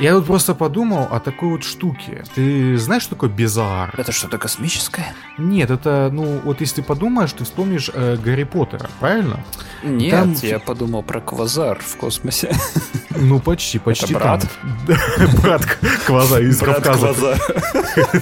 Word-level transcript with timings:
Я 0.00 0.14
тут 0.14 0.26
просто 0.26 0.54
подумал 0.54 1.08
о 1.10 1.20
такой 1.20 1.50
вот 1.50 1.62
штуке. 1.62 2.24
Ты 2.34 2.78
знаешь, 2.78 3.02
что 3.02 3.14
такое 3.14 3.28
безар? 3.28 3.94
Это 3.98 4.12
что-то 4.12 4.38
космическое? 4.38 5.14
Нет, 5.36 5.70
это, 5.70 6.08
ну, 6.10 6.40
вот 6.42 6.60
если 6.60 6.76
ты 6.76 6.82
подумаешь, 6.82 7.32
ты 7.32 7.44
вспомнишь 7.44 7.90
э, 7.92 8.16
Гарри 8.16 8.44
Поттера, 8.44 8.88
правильно? 8.98 9.44
Нет, 9.82 10.10
Там- 10.12 10.34
я 10.42 10.58
подумал 10.58 11.02
про 11.02 11.20
квазар 11.20 11.78
в 11.80 11.96
космосе. 11.96 12.54
Ну, 13.16 13.40
почти, 13.40 13.78
почти 13.78 14.14
брат? 14.14 14.46
там. 14.86 14.96
Брат 15.42 15.64
Кваза 16.06 16.40
из 16.40 16.60
Брат 16.60 16.82
Кавказа. 16.82 17.06
Квазар. 17.06 17.38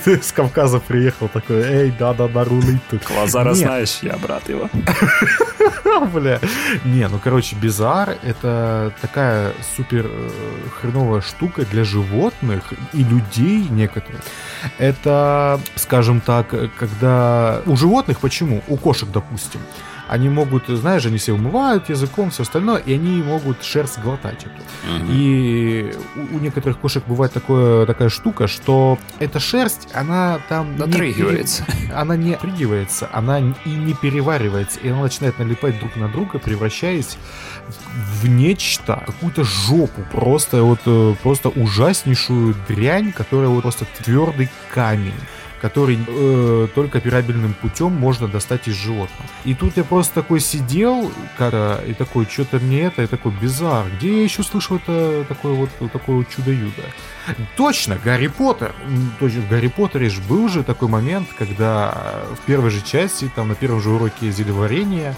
Из 0.18 0.32
Кавказа 0.32 0.80
приехал 0.80 1.28
такой, 1.28 1.62
эй, 1.62 1.94
да-да-да, 1.98 2.44
рулить 2.44 2.80
тут. 2.90 3.04
Квазара 3.04 3.48
Нет. 3.48 3.56
знаешь, 3.58 3.98
я 4.02 4.16
брат 4.16 4.48
его. 4.48 4.70
Бля. 6.14 6.40
Не, 6.84 7.08
ну 7.08 7.18
короче, 7.22 7.56
Bizarre 7.56 8.18
это 8.22 8.92
такая 9.00 9.52
супер 9.76 10.06
э, 10.06 10.30
хреновая 10.80 11.20
штука 11.20 11.64
для 11.66 11.84
животных 11.84 12.72
и 12.92 13.04
людей 13.04 13.66
некоторых. 13.68 14.20
Это, 14.78 15.60
скажем 15.76 16.20
так, 16.20 16.54
когда 16.78 17.60
у 17.66 17.76
животных 17.76 18.20
почему? 18.20 18.62
У 18.68 18.76
кошек, 18.76 19.08
допустим. 19.10 19.60
Они 20.08 20.28
могут, 20.28 20.66
знаешь, 20.68 21.04
они 21.06 21.18
все 21.18 21.32
умывают 21.32 21.88
языком, 21.88 22.30
все 22.30 22.42
остальное, 22.42 22.78
и 22.78 22.94
они 22.94 23.22
могут 23.22 23.62
шерсть 23.62 23.98
глотать 23.98 24.44
эту. 24.44 24.62
И 25.10 25.94
у, 26.16 26.36
у 26.36 26.38
некоторых 26.40 26.78
кошек 26.78 27.04
бывает 27.06 27.32
такое, 27.32 27.86
такая 27.86 28.08
штука, 28.08 28.48
что 28.48 28.98
эта 29.18 29.38
шерсть, 29.40 29.88
она 29.94 30.40
там... 30.48 30.72
не 30.72 30.78
Натрыгивается. 30.78 31.64
пере- 31.66 31.92
она 31.94 32.16
не 32.16 32.34
отрыгивается, 32.34 33.08
она 33.12 33.38
и 33.38 33.70
не 33.70 33.94
переваривается, 33.94 34.80
и 34.80 34.88
она 34.88 35.02
начинает 35.02 35.38
налипать 35.38 35.78
друг 35.78 35.94
на 35.96 36.08
друга, 36.08 36.38
превращаясь 36.38 37.18
в, 37.68 38.24
в 38.24 38.28
нечто, 38.28 39.02
какую-то 39.06 39.44
жопу, 39.44 40.02
просто 40.12 40.62
вот 40.62 40.80
э, 40.86 41.14
просто 41.22 41.48
ужаснейшую 41.50 42.54
дрянь, 42.68 43.12
которая 43.12 43.48
вот 43.48 43.62
просто 43.62 43.86
твердый 44.02 44.48
камень 44.72 45.12
который 45.60 45.98
э, 46.06 46.68
только 46.74 46.98
операбельным 46.98 47.54
путем 47.54 47.92
можно 47.92 48.28
достать 48.28 48.68
из 48.68 48.74
животного. 48.74 49.28
И 49.44 49.54
тут 49.54 49.76
я 49.76 49.84
просто 49.84 50.14
такой 50.14 50.40
сидел, 50.40 51.10
когда, 51.36 51.80
и 51.86 51.94
такой, 51.94 52.26
что-то 52.26 52.58
мне 52.58 52.82
это, 52.82 53.02
и 53.02 53.06
такой, 53.06 53.32
bizarre, 53.32 53.86
где 53.96 54.18
я 54.18 54.24
еще 54.24 54.42
слышал 54.42 54.76
это 54.76 55.24
такое 55.28 55.52
вот, 55.52 55.70
вот 55.80 55.92
такое 55.92 56.16
вот 56.16 56.28
чудо-юдо? 56.28 56.82
Точно, 57.56 57.98
Гарри 58.02 58.28
Поттер. 58.28 58.74
Точно, 59.20 59.40
в 59.42 59.48
Гарри 59.48 59.68
Поттере 59.68 60.08
же 60.08 60.20
был 60.22 60.48
же 60.48 60.62
такой 60.62 60.88
момент, 60.88 61.28
когда 61.38 61.92
э, 61.94 62.34
в 62.34 62.46
первой 62.46 62.70
же 62.70 62.80
части, 62.80 63.30
там 63.34 63.48
на 63.48 63.54
первом 63.54 63.80
же 63.80 63.90
уроке 63.90 64.30
зелеварения, 64.30 65.14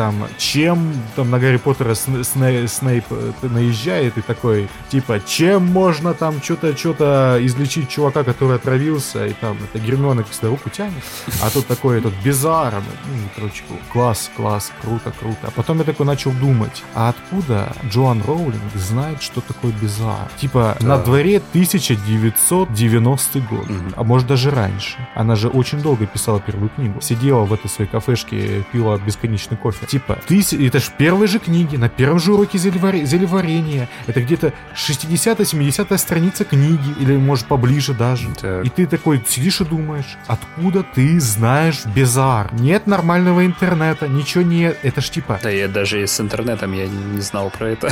там, 0.00 0.14
чем 0.38 0.94
там 1.14 1.30
на 1.30 1.38
Гарри 1.38 1.58
Поттера 1.58 1.90
Сн- 1.90 2.22
Сне- 2.22 2.66
Снейп 2.66 3.04
э, 3.10 3.32
наезжает 3.42 4.16
и 4.16 4.22
такой, 4.22 4.66
типа, 4.88 5.20
чем 5.20 5.66
можно 5.66 6.14
там 6.14 6.40
что-то 6.42 6.74
что-то 6.74 7.36
излечить 7.42 7.90
чувака, 7.90 8.24
который 8.24 8.56
отравился, 8.56 9.26
и 9.26 9.34
там 9.34 9.58
это 9.62 9.78
Гермиона 9.78 10.22
как 10.22 10.32
всегда 10.32 10.48
руку 10.48 10.70
тянет, 10.70 11.04
а 11.42 11.50
тут 11.50 11.66
такой 11.66 11.98
этот 11.98 12.14
безаром, 12.24 12.82
ну, 13.08 13.28
короче, 13.36 13.62
класс, 13.92 14.30
класс, 14.34 14.72
круто, 14.80 15.12
круто. 15.20 15.38
А 15.42 15.50
потом 15.50 15.76
я 15.80 15.84
такой 15.84 16.06
начал 16.06 16.30
думать, 16.32 16.82
а 16.94 17.10
откуда 17.10 17.70
Джоан 17.90 18.22
Роулинг 18.26 18.74
знает, 18.76 19.20
что 19.20 19.42
такое 19.42 19.72
безар? 19.72 20.30
Типа, 20.40 20.78
на 20.80 20.96
Да. 20.96 21.02
дворе 21.04 21.42
1990 21.52 23.40
год, 23.40 23.68
Мгм. 23.68 23.92
а 23.96 24.02
может 24.04 24.26
даже 24.26 24.50
раньше. 24.50 24.96
Она 25.14 25.36
же 25.36 25.48
очень 25.48 25.82
долго 25.82 26.06
писала 26.06 26.40
первую 26.40 26.70
книгу. 26.70 27.00
Сидела 27.02 27.44
в 27.44 27.52
этой 27.52 27.68
своей 27.68 27.90
кафешке, 27.90 28.64
пила 28.72 28.96
бесконечный 28.98 29.56
кофе. 29.58 29.86
Типа, 29.90 30.16
ты, 30.28 30.40
это 30.64 30.78
ж 30.78 30.84
первые 30.96 31.26
же 31.26 31.40
книги, 31.40 31.74
на 31.74 31.88
первом 31.88 32.20
же 32.20 32.32
уроке 32.32 32.58
зелевари- 32.58 33.04
зелеварения. 33.04 33.88
Это 34.06 34.22
где-то 34.22 34.52
60-70 34.76 35.98
страница 35.98 36.44
книги, 36.44 36.94
или 37.00 37.16
может 37.16 37.46
поближе 37.46 37.92
даже. 37.92 38.28
Так. 38.40 38.64
И 38.64 38.68
ты 38.68 38.86
такой 38.86 39.20
сидишь 39.26 39.60
и 39.60 39.64
думаешь, 39.64 40.16
откуда 40.28 40.84
ты 40.84 41.18
знаешь 41.18 41.84
Безар? 41.86 42.54
Нет 42.54 42.86
нормального 42.86 43.44
интернета, 43.44 44.06
ничего 44.06 44.44
нет. 44.44 44.78
Это 44.84 45.00
ж 45.00 45.10
типа, 45.10 45.40
Да 45.42 45.50
я 45.50 45.66
даже 45.66 46.00
и 46.00 46.06
с 46.06 46.20
интернетом 46.20 46.72
я 46.72 46.86
не 46.86 47.20
знал 47.20 47.50
про 47.50 47.70
это. 47.70 47.90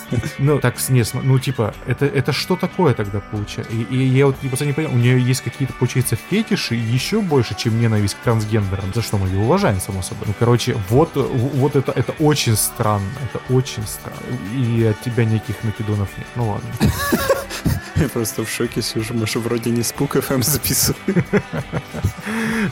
ну, 0.38 0.58
так, 0.58 0.74
не, 0.88 1.04
ну, 1.22 1.38
типа, 1.38 1.74
это, 1.86 2.06
это 2.06 2.32
что 2.32 2.56
такое 2.56 2.92
тогда 2.94 3.20
получается? 3.20 3.72
И, 3.72 3.82
и 3.94 4.04
я 4.04 4.26
вот 4.26 4.36
просто 4.36 4.66
не 4.66 4.72
понял, 4.72 4.90
у 4.92 4.96
нее 4.96 5.20
есть 5.20 5.42
какие-то, 5.42 5.74
получается, 5.74 6.16
фетиши 6.16 6.74
еще 6.74 7.20
больше, 7.20 7.54
чем 7.54 7.80
ненависть 7.80 8.14
к 8.14 8.18
трансгендерам, 8.18 8.92
за 8.92 9.02
что 9.02 9.16
мы 9.16 9.28
ее 9.28 9.38
уважаем, 9.38 9.80
само 9.80 10.02
собой. 10.02 10.24
Ну, 10.26 10.34
короче, 10.36 10.76
вот, 10.88 11.16
вот 11.36 11.76
это, 11.76 11.92
это 11.92 12.12
очень 12.18 12.56
странно, 12.56 13.10
это 13.24 13.40
очень 13.52 13.86
странно. 13.86 14.20
И 14.54 14.84
от 14.84 15.00
тебя 15.00 15.24
никаких 15.24 15.62
накидонов 15.64 16.08
нет. 16.18 16.26
Ну, 16.36 16.50
ладно. 16.50 16.68
Я 18.00 18.08
просто 18.08 18.44
в 18.44 18.50
шоке 18.50 18.82
сижу, 18.82 19.14
мы 19.14 19.26
же 19.26 19.38
вроде 19.38 19.70
не 19.70 19.82
спук 19.82 20.16
FM 20.16 20.42
записываем. 20.42 21.24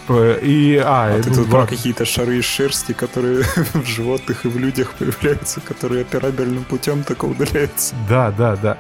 Про- 0.07 0.35
И, 0.35 0.77
а, 0.77 1.15
А 1.17 1.23
ты 1.23 1.35
тут 1.35 1.51
про 1.51 1.67
какие-то 1.67 2.05
шары 2.05 2.39
из 2.39 2.45
шерсти, 2.45 2.93
которые 2.93 3.43
в 3.75 3.85
животных 3.87 4.45
и 4.45 4.49
в 4.49 4.59
людях 4.59 4.93
появляются, 4.99 5.61
которые 5.61 6.03
операбельным 6.03 6.65
путем 6.65 7.05
только 7.05 7.25
удаляются. 7.27 7.95
Да, 8.09 8.31
да, 8.31 8.57
да. 8.57 8.79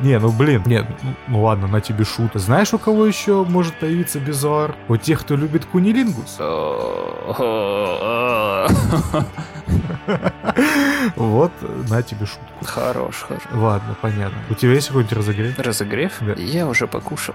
Не, 0.00 0.18
ну 0.18 0.30
блин, 0.32 0.62
нет, 0.66 0.86
ну, 1.02 1.14
ну 1.28 1.42
ладно, 1.44 1.66
на 1.68 1.80
тебе 1.80 2.04
шут. 2.04 2.32
Знаешь, 2.34 2.74
у 2.74 2.78
кого 2.78 3.06
еще 3.06 3.44
может 3.44 3.78
появиться 3.78 4.18
Безуар? 4.20 4.74
У 4.88 4.96
тех, 4.96 5.20
кто 5.20 5.36
любит 5.36 5.64
кунилингус. 5.66 6.38
Вот, 11.16 11.52
на 11.88 12.02
тебе 12.02 12.26
шутку. 12.26 12.42
Хорош, 12.64 13.26
хорош. 13.28 13.42
Ладно, 13.52 13.96
понятно. 14.00 14.36
У 14.50 14.54
тебя 14.54 14.72
есть 14.72 14.88
какой-нибудь 14.88 15.16
разогрев? 15.16 15.58
Разогрев? 15.58 16.12
Да. 16.20 16.32
Я 16.36 16.66
уже 16.66 16.86
покушал. 16.86 17.34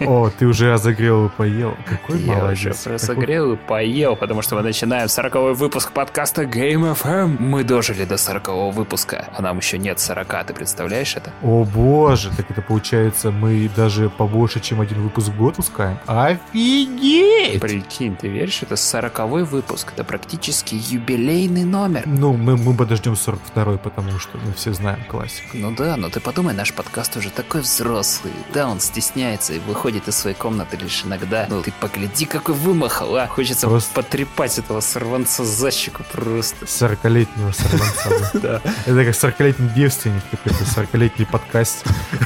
О, 0.00 0.30
ты 0.30 0.46
уже 0.46 0.70
разогрел 0.72 1.26
и 1.26 1.28
поел. 1.30 1.76
Какой 1.88 2.20
Я 2.20 2.32
уже 2.34 2.40
молодец. 2.42 2.78
Какой- 2.78 2.92
разогрел 2.92 3.52
и 3.54 3.56
поел, 3.56 4.14
потому 4.16 4.42
что 4.42 4.54
мы 4.56 4.62
начинаем 4.62 5.08
40 5.08 5.54
выпуск 5.56 5.90
подкаста 5.92 6.42
Game 6.44 6.94
FM. 6.96 7.36
Мы 7.40 7.64
дожили 7.64 8.04
до 8.04 8.16
40 8.16 8.70
выпуска, 8.72 9.26
а 9.36 9.42
нам 9.42 9.58
еще 9.58 9.78
нет 9.78 9.98
40, 9.98 10.44
ты 10.44 10.54
представляешь 10.54 11.16
это? 11.16 11.32
О 11.42 11.64
боже, 11.64 12.30
так 12.36 12.50
это 12.50 12.62
получается, 12.62 13.30
мы 13.30 13.68
даже 13.74 14.10
побольше, 14.10 14.60
чем 14.60 14.80
один 14.80 15.02
выпуск 15.02 15.28
в 15.28 15.36
год 15.36 15.56
пускаем. 15.56 15.98
Офигеть! 16.06 17.60
Прикинь, 17.60 18.16
ты 18.16 18.28
веришь, 18.28 18.62
это 18.62 18.76
40 18.76 19.44
выпуск, 19.44 19.92
это 19.94 20.04
практически 20.04 20.74
юбилейный 21.08 21.64
номер. 21.64 22.02
Ну, 22.06 22.32
мы, 22.34 22.56
мы 22.56 22.74
подождем 22.74 23.14
42 23.16 23.76
потому 23.78 24.18
что 24.18 24.38
мы 24.38 24.52
все 24.54 24.72
знаем 24.72 25.04
классику. 25.08 25.48
Ну 25.54 25.74
да, 25.74 25.96
но 25.96 26.08
ты 26.08 26.20
подумай, 26.20 26.54
наш 26.54 26.72
подкаст 26.72 27.16
уже 27.16 27.30
такой 27.30 27.60
взрослый. 27.60 28.32
Да, 28.54 28.68
он 28.68 28.80
стесняется 28.80 29.52
и 29.52 29.58
выходит 29.58 30.08
из 30.08 30.16
своей 30.16 30.36
комнаты 30.36 30.76
лишь 30.78 31.04
иногда. 31.04 31.46
Ну 31.50 31.62
ты 31.62 31.72
погляди, 31.78 32.24
какой 32.24 32.54
вымахал, 32.54 33.16
а. 33.16 33.26
Хочется 33.26 33.66
Просто- 33.68 33.92
потрепать 33.94 34.58
этого 34.58 34.80
сорванца 34.80 35.44
за 35.44 35.70
щеку 35.70 36.02
просто. 36.10 36.64
40-летнего 36.64 37.52
сорванца. 37.52 38.30
да. 38.34 38.40
Да. 38.54 38.60
Это 38.86 39.04
как 39.04 39.14
40-летний 39.14 39.68
девственник, 39.70 40.22
какой-то 40.30 40.64
40-летний 40.64 41.24
подкаст. 41.24 41.84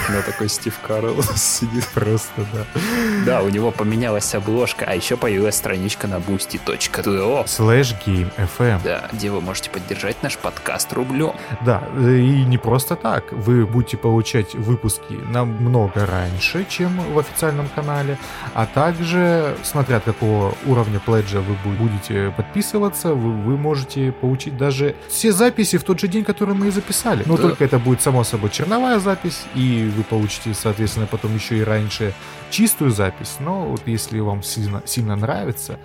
На 0.08 0.22
такой 0.26 0.48
Стив 0.48 0.74
Карл 0.86 1.22
сидит. 1.36 1.86
Просто, 1.94 2.44
да. 2.52 2.66
Да, 3.24 3.42
у 3.42 3.48
него 3.48 3.70
поменялась 3.70 4.34
обложка, 4.34 4.84
а 4.86 4.94
еще 4.94 5.16
появилась 5.16 5.56
страничка 5.56 6.06
на 6.08 6.16
boosty.to. 6.16 7.44
Slash 7.46 7.94
Game 8.04 8.30
FM. 8.36 8.67
Да, 8.84 9.08
где 9.12 9.30
вы 9.30 9.40
можете 9.40 9.70
поддержать 9.70 10.22
наш 10.22 10.36
подкаст 10.38 10.92
рублем. 10.92 11.32
Да, 11.64 11.82
и 11.98 12.44
не 12.44 12.58
просто 12.58 12.96
так. 12.96 13.32
Вы 13.32 13.66
будете 13.66 13.96
получать 13.96 14.54
выпуски 14.54 15.12
намного 15.30 16.04
раньше, 16.06 16.66
чем 16.68 17.00
в 17.12 17.18
официальном 17.18 17.68
канале, 17.74 18.18
а 18.54 18.66
также, 18.66 19.56
смотря 19.62 19.96
от 19.96 20.04
какого 20.04 20.54
уровня 20.66 21.00
пледжа 21.00 21.40
вы 21.40 21.54
бу- 21.64 21.76
будете 21.76 22.32
подписываться, 22.36 23.14
вы, 23.14 23.32
вы 23.32 23.56
можете 23.56 24.12
получить 24.12 24.56
даже 24.56 24.94
все 25.08 25.32
записи 25.32 25.78
в 25.78 25.84
тот 25.84 26.00
же 26.00 26.08
день, 26.08 26.24
который 26.24 26.54
мы 26.54 26.68
и 26.68 26.70
записали. 26.70 27.22
Но 27.26 27.36
Да. 27.36 27.42
только 27.44 27.64
это 27.64 27.78
будет, 27.78 28.02
само 28.02 28.24
собой, 28.24 28.50
черновая 28.50 28.98
запись, 28.98 29.42
и 29.54 29.90
вы 29.96 30.02
получите, 30.04 30.54
соответственно, 30.54 31.06
потом 31.06 31.34
еще 31.34 31.58
и 31.58 31.62
раньше 31.62 32.12
чистую 32.50 32.90
запись. 32.90 33.36
Но 33.40 33.64
вот 33.66 33.82
если 33.86 34.20
вам 34.20 34.42
сильно, 34.42 34.82
сильно 34.84 35.16
нравится, 35.16 35.78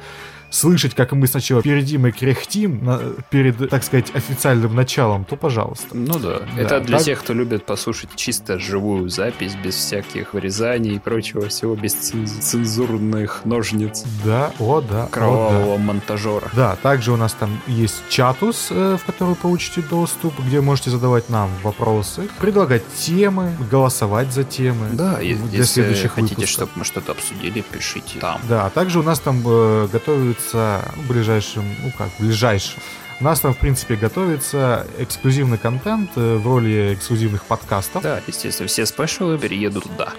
слышать, 0.54 0.94
как 0.94 1.12
мы 1.14 1.26
сначала 1.28 1.62
передим 1.62 2.06
и 2.08 2.12
кряхтим 2.12 2.86
на- 2.86 3.00
перед, 3.32 3.70
так 3.70 3.84
сказать, 3.84 4.12
официальным 4.14 4.76
началом, 4.76 5.26
то 5.26 5.36
пожалуйста. 5.36 5.88
Ну 5.94 6.20
да, 6.20 6.40
Да, 6.56 6.62
это 6.62 6.80
для 6.82 6.98
так- 6.98 7.06
тех, 7.06 7.20
кто 7.22 7.34
любит 7.34 7.66
послушать 7.66 8.10
чисто 8.16 8.60
живую 8.60 9.10
запись, 9.10 9.56
без 9.64 9.76
всяких 9.76 10.34
вырезаний 10.34 10.96
и 10.96 11.00
прочего 11.00 11.48
всего, 11.50 11.76
без 11.76 11.96
ценз- 11.96 12.40
цензурных 12.40 13.42
ножниц 13.46 14.04
Да, 14.24 14.52
о, 14.60 14.82
да. 14.82 15.06
о, 15.06 15.08
кровавого 15.08 15.78
монтажера. 15.78 16.50
да. 16.54 16.64
Да, 16.64 16.76
также 16.78 17.12
у 17.12 17.18
нас 17.18 17.34
там 17.34 17.60
есть 17.68 18.02
чатус, 18.10 18.68
э, 18.70 18.98
в 19.02 19.06
который 19.06 19.30
вы 19.30 19.36
получите 19.36 19.82
доступ, 19.82 20.34
где 20.40 20.62
можете 20.62 20.92
задавать 20.92 21.30
нам 21.30 21.50
вопросы, 21.62 22.30
предлагать 22.40 22.84
темы, 22.96 23.52
голосовать 23.72 24.32
за 24.32 24.44
темы. 24.46 24.88
Да, 24.94 25.22
и 25.22 25.34
для 25.34 25.60
если 25.60 25.64
следующих 25.82 26.14
хотите, 26.14 26.36
выпусков. 26.36 26.50
чтобы 26.50 26.72
мы 26.76 26.86
что-то 26.86 27.12
обсудили, 27.12 27.62
пишите 27.62 28.20
там. 28.20 28.40
Да, 28.48 28.66
а 28.66 28.70
также 28.70 29.00
у 29.00 29.04
нас 29.04 29.20
там 29.20 29.42
э, 29.46 29.88
готовится 29.92 30.43
в 30.52 31.08
ближайшем, 31.08 31.64
ну 31.84 31.92
как, 31.98 32.10
в 32.10 32.20
ближайшем, 32.20 32.80
У 33.20 33.24
нас 33.24 33.40
там, 33.40 33.54
в 33.54 33.58
принципе, 33.58 33.96
готовится 33.96 34.86
эксклюзивный 34.98 35.58
контент 35.58 36.12
э, 36.16 36.36
в 36.36 36.46
роли 36.46 36.96
эксклюзивных 36.96 37.44
подкастов. 37.44 38.04
Да, 38.04 38.20
естественно, 38.28 38.68
все 38.68 38.86
спешалы 38.86 39.38
переедут 39.38 39.84
туда. 39.84 40.14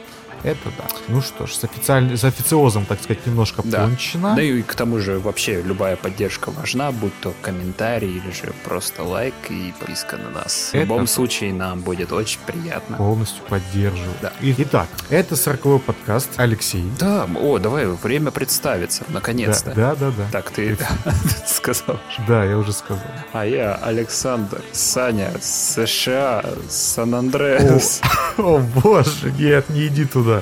Это 0.44 0.68
да. 0.78 0.84
Ну 1.08 1.22
что 1.22 1.46
ж, 1.46 1.54
с, 1.54 1.64
официаль... 1.64 2.16
с 2.16 2.22
официозом, 2.24 2.84
так 2.84 3.02
сказать, 3.02 3.24
немножко 3.26 3.62
Да. 3.64 3.84
пончено. 3.84 4.34
Да 4.36 4.42
и 4.42 4.60
к 4.62 4.74
тому 4.74 4.98
же 5.00 5.18
вообще 5.18 5.62
любая 5.62 5.96
поддержка 5.96 6.50
важна, 6.50 6.92
будь 6.92 7.18
то 7.20 7.32
комментарий 7.40 8.10
или 8.18 8.30
же 8.30 8.52
просто 8.64 9.02
лайк 9.04 9.34
и 9.48 9.72
подписка 9.80 10.16
на 10.18 10.28
нас. 10.30 10.68
В 10.70 10.74
Это 10.74 10.84
любом 10.84 11.00
да. 11.02 11.06
случае 11.06 11.52
нам 11.54 11.80
будет 11.80 12.12
очень 12.12 12.40
приятно. 12.46 12.98
Полностью 12.98 13.42
поддерживаю. 13.48 14.12
Да. 14.20 14.32
И- 14.42 14.54
Итак, 14.58 14.88
это 15.08 15.34
40 15.34 15.78
подкаст. 15.82 16.28
Алексей. 16.36 16.84
Да, 16.98 17.26
о, 17.40 17.58
давай, 17.58 17.86
время 17.86 18.30
представиться, 18.30 19.04
Да, 19.08 19.14
наконец-то. 19.14 19.72
да, 19.74 19.94
да, 19.94 20.10
да. 20.10 20.24
Так, 20.30 20.50
ты 20.50 20.76
сказал. 21.46 21.98
Да, 22.28 22.44
я 22.44 22.58
уже 22.58 22.72
сказал. 22.72 23.02
А 23.32 23.46
я 23.46 23.74
Александр, 23.76 24.60
Саня, 24.72 25.32
США, 25.40 26.44
Сан-Андреас. 26.68 28.00
О 28.36 28.58
боже, 28.58 29.32
нет, 29.38 29.70
не 29.70 29.86
иди 29.86 30.04
туда. 30.04 30.33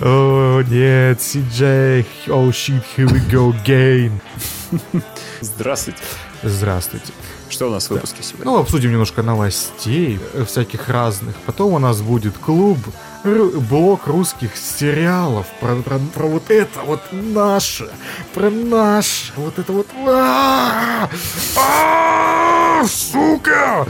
О 0.00 0.60
нет, 0.62 1.18
CJ, 1.18 2.06
oh 2.28 2.48
shit, 2.50 2.82
here 2.96 3.06
we 3.08 3.20
go 3.30 3.52
again. 3.64 4.12
Здравствуйте. 5.40 6.00
Здравствуйте. 6.42 7.12
Что 7.48 7.68
у 7.68 7.70
нас 7.70 7.86
в 7.86 7.90
выпуске 7.90 8.22
сегодня? 8.22 8.44
Ну, 8.44 8.58
обсудим 8.58 8.90
немножко 8.92 9.22
новостей 9.22 10.20
э, 10.34 10.44
всяких 10.44 10.88
разных. 10.88 11.34
Потом 11.46 11.72
у 11.72 11.78
нас 11.78 12.00
будет 12.02 12.36
клуб, 12.38 12.78
блок 13.24 14.06
русских 14.06 14.54
сериалов 14.56 15.46
про, 15.60 15.76
про- 15.76 15.98
про 15.98 16.26
вот 16.26 16.50
это 16.50 16.80
вот 16.84 17.00
наше, 17.10 17.88
про 18.34 18.50
наше, 18.50 19.32
вот 19.36 19.58
это 19.58 19.72
вот... 19.72 19.86
А! 20.06 21.08
А! 21.56 22.84
Сука! 22.86 23.86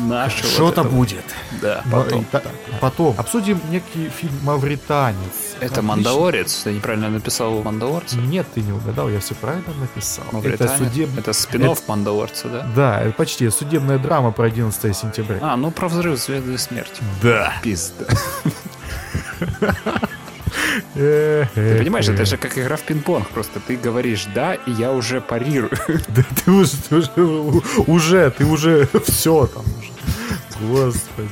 Наше 0.00 0.42
вот 0.42 0.52
Что-то 0.52 0.80
это 0.80 0.88
вот. 0.90 0.92
будет. 0.98 1.24
Да, 1.60 1.82
потом. 1.90 2.24
та- 2.24 2.42
Потом 2.80 3.14
обсудим 3.18 3.60
некий 3.70 4.08
фильм 4.08 4.32
«Мавританец». 4.42 5.18
Это 5.56 5.64
Отлично. 5.66 5.82
Мандалорец? 5.82 6.54
Ты 6.64 6.72
неправильно 6.72 7.10
написал 7.10 7.62
Мандалорца? 7.62 8.16
Нет, 8.16 8.46
ты 8.54 8.62
не 8.62 8.72
угадал, 8.72 9.10
я 9.10 9.20
все 9.20 9.34
правильно 9.34 9.74
написал. 9.78 10.24
Это 10.42 10.68
судеб... 10.68 11.10
Это 11.18 11.32
спин 11.34 11.74
Мандалорца, 11.86 12.48
да? 12.48 12.66
Да, 12.74 13.00
это 13.02 13.12
почти 13.12 13.50
судебная 13.50 13.98
драма 13.98 14.32
про 14.32 14.46
11 14.46 14.96
сентября. 14.96 15.38
А, 15.42 15.56
ну 15.56 15.70
про 15.70 15.88
взрыв 15.88 16.18
звезды 16.18 16.56
смерти. 16.56 17.02
Да. 17.22 17.52
Пизда. 17.62 18.06
Ты 20.94 21.78
понимаешь, 21.78 22.08
это 22.08 22.24
же 22.24 22.36
как 22.36 22.56
игра 22.58 22.76
в 22.76 22.82
пинг-понг. 22.82 23.28
Просто 23.28 23.60
ты 23.60 23.76
говоришь 23.76 24.26
«да», 24.34 24.54
и 24.54 24.70
я 24.72 24.92
уже 24.92 25.20
парирую. 25.20 25.70
Да 26.08 26.22
ты 26.44 26.50
уже, 26.50 26.76
ты 26.88 26.96
уже, 26.96 27.10
уже, 27.86 28.30
ты 28.30 28.44
уже 28.44 28.88
все 29.06 29.46
там 29.46 29.64
уже. 29.78 29.90
Господи. 30.60 31.28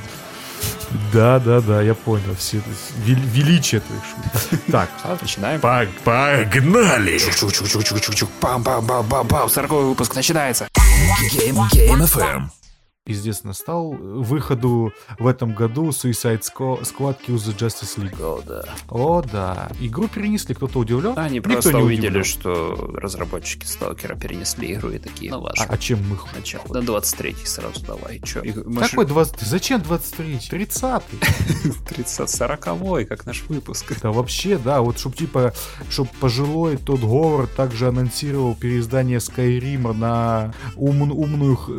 Да, 1.13 1.39
да, 1.39 1.61
да, 1.61 1.81
я 1.83 1.93
понял. 1.93 2.35
Все, 2.37 2.57
вел- 3.05 3.19
величие 3.31 3.81
твоих 3.81 4.01
шуток. 4.03 4.59
Так, 4.71 4.89
А, 5.03 5.17
начинаем. 5.21 5.59
погнали! 5.61 7.17
Чук-чук-чук-чук-чук-чук. 7.19 8.27
Пам-пам-пам-пам-пам. 8.41 9.49
Сороковой 9.49 9.85
выпуск 9.85 10.15
начинается. 10.15 10.67
Game, 11.31 11.55
Game 11.73 12.01
FM. 12.01 12.41
Известно 13.13 13.53
стал 13.53 13.89
выходу 13.91 14.93
в 15.17 15.25
этом 15.27 15.53
году 15.55 15.89
Suicide 15.89 16.41
Squ- 16.41 16.81
Squad 16.83 17.17
Kills 17.27 17.37
the 17.37 17.57
Justice 17.57 17.97
League. 17.97 18.21
О, 18.23 18.41
да. 18.45 18.63
О, 18.87 19.21
да. 19.21 19.69
Игру 19.79 20.07
перенесли, 20.07 20.53
кто-то 20.53 20.79
удивлен? 20.79 21.13
Они 21.17 21.37
Никто 21.37 21.49
просто 21.51 21.73
не 21.73 21.81
увидели, 21.83 22.19
удивлен. 22.19 22.23
что 22.23 22.91
разработчики 22.95 23.65
Сталкера 23.65 24.15
перенесли 24.15 24.73
игру 24.73 24.91
и 24.91 24.99
такие, 24.99 25.31
ну 25.31 25.41
ладно. 25.41 25.65
А, 25.67 25.73
а 25.73 25.77
чем 25.77 25.99
мы? 26.07 26.17
Начало. 26.35 26.63
На 26.71 26.79
23-й 26.85 27.45
сразу 27.47 27.83
давай. 27.85 28.19
Че? 28.21 28.41
Какой 28.79 29.05
20? 29.05 29.39
Зачем 29.41 29.81
23? 29.81 30.39
30 30.49 31.03
30 31.87 32.29
40 32.29 33.07
как 33.07 33.25
наш 33.25 33.43
выпуск. 33.49 33.91
Да 34.01 34.11
вообще, 34.11 34.57
да, 34.57 34.81
вот 34.81 34.99
чтоб 34.99 35.15
типа, 35.15 35.53
чтоб 35.89 36.07
пожилой 36.19 36.77
тот 36.77 36.99
Говард 36.99 37.51
также 37.55 37.87
анонсировал 37.87 38.55
переиздание 38.55 39.19
Скайрима 39.19 39.93
на 39.93 40.53
ум- 40.75 41.11
умную 41.11 41.55
х- 41.55 41.71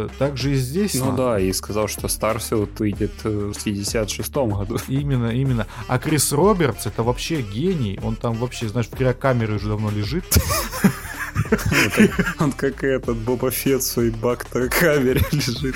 хлебопечь, 0.00 0.14
э, 0.14 0.18
также 0.18 0.52
и 0.52 0.54
здесь. 0.56 0.94
Ну 0.94 1.10
на- 1.10 1.16
да, 1.16 1.40
и 1.40 1.52
сказал, 1.52 1.88
что 1.88 2.08
Starfield 2.08 2.78
выйдет 2.80 3.12
э, 3.24 3.52
в 3.54 3.66
56-м 3.66 4.50
году. 4.50 4.78
Именно, 4.88 5.28
именно. 5.34 5.66
А 5.88 5.98
Крис 5.98 6.32
Робертс 6.32 6.86
это 6.86 7.02
вообще 7.02 7.42
гений. 7.42 7.98
Он 8.02 8.16
там 8.16 8.34
вообще, 8.34 8.68
знаешь, 8.68 8.88
в 8.88 8.96
криокамере 8.96 9.54
уже 9.54 9.68
давно 9.68 9.90
лежит. 9.90 10.24
Он 12.38 12.52
как 12.52 12.82
этот 12.84 13.16
Боба 13.18 13.50
Фетт 13.50 13.82
в 13.82 13.86
своей 13.86 14.10
бакта-камере 14.10 15.20
лежит. 15.32 15.74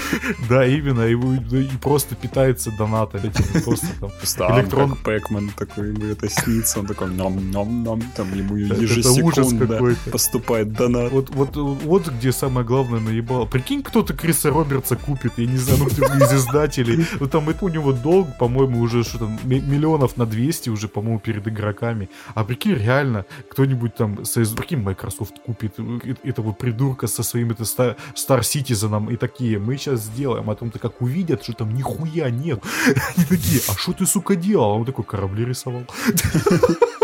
Да, 0.48 0.66
именно. 0.66 1.02
И, 1.02 1.14
вы- 1.14 1.64
и 1.64 1.70
просто 1.80 2.14
питается 2.14 2.70
донатами. 2.78 3.32
Просто 3.64 3.86
там. 4.00 4.10
Электрон- 4.58 4.96
Pac-Man 5.02 5.50
такой, 5.56 5.88
ему 5.88 6.06
это 6.06 6.28
снится, 6.28 6.80
он 6.80 6.86
такой 6.86 7.10
ном-ном-ном, 7.10 8.02
там 8.16 8.32
ему 8.34 8.56
Это- 8.56 8.74
это 8.74 8.82
ежесекундно 8.82 9.96
поступает 10.10 10.72
донат. 10.72 11.12
Вот, 11.12 11.30
вот, 11.30 11.56
вот 11.56 12.08
где 12.08 12.32
самое 12.32 12.66
главное 12.66 13.00
наебало. 13.00 13.46
Прикинь, 13.46 13.82
кто-то 13.82 14.14
Криса 14.14 14.50
Робертса 14.50 14.96
купит, 14.96 15.32
я 15.36 15.46
не 15.46 15.56
знаю, 15.58 15.80
ну 15.80 15.86
кто 15.86 16.04
из 16.06 16.32
издателей. 16.32 17.06
Ну 17.20 17.26
там 17.26 17.48
это 17.48 17.64
у 17.64 17.68
него 17.68 17.92
долг, 17.92 18.28
по-моему, 18.38 18.80
уже 18.80 19.04
что 19.04 19.18
там, 19.18 19.38
ми- 19.44 19.60
миллионов 19.60 20.16
на 20.16 20.26
200 20.26 20.70
уже, 20.70 20.88
по-моему, 20.88 21.18
перед 21.20 21.46
игроками. 21.46 22.08
А 22.34 22.44
прикинь, 22.44 22.74
реально, 22.74 23.24
кто-нибудь 23.50 23.94
там, 23.94 24.16
прикинь, 24.56 24.78
Microsoft 24.80 25.34
купит 25.44 25.74
э- 25.78 26.14
этого 26.24 26.52
придурка 26.52 27.06
со 27.06 27.22
своим 27.22 27.50
это 27.50 27.64
Star, 27.64 27.96
Star 28.14 28.40
Citizen 28.40 29.12
и 29.12 29.16
такие, 29.16 29.58
мы 29.58 29.76
сейчас 29.76 30.00
сделаем, 30.00 30.44
а 30.44 30.54
потом-то 30.54 30.78
как 30.78 31.02
увидят, 31.02 31.42
что 31.42 31.52
там 31.52 31.74
нихуя 31.74 32.30
нет. 32.30 32.62
Они 33.16 33.24
такие, 33.26 33.60
а 33.68 33.74
что 33.78 33.92
ты, 33.92 34.06
сука, 34.06 34.36
делал? 34.36 34.70
А 34.70 34.74
он 34.74 34.84
такой, 34.84 35.04
корабли 35.04 35.44
рисовал. 35.44 35.84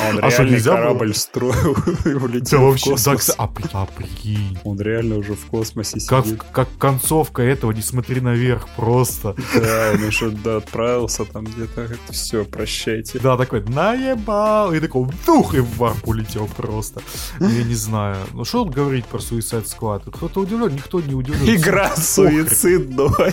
А 0.00 0.10
он 0.10 0.24
А 0.24 0.30
что, 0.30 0.44
нельзя 0.44 0.70
было? 0.72 0.76
корабль 0.80 1.14
строил 1.14 1.72
и 2.04 2.12
Да 2.12 2.24
улетел 2.24 2.58
в 2.60 2.62
вообще, 2.70 2.90
да, 2.90 2.96
космос. 2.96 3.28
кста- 3.30 3.34
а, 3.38 3.82
а 3.82 3.86
прикинь. 3.86 4.58
Он 4.64 4.80
реально 4.80 5.16
уже 5.16 5.34
в 5.34 5.46
космосе 5.46 5.98
Как, 6.08 6.24
сидит. 6.24 6.42
как 6.52 6.68
концовка 6.78 7.42
этого, 7.42 7.72
не 7.72 7.82
смотри 7.82 8.20
наверх, 8.20 8.68
просто. 8.76 9.34
Да, 9.54 9.90
он 9.94 10.06
еще 10.06 10.30
да, 10.30 10.58
отправился 10.58 11.24
там 11.24 11.44
где-то. 11.44 11.88
Все, 12.10 12.44
прощайте. 12.44 13.18
Да, 13.18 13.36
такой, 13.36 13.62
наебал, 13.64 14.72
и 14.72 14.80
такой, 14.80 15.08
дух, 15.26 15.54
и 15.54 15.60
в 15.60 15.76
варп 15.78 16.06
улетел 16.08 16.46
просто. 16.56 17.00
Ну, 17.40 17.48
Я 17.48 17.64
не 17.64 17.74
знаю. 17.74 18.16
Ну, 18.32 18.44
что 18.44 18.64
тут 18.64 18.74
говорить 18.74 19.04
про 19.06 19.18
Suicide 19.18 19.64
Squad? 19.66 20.10
Кто-то 20.10 20.40
удивлен, 20.40 20.74
никто 20.74 21.00
не 21.00 21.14
удивлен. 21.14 21.54
Игра 21.56 21.94
суицидного. 21.96 23.30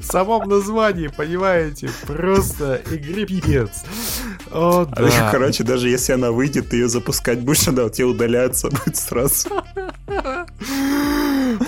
В 0.00 0.04
самом 0.04 0.48
названии, 0.48 1.08
понимаете? 1.08 1.90
Просто 2.06 2.80
игре 2.90 3.26
пипец. 3.26 3.84
О, 4.52 4.82
А, 4.82 4.86
да. 4.86 5.30
Короче, 5.30 5.64
даже 5.64 5.88
если 5.88 6.12
она 6.12 6.30
выйдет, 6.32 6.68
ты 6.70 6.76
ее 6.76 6.88
запускать 6.88 7.40
будешь, 7.40 7.66
она 7.68 7.84
у 7.84 7.88
тебя 7.90 8.06
удаляться 8.08 8.68
будет 8.70 8.96
сразу. 8.96 9.48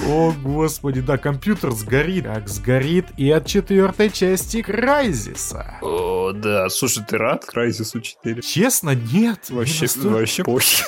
О, 0.07 0.33
господи, 0.43 1.01
да, 1.01 1.17
компьютер 1.19 1.73
сгорит. 1.73 2.25
Как 2.25 2.49
сгорит 2.49 3.07
и 3.17 3.31
от 3.31 3.47
четвертой 3.47 4.11
части 4.11 4.63
Крайзиса. 4.63 5.79
О, 5.83 6.33
да. 6.33 6.69
Слушай, 6.69 7.05
ты 7.09 7.17
рад 7.19 7.45
Крайзису 7.45 8.01
4? 8.01 8.43
Честно, 8.43 8.91
нет. 8.95 9.47
Не 9.51 9.57
Вообще, 9.57 9.83
настолько. 9.83 10.09
вообще 10.09 10.43
похер. 10.45 10.87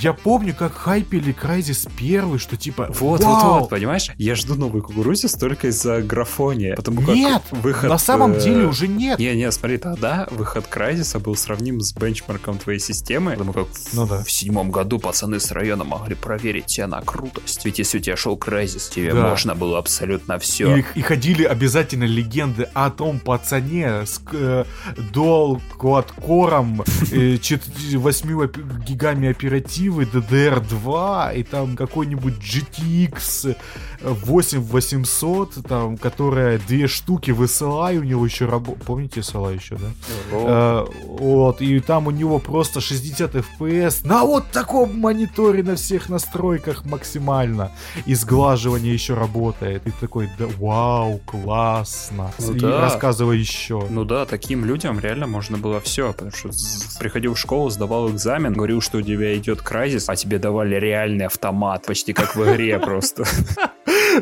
Я 0.00 0.12
помню, 0.12 0.54
как 0.54 0.74
хайпели 0.74 1.32
Крайзис 1.32 1.86
первый, 1.98 2.38
что 2.38 2.56
типа 2.56 2.88
Вот, 2.98 3.22
«Вау!» 3.22 3.34
вот, 3.52 3.60
вот, 3.60 3.70
понимаешь? 3.70 4.10
Я 4.18 4.34
жду 4.34 4.54
новый 4.54 4.82
кукурузис 4.82 5.32
только 5.34 5.68
из-за 5.68 6.02
графония. 6.02 6.76
Потому 6.76 7.00
как 7.02 7.14
Нет, 7.14 7.42
выход... 7.50 7.90
на 7.90 7.98
самом 7.98 8.32
э, 8.32 8.40
деле 8.40 8.66
уже 8.66 8.88
нет. 8.88 9.18
Не, 9.18 9.34
не, 9.34 9.50
смотри, 9.52 9.78
тогда 9.78 10.26
выход 10.30 10.66
Крайзиса 10.66 11.18
был 11.18 11.36
сравним 11.36 11.80
с 11.80 11.92
бенчмарком 11.92 12.58
твоей 12.58 12.78
системы. 12.78 13.32
Потому 13.32 13.52
как 13.52 13.66
Ну 13.92 14.04
в, 14.04 14.08
да. 14.08 14.22
в 14.22 14.30
седьмом 14.30 14.70
году 14.70 14.98
пацаны 14.98 15.40
с 15.40 15.50
района 15.50 15.84
могли 15.84 16.14
проверить 16.14 16.66
тебя 16.66 16.86
на 16.86 17.00
крутость. 17.00 17.64
Ведь 17.64 17.78
если 17.78 17.98
у 17.98 18.00
тебя 18.00 18.16
шел 18.16 18.36
Крайзис, 18.36 18.88
тебе 18.88 19.12
Да. 19.12 19.28
можно 19.28 19.54
было 19.54 19.78
абсолютно 19.78 20.38
все. 20.38 20.76
И, 20.76 20.84
и 20.94 21.02
ходили 21.02 21.44
обязательно 21.44 22.04
легенды 22.04 22.68
о 22.74 22.90
том 22.90 23.18
пацане 23.18 24.06
с 24.06 24.20
э, 24.32 24.64
Quad 25.12 26.08
Core, 26.16 26.84
э, 27.12 27.38
чет- 27.38 27.62
8 27.94 28.44
опи- 28.44 28.62
гигами 28.86 29.28
оперативы, 29.30 29.73
DDR2, 29.80 31.36
и 31.36 31.42
там 31.42 31.76
какой-нибудь 31.76 32.34
GTX 32.34 33.56
8800, 34.04 35.66
там, 35.66 35.96
которая 35.96 36.58
две 36.58 36.86
штуки 36.86 37.30
в 37.30 37.42
SLI 37.42 37.98
у 37.98 38.02
него 38.02 38.24
еще 38.24 38.46
работает. 38.46 38.84
Помните 38.84 39.20
SLI 39.20 39.54
еще, 39.56 39.76
да? 39.76 39.88
Э, 40.32 40.86
вот, 41.06 41.62
и 41.62 41.80
там 41.80 42.06
у 42.06 42.10
него 42.10 42.38
просто 42.38 42.80
60 42.80 43.34
FPS 43.34 44.06
на 44.06 44.24
вот 44.24 44.50
таком 44.50 44.98
мониторе 44.98 45.62
на 45.62 45.76
всех 45.76 46.08
настройках 46.08 46.84
максимально. 46.84 47.70
И 48.06 48.14
сглаживание 48.14 48.92
еще 48.92 49.14
работает. 49.14 49.86
И 49.86 49.90
такой, 49.90 50.28
да, 50.38 50.46
вау, 50.58 51.20
классно. 51.24 52.30
Ну 52.38 52.54
и 52.54 52.60
да. 52.60 52.80
рассказывай 52.82 53.38
еще. 53.38 53.86
Ну 53.90 54.04
да, 54.04 54.26
таким 54.26 54.64
людям 54.64 55.00
реально 55.00 55.26
можно 55.26 55.58
было 55.58 55.80
все, 55.80 56.12
потому 56.12 56.32
что 56.32 56.50
приходил 56.98 57.34
в 57.34 57.38
школу, 57.38 57.70
сдавал 57.70 58.10
экзамен, 58.10 58.52
говорил, 58.52 58.80
что 58.80 58.98
у 58.98 59.02
тебя 59.02 59.36
идет 59.36 59.62
Crysis, 59.64 60.04
а 60.08 60.16
тебе 60.16 60.38
давали 60.38 60.76
реальный 60.76 61.26
автомат, 61.26 61.86
почти 61.86 62.12
как 62.12 62.36
в 62.36 62.42
игре 62.52 62.78
просто. 62.84 63.24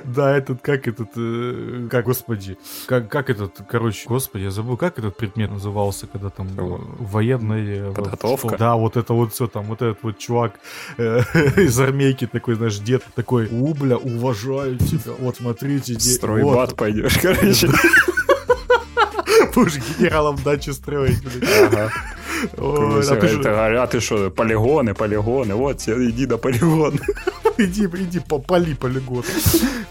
Да, 0.05 0.35
этот, 0.37 0.63
как 0.63 0.89
этот, 0.89 1.09
э, 1.17 1.87
как, 1.91 2.07
господи, 2.07 2.57
как, 2.87 3.09
как 3.11 3.29
этот, 3.29 3.61
короче, 3.69 4.09
господи, 4.09 4.45
я 4.45 4.51
забыл, 4.51 4.77
как 4.79 4.99
этот 4.99 5.17
предмет 5.17 5.51
назывался, 5.51 6.07
когда 6.07 6.31
там 6.31 6.49
э, 6.57 6.79
военная... 6.99 7.93
Подготовка? 7.93 8.49
что- 8.49 8.59
Да, 8.59 8.75
вот 8.77 8.97
это 8.97 9.13
вот 9.13 9.35
все 9.35 9.49
там, 9.49 9.65
вот 9.65 9.83
этот 9.83 10.03
вот 10.03 10.19
чувак 10.19 10.55
э, 10.97 11.21
из 11.57 11.79
армейки 11.79 12.27
такой, 12.27 12.55
знаешь, 12.55 12.79
дед 12.79 13.03
такой, 13.15 13.49
у, 13.51 13.75
бля, 13.75 13.99
уважаю 13.99 14.79
тебя, 14.79 15.13
вот 15.19 15.37
смотрите, 15.37 15.99
Стройбат 16.01 16.75
пойдешь, 16.77 17.19
короче. 17.21 17.69
будешь 19.55 19.79
генералом 19.99 20.37
дачу 20.45 20.73
строить. 20.73 21.23
Ага. 21.63 21.91
Ой, 22.57 23.03
а 23.09 23.87
ты 23.87 23.99
А 23.99 24.01
что, 24.01 24.31
полигоны, 24.31 24.95
полигоны, 24.95 25.55
вот, 25.55 25.83
иди 25.87 26.27
на 26.27 26.39
полигон. 26.39 26.99
Иди, 27.59 27.85
иди, 27.87 28.21
попали 28.21 28.75
полигон. 28.75 29.25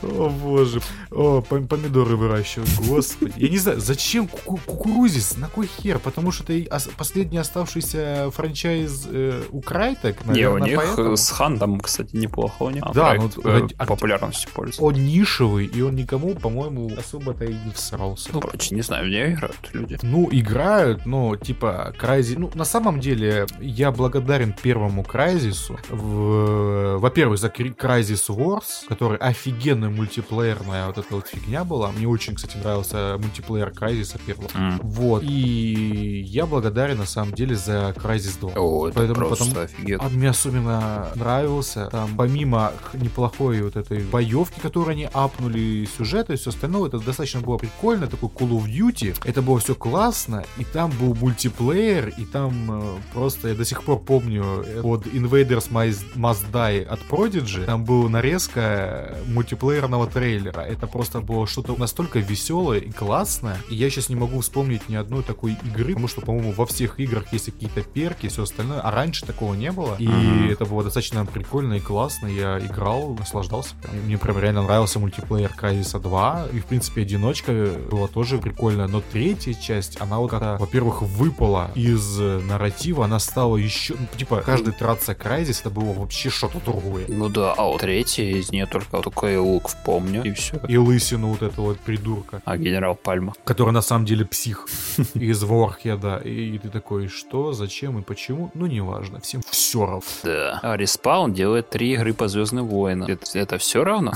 О, 0.04 0.30
боже. 0.30 0.82
О, 1.12 1.42
пом- 1.48 1.68
помидоры 1.68 2.16
выращивать, 2.16 2.70
господи. 2.88 3.34
Я 3.38 3.50
не 3.50 3.58
знаю, 3.58 3.80
зачем 3.80 4.28
ку- 4.28 4.60
кукурузис? 4.66 5.38
На 5.38 5.48
кой 5.48 5.68
хер? 5.68 6.00
Потому 6.00 6.32
что 6.32 6.52
это 6.54 6.80
последний 6.98 7.38
оставшийся 7.38 8.30
франчайз 8.32 9.08
э, 9.12 9.44
у 9.52 9.62
Крайтек, 9.62 10.26
Не, 10.26 10.48
у 10.50 10.58
наверное, 10.58 10.70
них 10.70 10.78
поэтому. 10.78 11.18
с 11.18 11.30
Хандом, 11.30 11.80
кстати, 11.80 12.16
неплохо 12.16 12.64
у 12.64 12.70
них. 12.70 12.84
Да, 12.94 13.10
проект, 13.16 13.38
ну, 13.38 13.50
э, 13.50 13.68
а- 13.78 13.86
популярностью 13.86 14.50
пользуется. 14.54 14.82
Он 14.84 14.94
нишевый, 14.96 15.66
и 15.66 15.82
он 15.82 15.96
никому, 15.96 16.34
по-моему, 16.36 16.92
особо-то 16.98 17.46
и 17.46 17.54
не 17.54 17.72
всрался. 17.74 18.30
Ну, 18.34 18.40
короче, 18.42 18.74
не 18.76 18.82
знаю, 18.82 19.06
в 19.06 19.10
нее 19.10 19.34
играют 19.34 19.58
люди. 19.74 20.00
Ну, 20.02 20.28
играют, 20.32 21.06
но 21.06 21.36
типа 21.36 21.94
Крайзи... 21.98 22.36
Ну, 22.38 22.50
на 22.56 22.66
самом 22.66 23.00
деле, 23.00 23.46
я 23.60 23.92
благодарен 23.92 24.54
первому 24.62 25.04
Крайзису. 25.04 25.78
В- 25.90 26.98
Во-первых, 26.98 27.38
за 27.40 27.50
Крайзис 27.78 28.30
Wars, 28.30 28.86
который 28.88 29.18
офигенная 29.18 29.90
мультиплеерная 29.90 30.88
вот 30.88 30.98
эта 30.98 31.16
вот 31.16 31.28
фигня 31.28 31.64
была. 31.64 31.92
Мне 31.92 32.08
очень, 32.08 32.36
кстати, 32.36 32.58
нравился 32.58 33.18
мультиплеер 33.20 33.72
Крайзиса 33.72 34.18
первого. 34.20 34.50
М. 34.56 34.80
Вот. 34.84 35.24
И 35.24 36.24
я 36.28 36.46
благодарен, 36.46 36.98
на 36.98 37.06
самом 37.06 37.34
деле, 37.34 37.56
за 37.56 37.94
Крайзис 37.98 38.36
2. 38.38 38.52
О, 38.56 38.88
это 38.88 38.98
Поэтому- 38.98 39.28
просто 39.28 39.46
потому- 39.46 39.66
офигенно. 39.66 40.04
А 40.06 40.10
мне 40.10 40.30
особенно 40.30 41.08
нравился, 41.16 41.88
там, 41.92 42.10
помимо 42.18 42.74
неплохой 42.94 43.62
вот 43.62 43.76
этой 43.76 44.00
боевки, 44.04 44.60
которую 44.60 44.92
они 44.94 45.10
апнули, 45.12 45.88
сюжета 45.98 46.34
и 46.34 46.38
все 46.38 46.50
остальное, 46.52 46.88
это 46.88 47.00
достаточно 47.00 47.42
было 47.42 47.58
прикольно, 47.58 48.08
такой 48.08 48.30
Call 48.30 48.50
of 48.52 48.66
Duty, 48.66 49.18
это 49.26 49.42
было 49.42 49.60
все 49.60 49.76
классно, 49.76 50.44
и 50.58 50.64
там 50.64 50.92
был 51.00 51.16
мультиплеер, 51.16 52.10
и 52.18 52.26
там 52.26 52.82
э, 52.82 52.98
просто, 53.14 53.50
я 53.50 53.56
до 53.56 53.66
сих 53.66 53.84
пор 53.84 54.00
помню, 54.00 54.64
э, 54.66 54.82
под 54.82 55.06
Invaders 55.08 55.70
Must 55.72 56.04
Must 56.16 56.52
Die 56.52 56.84
от 56.86 57.00
Prodigy, 57.10 57.41
там 57.66 57.84
была 57.86 58.10
нарезка 58.10 59.16
мультиплеерного 59.28 60.08
трейлера, 60.08 60.62
это 60.62 60.88
просто 60.88 61.22
было 61.22 61.48
что-то 61.48 61.76
настолько 61.80 62.20
веселое 62.20 62.80
и 62.80 62.92
классное, 62.92 63.58
и 63.70 63.76
я 63.76 63.90
сейчас 63.90 64.10
не 64.10 64.16
могу 64.16 64.40
вспомнить 64.42 64.90
ни 64.90 64.96
одной 64.96 65.24
такой 65.24 65.58
игры, 65.64 65.90
потому 65.90 66.08
что, 66.08 66.22
по-моему, 66.22 66.52
во 66.52 66.66
всех 66.66 67.00
играх 67.00 67.32
есть 67.34 67.46
какие-то 67.46 67.82
перки 67.82 68.26
и 68.26 68.30
все 68.30 68.44
остальное, 68.44 68.80
а 68.82 68.92
раньше 68.92 69.26
такого 69.26 69.54
не 69.54 69.72
было, 69.72 69.96
и 70.00 70.08
Мгм. 70.08 70.50
это 70.50 70.66
было 70.66 70.84
достаточно 70.84 71.26
прикольно 71.26 71.76
и 71.76 71.80
классно, 71.80 72.28
я 72.28 72.60
играл, 72.60 73.16
наслаждался. 73.16 73.76
прям. 73.82 73.96
Мне 74.06 74.18
прям 74.18 74.38
реально 74.40 74.64
нравился 74.64 75.00
мультиплеер 75.00 75.50
Крайзиса 75.54 76.00
2, 76.00 76.48
и, 76.54 76.60
в 76.60 76.66
принципе, 76.66 77.02
одиночка 77.02 77.72
была 77.90 78.08
тоже 78.08 78.38
прикольная, 78.38 78.88
но 78.88 79.02
третья 79.02 79.54
часть, 79.54 80.00
она 80.02 80.20
вот 80.20 80.32
как-то, 80.32 80.58
во-первых, 80.60 81.02
выпала 81.02 81.72
из 81.76 82.20
э, 82.20 82.40
нарратива, 82.40 83.06
она 83.06 83.20
стала 83.20 83.58
еще, 83.58 83.96
ну, 83.98 84.08
типа, 84.18 84.42
каждый 84.46 84.74
трация 84.74 85.16
Крайзис, 85.16 85.62
это 85.62 85.70
было 85.70 85.94
вообще 85.94 86.30
что-то 86.30 86.60
другое. 86.60 87.06
Ну 87.08 87.30
да, 87.34 87.54
а 87.58 87.64
вот 87.64 87.82
третья 87.82 88.24
из 88.24 88.52
нее 88.52 88.66
только 88.66 89.02
такой 89.02 89.38
лук 89.38 89.70
помню, 89.86 90.24
и 90.24 90.32
все. 90.34 90.58
И 90.68 90.78
лысину 90.78 91.28
вот 91.30 91.42
этого 91.42 91.66
вот 91.68 91.80
придурка, 91.80 92.42
А 92.46 92.58
генерал 92.58 92.96
Пальма. 92.96 93.34
который 93.44 93.72
на 93.72 93.82
самом 93.82 94.06
деле 94.06 94.26
псих 94.26 94.68
из 95.14 95.44
Ворхеда. 95.44 96.18
И 96.18 96.58
ты 96.58 96.70
такой, 96.70 97.08
что, 97.08 97.54
зачем 97.54 98.00
и 98.00 98.02
почему? 98.02 98.52
Ну, 98.54 98.66
неважно, 98.66 99.20
всем 99.20 99.42
все 99.50 99.86
равно. 99.86 100.02
Да. 100.24 100.60
А 100.64 100.76
Респаун 100.78 101.34
делает 101.34 101.70
три 101.70 101.94
игры 101.94 102.14
по 102.14 102.28
Звездным 102.28 102.68
войнам. 102.68 103.10
Это, 103.10 103.26
это 103.38 103.58
все 103.58 103.84
равно? 103.84 104.14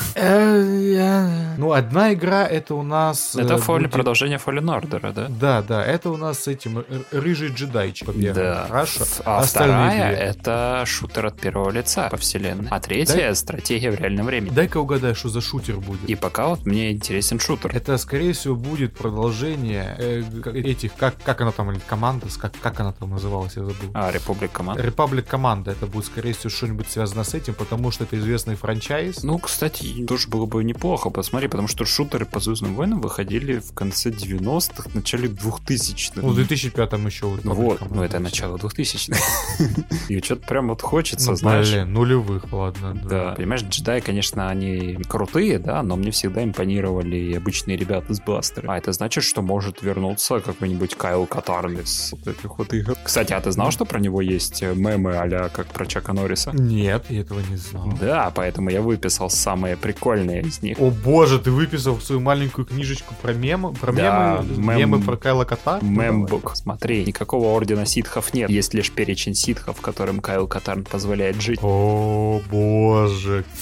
Ну, 1.58 1.72
одна 1.72 2.14
игра 2.14 2.46
это 2.46 2.76
у 2.76 2.84
нас... 2.84 3.36
Это 3.36 3.56
э, 3.56 3.58
фоль- 3.58 3.82
будет- 3.84 3.92
продолжение 3.92 4.38
Fallen 4.44 4.66
Order, 4.82 5.14
да? 5.14 5.28
Да, 5.30 5.62
да, 5.62 5.86
это 5.86 6.10
у 6.10 6.18
нас 6.18 6.40
с 6.44 6.48
этим 6.48 6.80
р- 6.80 6.86
рыжий 7.12 7.50
джедайчик. 7.50 8.10
Да. 8.34 8.66
Хорошо. 8.68 9.04
А 9.26 9.40
Остальные 9.40 9.90
вторая 9.90 10.16
две. 10.16 10.26
это 10.26 10.84
шутер 10.86 11.26
от 11.28 11.40
первого 11.40 11.70
лица 11.72 12.10
по 12.10 12.18
вселенной. 12.18 12.68
А 12.70 12.80
третья 12.80 13.05
стратегия 13.36 13.92
в 13.92 13.96
реальном 13.96 14.26
времени. 14.26 14.54
Дай-ка 14.54 14.78
угадай, 14.78 15.14
что 15.16 15.30
за 15.30 15.42
шутер 15.42 15.78
будет. 15.78 16.10
И 16.10 16.16
пока 16.16 16.48
вот 16.48 16.66
мне 16.66 16.92
интересен 16.92 17.40
шутер. 17.40 17.72
Это, 17.74 17.98
скорее 17.98 18.34
всего, 18.34 18.56
будет 18.56 18.96
продолжение 18.96 19.96
э, 19.98 20.24
этих, 20.54 20.96
как, 20.96 21.16
как 21.24 21.42
она 21.42 21.52
там, 21.52 21.72
или 21.72 21.80
команда, 21.80 22.28
как, 22.40 22.54
как 22.62 22.80
она 22.80 22.92
там 22.94 23.10
называлась, 23.12 23.54
я 23.56 23.64
забыл. 23.64 23.92
А, 23.94 24.12
Републик 24.12 24.52
Команд. 24.52 24.80
Репаблик 24.80 25.28
команда, 25.28 25.72
это 25.72 25.88
будет, 25.88 26.06
скорее 26.06 26.34
всего, 26.34 26.50
что-нибудь 26.50 26.90
связано 26.90 27.24
с 27.24 27.34
этим, 27.34 27.54
потому 27.54 27.92
что 27.92 28.04
это 28.04 28.18
известный 28.18 28.56
франчайз. 28.56 29.24
Ну, 29.24 29.38
кстати, 29.40 30.06
тоже 30.06 30.28
было 30.28 30.46
бы 30.46 30.64
неплохо, 30.64 31.10
посмотри, 31.10 31.48
потому 31.48 31.68
что 31.68 31.86
шутеры 31.86 32.26
по 32.26 32.40
Звездным 32.40 32.76
войнам 32.76 33.02
выходили 33.02 33.60
в 33.60 33.74
конце 33.74 34.10
90-х, 34.10 34.90
начале 34.94 35.28
2000-х. 35.28 36.22
Ну, 36.22 36.30
в 36.30 36.40
2005-м 36.40 37.06
еще 37.08 37.26
вот. 37.28 37.42
Republic 37.42 37.54
Вот, 37.56 37.92
ну 37.92 38.04
это 38.04 38.20
начало 38.20 38.58
2000-х. 38.58 39.20
И 40.10 40.22
что-то 40.22 40.48
прям 40.48 40.70
вот 40.70 40.82
хочется, 40.82 41.32
Ну, 41.32 41.38
знаешь. 41.38 41.70
блин, 41.70 41.94
нулевых, 41.94 42.52
ладно. 42.52 42.95
Да, 43.04 43.34
понимаешь, 43.36 43.64
джедаи, 43.64 44.00
конечно, 44.00 44.50
они 44.50 44.98
крутые, 45.08 45.60
да, 45.60 45.84
но 45.84 45.96
мне 45.96 46.12
всегда 46.12 46.44
импонировали 46.44 47.34
обычные 47.34 47.78
ребята 47.78 48.14
с 48.14 48.22
бластером. 48.22 48.72
А 48.72 48.78
это 48.78 48.92
значит, 48.92 49.24
что 49.24 49.42
может 49.42 49.82
вернуться 49.82 50.40
какой-нибудь 50.40 50.96
Кайл 50.96 51.26
Катарн 51.26 51.80
из 51.80 52.12
вот 52.12 52.28
этих 52.28 52.58
вот 52.58 52.74
игр. 52.74 52.96
Кстати, 53.04 53.34
а 53.34 53.42
ты 53.42 53.52
знал, 53.52 53.72
что 53.72 53.86
про 53.86 54.00
него 54.00 54.22
есть 54.22 54.64
э, 54.64 54.74
мемы 54.74 55.16
а 55.16 55.50
как 55.50 55.68
про 55.68 55.86
Чака 55.86 56.14
Норриса? 56.14 56.52
Нет, 56.54 57.06
я 57.10 57.22
этого 57.22 57.42
не 57.50 57.58
знал. 57.58 57.92
Да, 58.00 58.32
поэтому 58.34 58.70
я 58.70 58.82
выписал 58.82 59.30
самые 59.30 59.78
прикольные 59.78 60.42
из 60.42 60.62
них. 60.62 60.80
О 60.80 60.90
боже, 60.92 61.40
ты 61.40 61.52
выписал 61.52 62.00
свою 62.00 62.22
маленькую 62.22 62.66
книжечку 62.66 63.14
про 63.22 63.34
мемы, 63.34 63.74
про 63.74 63.92
Да, 63.92 64.44
мемы, 64.44 64.58
мем- 64.58 64.78
мемы 64.78 65.02
про 65.02 65.18
Кайла 65.18 65.46
давай. 65.46 65.82
Мембук. 65.82 66.52
Смотри, 66.56 67.06
никакого 67.06 67.48
ордена 67.48 67.86
ситхов 67.86 68.34
нет. 68.34 68.50
Есть 68.50 68.74
лишь 68.74 68.92
перечень 68.92 69.36
ситхов, 69.36 69.82
которым 69.82 70.20
Кайл 70.20 70.48
Катарн 70.48 70.84
позволяет 70.84 71.42
жить. 71.42 71.60
О 71.62 72.42
боже, 72.50 72.85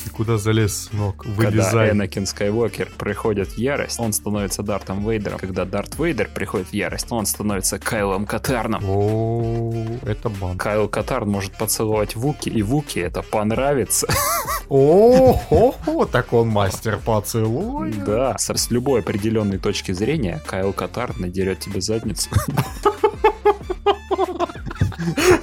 ты 0.03 0.09
куда 0.11 0.37
залез, 0.37 0.89
сынок? 0.89 1.23
Когда 1.23 1.49
Вылезай. 1.49 1.91
Энакин 1.91 2.25
Скайуокер 2.25 2.89
приходит 2.97 3.49
в 3.49 3.57
ярость, 3.57 3.99
он 3.99 4.13
становится 4.13 4.63
Дартом 4.63 5.07
Вейдером. 5.07 5.39
Когда 5.39 5.65
Дарт 5.65 5.97
Вейдер 5.97 6.29
приходит 6.33 6.69
в 6.69 6.73
ярость, 6.73 7.07
он 7.09 7.25
становится 7.25 7.79
Кайлом 7.79 8.25
Катарном. 8.25 8.83
О, 8.85 9.73
это 10.05 10.29
бан. 10.29 10.57
Кайл 10.57 10.87
Катарн 10.87 11.29
может 11.29 11.53
поцеловать 11.53 12.15
Вуки, 12.15 12.49
и 12.49 12.61
Вуки 12.61 12.99
это 12.99 13.21
понравится. 13.21 14.07
О, 14.69 16.07
так 16.11 16.33
он 16.33 16.49
мастер 16.49 16.99
поцелуя. 17.03 17.93
Да, 18.05 18.37
с, 18.37 18.49
с 18.49 18.71
любой 18.71 19.01
определенной 19.01 19.57
точки 19.57 19.91
зрения 19.91 20.41
Кайл 20.45 20.73
Катарн 20.73 21.21
надерет 21.21 21.59
тебе 21.59 21.81
задницу. 21.81 22.29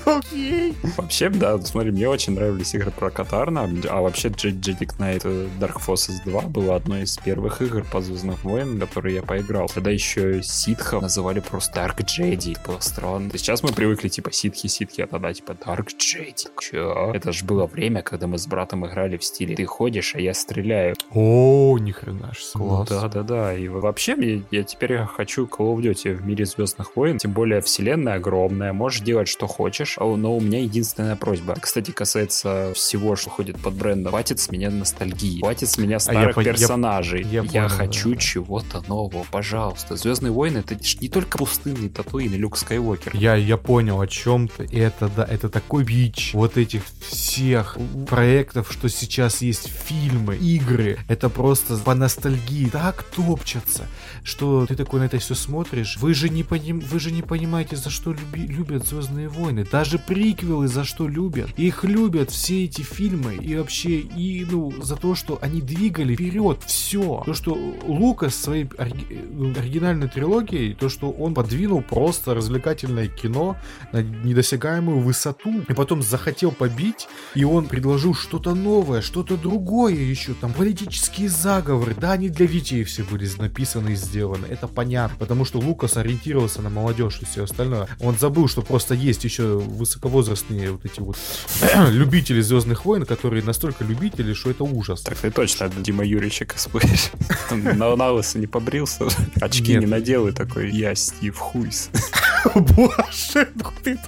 Окей. 0.04 0.74
Вообще, 0.96 1.28
да, 1.28 1.58
смотри, 1.60 1.90
мне 1.90 2.08
очень 2.08 2.34
нравились 2.34 2.74
игры 2.74 2.90
про 2.90 3.10
Катарна, 3.10 3.68
а 3.88 4.00
вообще 4.00 4.28
Jedi 4.28 4.78
Knight 4.98 5.22
э, 5.24 5.48
Dark 5.60 5.78
Forces 5.86 6.22
2 6.24 6.42
была 6.42 6.76
одной 6.76 7.02
из 7.02 7.16
первых 7.18 7.62
игр 7.62 7.84
по 7.90 8.00
Звездным 8.00 8.36
войнам, 8.42 8.80
которые 8.80 9.16
я 9.16 9.22
поиграл. 9.22 9.68
Тогда 9.68 9.90
еще 9.90 10.42
ситхов 10.42 11.02
называли 11.02 11.40
просто 11.40 11.80
Dark 11.80 11.98
Jedi. 11.98 12.52
Это 12.52 12.70
было 12.72 12.80
странно. 12.80 13.30
Сейчас 13.34 13.62
мы 13.62 13.70
привыкли, 13.72 14.08
типа, 14.08 14.30
ситхи-ситхи, 14.32 15.02
а 15.02 15.06
тогда, 15.06 15.32
типа, 15.32 15.52
Dark 15.52 15.88
Jedi. 15.98 16.48
Чё? 16.60 17.12
Это 17.14 17.32
же 17.32 17.44
было 17.44 17.66
время, 17.66 18.02
когда 18.02 18.26
мы 18.26 18.38
с 18.38 18.46
братом 18.46 18.86
играли 18.86 19.16
в 19.16 19.24
стиле 19.24 19.54
ты 19.56 19.64
ходишь, 19.66 20.14
а 20.14 20.20
я 20.20 20.32
стреляю. 20.34 20.94
О, 21.12 21.76
ни 21.78 21.90
хрена 21.92 22.32
ж, 22.32 22.38
класс. 22.54 22.88
Да, 22.88 23.08
да, 23.08 23.22
да. 23.22 23.54
И 23.54 23.68
вообще, 23.68 24.14
мне- 24.16 24.42
я 24.50 24.62
теперь 24.62 24.98
хочу 25.04 25.46
Call 25.46 25.74
of 25.74 25.80
Duty 25.80 26.14
в 26.14 26.24
мире 26.26 26.44
Звездных 26.46 26.96
войн. 26.96 27.18
Тем 27.18 27.32
более, 27.32 27.60
вселенная 27.60 28.14
огромная, 28.14 28.72
можешь 28.72 29.00
делать, 29.00 29.28
что 29.28 29.46
хочешь. 29.50 29.96
А, 29.98 30.04
Но 30.04 30.36
у 30.36 30.40
меня 30.40 30.60
единственная 30.62 31.16
просьба. 31.16 31.54
Кстати, 31.60 31.90
касается 31.90 32.72
всего, 32.74 33.16
что 33.16 33.30
ходит 33.30 33.58
под 33.60 33.74
брендом. 33.74 34.10
Хватит 34.12 34.38
с 34.40 34.50
меня 34.50 34.70
ностальгии. 34.70 35.40
Хватит 35.40 35.68
с 35.70 35.78
меня 35.78 35.98
старых 35.98 36.36
пон- 36.36 36.40
А 36.40 36.44
я- 36.44 36.52
персонажей. 36.52 37.22
я 37.24 37.42
Я, 37.42 37.62
понял, 37.64 37.68
хочу 37.68 38.10
да, 38.14 38.16
чего-то 38.20 38.82
нового, 38.88 39.24
пожалуйста. 39.30 39.96
Звездные 39.96 40.32
войны 40.32 40.58
это 40.58 40.76
не 41.00 41.08
только 41.08 41.38
пустынный 41.38 41.88
Татуин 41.88 42.32
и 42.34 42.36
Люк 42.38 42.56
Скайуокер. 42.56 43.14
Я, 43.16 43.34
я 43.36 43.56
понял 43.56 44.00
о 44.00 44.06
чем 44.06 44.48
ты. 44.48 44.64
Это, 44.72 45.08
да, 45.14 45.24
это 45.24 45.48
такой 45.48 45.84
бич 45.84 46.30
вот 46.34 46.56
этих 46.56 46.82
всех 47.00 47.76
проектов, 48.08 48.70
что 48.72 48.88
сейчас 48.88 49.42
есть 49.42 49.68
фильмы, 49.68 50.36
игры. 50.36 50.98
Это 51.08 51.28
просто 51.28 51.76
по 51.76 51.94
ностальгии 51.94 52.68
так 52.68 53.02
топчатся, 53.02 53.86
что 54.22 54.66
ты 54.66 54.76
такой 54.76 55.00
на 55.00 55.04
это 55.04 55.18
все 55.18 55.34
смотришь. 55.34 55.96
Вы 55.98 56.14
же 56.14 56.28
не, 56.28 56.42
поним, 56.42 56.80
вы 56.80 57.00
же 57.00 57.10
не 57.10 57.22
понимаете, 57.22 57.76
за 57.76 57.90
что 57.90 58.12
люби- 58.12 58.46
любят 58.46 58.86
Звездные 58.86 59.28
войны. 59.28 59.39
Даже 59.70 59.90
даже 59.90 59.98
приквелы 59.98 60.68
за 60.68 60.84
что 60.84 61.08
любят. 61.08 61.50
Их 61.56 61.84
любят 61.84 62.30
все 62.30 62.64
эти 62.66 62.82
фильмы 62.82 63.34
и 63.34 63.56
вообще, 63.56 63.98
и, 63.98 64.46
ну, 64.48 64.72
за 64.80 64.94
то, 64.94 65.16
что 65.16 65.38
они 65.42 65.60
двигали 65.60 66.14
вперед 66.14 66.58
все. 66.64 67.22
То, 67.26 67.34
что 67.34 67.58
Лукас 67.82 68.36
своей 68.36 68.66
ори- 68.78 69.56
оригинальной 69.58 70.08
трилогией, 70.08 70.74
то, 70.74 70.88
что 70.88 71.10
он 71.10 71.34
подвинул 71.34 71.82
просто 71.82 72.34
развлекательное 72.34 73.08
кино 73.08 73.56
на 73.92 74.02
недосягаемую 74.02 75.00
высоту, 75.00 75.62
и 75.68 75.72
потом 75.72 76.02
захотел 76.02 76.52
побить, 76.52 77.08
и 77.34 77.42
он 77.42 77.66
предложил 77.66 78.14
что-то 78.14 78.54
новое, 78.54 79.00
что-то 79.00 79.36
другое 79.36 79.94
еще, 79.94 80.34
там, 80.34 80.52
политические 80.52 81.28
заговоры, 81.28 81.96
да, 81.98 82.12
они 82.12 82.28
для 82.28 82.46
детей 82.46 82.84
все 82.84 83.02
были 83.02 83.28
написаны 83.38 83.90
и 83.90 83.96
сделаны, 83.96 84.46
это 84.46 84.68
понятно, 84.68 85.16
потому 85.18 85.44
что 85.44 85.58
Лукас 85.58 85.96
ориентировался 85.96 86.62
на 86.62 86.70
молодежь 86.70 87.18
и 87.22 87.24
все 87.24 87.44
остальное. 87.44 87.88
Он 87.98 88.16
забыл, 88.16 88.46
что 88.46 88.62
просто 88.62 88.94
есть 88.94 89.24
еще 89.30 89.58
высоковозрастные 89.58 90.72
вот 90.72 90.84
эти 90.84 91.00
вот 91.00 91.16
любители 91.90 92.40
Звездных 92.40 92.84
войн, 92.84 93.06
которые 93.06 93.42
настолько 93.42 93.84
любители, 93.84 94.32
что 94.34 94.50
это 94.50 94.64
ужас. 94.64 95.02
Так 95.02 95.18
ты 95.18 95.30
точно 95.30 95.68
Дима 95.68 96.04
Юрьевича 96.04 96.44
косплеишь. 96.44 97.10
На, 97.50 97.94
на 97.96 98.10
лысо 98.12 98.38
не 98.38 98.46
побрился, 98.46 99.06
очки 99.40 99.72
Нет. 99.72 99.82
не 99.82 99.86
надел 99.86 100.28
и 100.28 100.32
такой, 100.32 100.70
я 100.70 100.94
Стив 100.94 101.36
Хуйс. 101.36 101.90
Боже, 102.54 103.48
ну 103.54 103.64
ты 103.82 103.98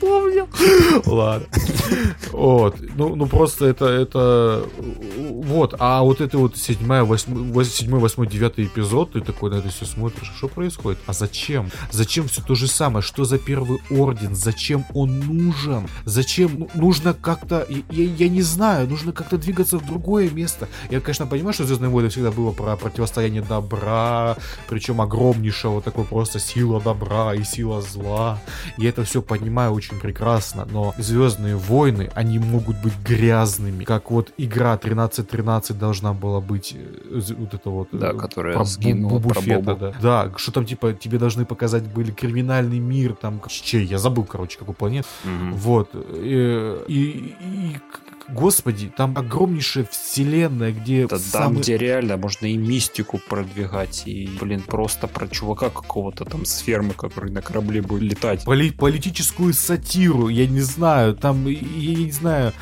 это 0.00 0.46
вспомнил. 0.46 0.48
Ладно. 1.06 1.46
Вот. 2.32 2.76
Ну, 2.96 3.14
ну 3.16 3.26
просто 3.26 3.66
это, 3.66 3.86
это... 3.86 4.64
Вот. 5.30 5.74
А 5.78 6.02
вот 6.02 6.20
это 6.20 6.38
вот 6.38 6.56
седьмая, 6.56 7.04
восьмой, 7.04 7.64
седьмой, 7.64 8.00
восьмой, 8.00 8.26
девятый 8.26 8.66
эпизод, 8.66 9.12
ты 9.12 9.20
такой 9.20 9.50
на 9.50 9.56
это 9.56 9.68
все 9.68 9.84
смотришь. 9.84 10.32
Что 10.36 10.48
происходит? 10.48 10.98
А 11.06 11.12
зачем? 11.12 11.70
Зачем 11.90 12.28
все 12.28 12.42
то 12.42 12.54
же 12.54 12.66
самое? 12.66 13.02
Что 13.02 13.24
за 13.24 13.38
первый 13.38 13.78
орден? 13.90 14.34
Зачем 14.34 14.84
он 14.94 15.20
нужен? 15.20 15.88
Зачем? 16.04 16.60
Ну, 16.60 16.70
нужно 16.74 17.14
как-то... 17.14 17.66
Я- 17.68 18.04
я 18.04 18.28
не 18.28 18.42
знаю. 18.42 18.88
Нужно 18.88 19.12
как-то 19.12 19.38
двигаться 19.38 19.78
в 19.78 19.86
другое 19.86 20.30
место. 20.30 20.68
Я, 20.90 21.00
конечно, 21.00 21.26
понимаю, 21.26 21.52
что 21.52 21.64
Звездные 21.64 21.90
войны 21.90 22.08
всегда 22.08 22.30
было 22.30 22.52
про 22.52 22.76
противостояние 22.76 23.42
добра, 23.42 24.36
причем 24.68 25.00
огромнейшего 25.00 25.82
такой 25.82 26.04
просто 26.04 26.38
сила 26.40 26.80
добра 26.80 27.34
и 27.34 27.44
сила 27.44 27.80
зла. 27.80 28.40
Я 28.76 28.88
это 28.88 29.04
все 29.04 29.22
понимаю 29.22 29.72
очень 29.72 29.89
прекрасно, 29.98 30.66
но 30.70 30.94
Звездные 30.98 31.56
войны, 31.56 32.10
они 32.14 32.38
могут 32.38 32.76
быть 32.82 32.92
грязными, 33.04 33.84
как 33.84 34.10
вот 34.10 34.32
игра 34.38 34.72
1313 34.74 35.78
должна 35.78 36.12
была 36.12 36.40
быть, 36.40 36.76
э, 36.76 37.20
вот 37.36 37.54
это 37.54 37.70
вот... 37.70 37.88
Да, 37.92 38.10
э, 38.10 38.16
которая 38.16 38.54
про 38.54 38.64
сгинула, 38.64 39.18
Бу- 39.18 39.28
про 39.28 39.40
Бобу. 39.40 39.76
Да. 39.80 39.92
Да, 40.00 40.32
что 40.36 40.52
там 40.52 40.64
типа 40.64 40.92
тебе 40.92 41.18
должны 41.18 41.44
показать 41.44 41.84
были 41.84 42.10
криминальный 42.10 42.78
мир, 42.78 43.14
там, 43.14 43.40
чей, 43.48 43.84
я 43.84 43.98
забыл, 43.98 44.24
короче, 44.24 44.58
какой 44.58 44.74
планет. 44.74 45.06
Мгм. 45.24 45.54
Вот. 45.54 45.90
э, 45.94 46.84
И, 46.88 47.34
и, 47.38 47.76
к- 47.92 48.09
господи, 48.32 48.92
там 48.96 49.16
огромнейшая 49.16 49.86
вселенная, 49.90 50.72
где 50.72 51.06
там, 51.06 51.18
самый- 51.18 51.60
где 51.60 51.76
реально 51.76 52.16
можно 52.16 52.46
и 52.46 52.56
мистику 52.56 53.18
продвигать, 53.28 54.02
и, 54.06 54.28
блин, 54.40 54.62
просто 54.62 55.06
про 55.06 55.28
чувака 55.28 55.70
какого-то 55.70 56.24
там 56.24 56.44
с 56.44 56.58
фермы, 56.58 56.94
который 56.94 57.30
на 57.30 57.42
корабле 57.42 57.82
будет 57.82 58.02
летать. 58.02 58.44
поли- 58.44 58.70
политическую 58.72 59.52
сатиру, 59.54 60.28
я 60.28 60.46
не 60.46 60.60
знаю, 60.60 61.14
там, 61.16 61.46
я 61.46 61.94
не 61.94 62.10
знаю, 62.10 62.52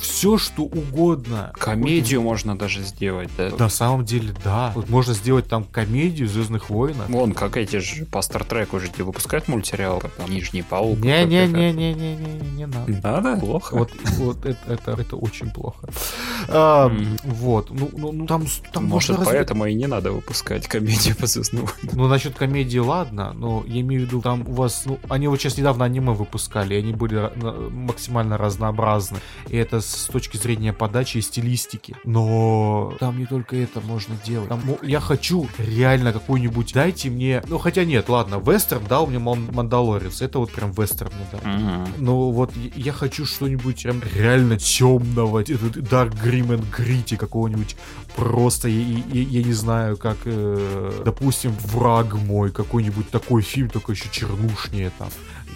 все 0.00 0.38
что 0.38 0.62
угодно. 0.62 1.52
Комедию 1.58 2.22
можно 2.22 2.56
даже 2.58 2.82
сделать, 2.82 3.30
да? 3.36 3.50
На 3.58 3.68
самом 3.68 4.04
деле, 4.04 4.34
да. 4.44 4.72
Вот 4.74 4.88
можно 4.88 5.14
сделать 5.14 5.46
там 5.48 5.64
комедию 5.64 6.28
Звездных 6.28 6.70
войнов. 6.70 7.08
Вон, 7.08 7.32
как 7.32 7.56
эти 7.56 7.76
же 7.76 8.04
по 8.06 8.22
Стартреку 8.22 8.80
же 8.80 8.88
выпускают 8.98 9.48
мультсериал, 9.48 10.00
как 10.00 10.12
там 10.12 10.30
Нижний 10.30 10.62
Паук. 10.62 10.98
Не-не-не-не-не-не, 10.98 12.16
не 12.56 12.66
надо. 12.66 12.92
Надо? 13.02 13.40
Плохо. 13.40 13.74
Вот, 13.76 13.92
вот 14.18 14.44
это, 14.46 14.58
это, 14.72 14.92
это 15.08 15.16
очень 15.16 15.50
плохо. 15.50 15.88
А, 16.50 16.88
Мгм. 16.88 17.16
Вот, 17.24 17.70
ну, 17.70 17.90
ну, 17.96 18.12
ну, 18.12 18.26
там, 18.26 18.46
там 18.72 18.84
Может, 18.86 19.10
можно 19.10 19.24
поэтому 19.26 19.66
и 19.66 19.74
не 19.74 19.86
надо 19.86 20.12
выпускать 20.12 20.66
комедию 20.68 21.14
по 21.16 21.26
Звездным 21.26 21.66
войнам. 21.66 21.96
Ну, 21.98 22.08
насчет 22.08 22.34
комедии, 22.36 22.78
ладно, 22.78 23.32
но 23.34 23.64
я 23.66 23.80
имею 23.80 24.02
в 24.02 24.04
виду, 24.06 24.22
там 24.22 24.44
у 24.48 24.52
вас, 24.52 24.84
ну, 24.86 24.98
они 25.10 25.28
вот 25.28 25.40
сейчас 25.40 25.58
недавно 25.58 25.84
аниме 25.84 26.12
выпускали, 26.12 26.74
и 26.74 26.78
они 26.78 26.92
были 26.92 27.30
максимально 27.70 28.38
разнообразны. 28.38 29.18
И 29.48 29.56
это 29.56 29.80
с 29.80 30.06
точки 30.12 30.36
зрения 30.38 30.72
подачи 30.72 31.18
и 31.18 31.20
стилистики. 31.22 31.96
Но 32.04 32.94
там 33.00 33.18
не 33.18 33.26
только 33.26 33.56
это 33.56 33.80
можно 33.80 34.14
делать. 34.24 34.48
Там, 34.48 34.60
ну, 34.64 34.78
я 34.82 35.00
хочу 35.00 35.48
реально 35.58 36.12
какой-нибудь, 36.12 36.72
дайте 36.72 37.10
мне, 37.10 37.42
ну, 37.48 37.58
хотя 37.58 37.84
нет, 37.84 38.08
ладно, 38.08 38.36
вестерн 38.44 38.84
дал 38.86 39.06
мне 39.06 39.18
Ман- 39.18 39.48
Мандалорец, 39.52 40.22
это 40.22 40.38
вот 40.38 40.52
прям 40.52 40.72
вестерн 40.72 41.10
мне 41.14 41.26
дал. 41.32 41.86
Но 41.98 42.30
вот 42.30 42.52
я- 42.76 42.92
хочу 42.92 43.26
что-нибудь 43.26 43.82
прям 43.82 44.00
реально 44.14 44.58
темного, 44.98 45.38
этот 45.40 45.76
Dark 45.76 46.12
Grim 46.24 46.48
and 46.48 46.64
Gritty 46.76 47.16
какого-нибудь 47.16 47.76
просто, 48.16 48.68
я, 48.68 48.80
я- 49.12 49.22
я 49.22 49.42
не 49.42 49.52
знаю, 49.52 49.96
как, 49.96 50.16
э, 50.24 51.02
допустим, 51.04 51.52
враг 51.72 52.14
мой, 52.14 52.50
какой-нибудь 52.50 53.10
такой 53.10 53.42
фильм, 53.42 53.68
только 53.70 53.92
еще 53.92 54.08
чернушнее 54.10 54.90
там. 54.98 55.08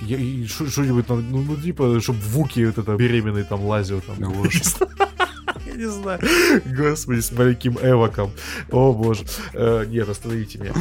Я- 0.03 0.19
Что-нибудь 0.49 1.07
там, 1.07 1.25
ну, 1.31 1.43
ну, 1.43 1.57
типа, 1.57 2.01
чтобы 2.01 2.19
Вуки 2.21 2.65
вот 2.67 2.79
это 2.79 2.97
беременный 2.97 3.45
там 3.45 3.65
лазил 3.65 4.01
там. 4.01 4.17
Я 5.73 5.79
не 5.79 5.91
знаю. 5.91 6.21
Господи, 6.65 7.21
с 7.21 7.33
маленьким 7.33 7.79
Эвоком. 7.81 8.31
О 8.71 8.93
боже. 8.93 9.25
Э, 9.55 9.85
Нет, 9.89 10.09
остановите 10.09 10.59
меня. 10.59 10.73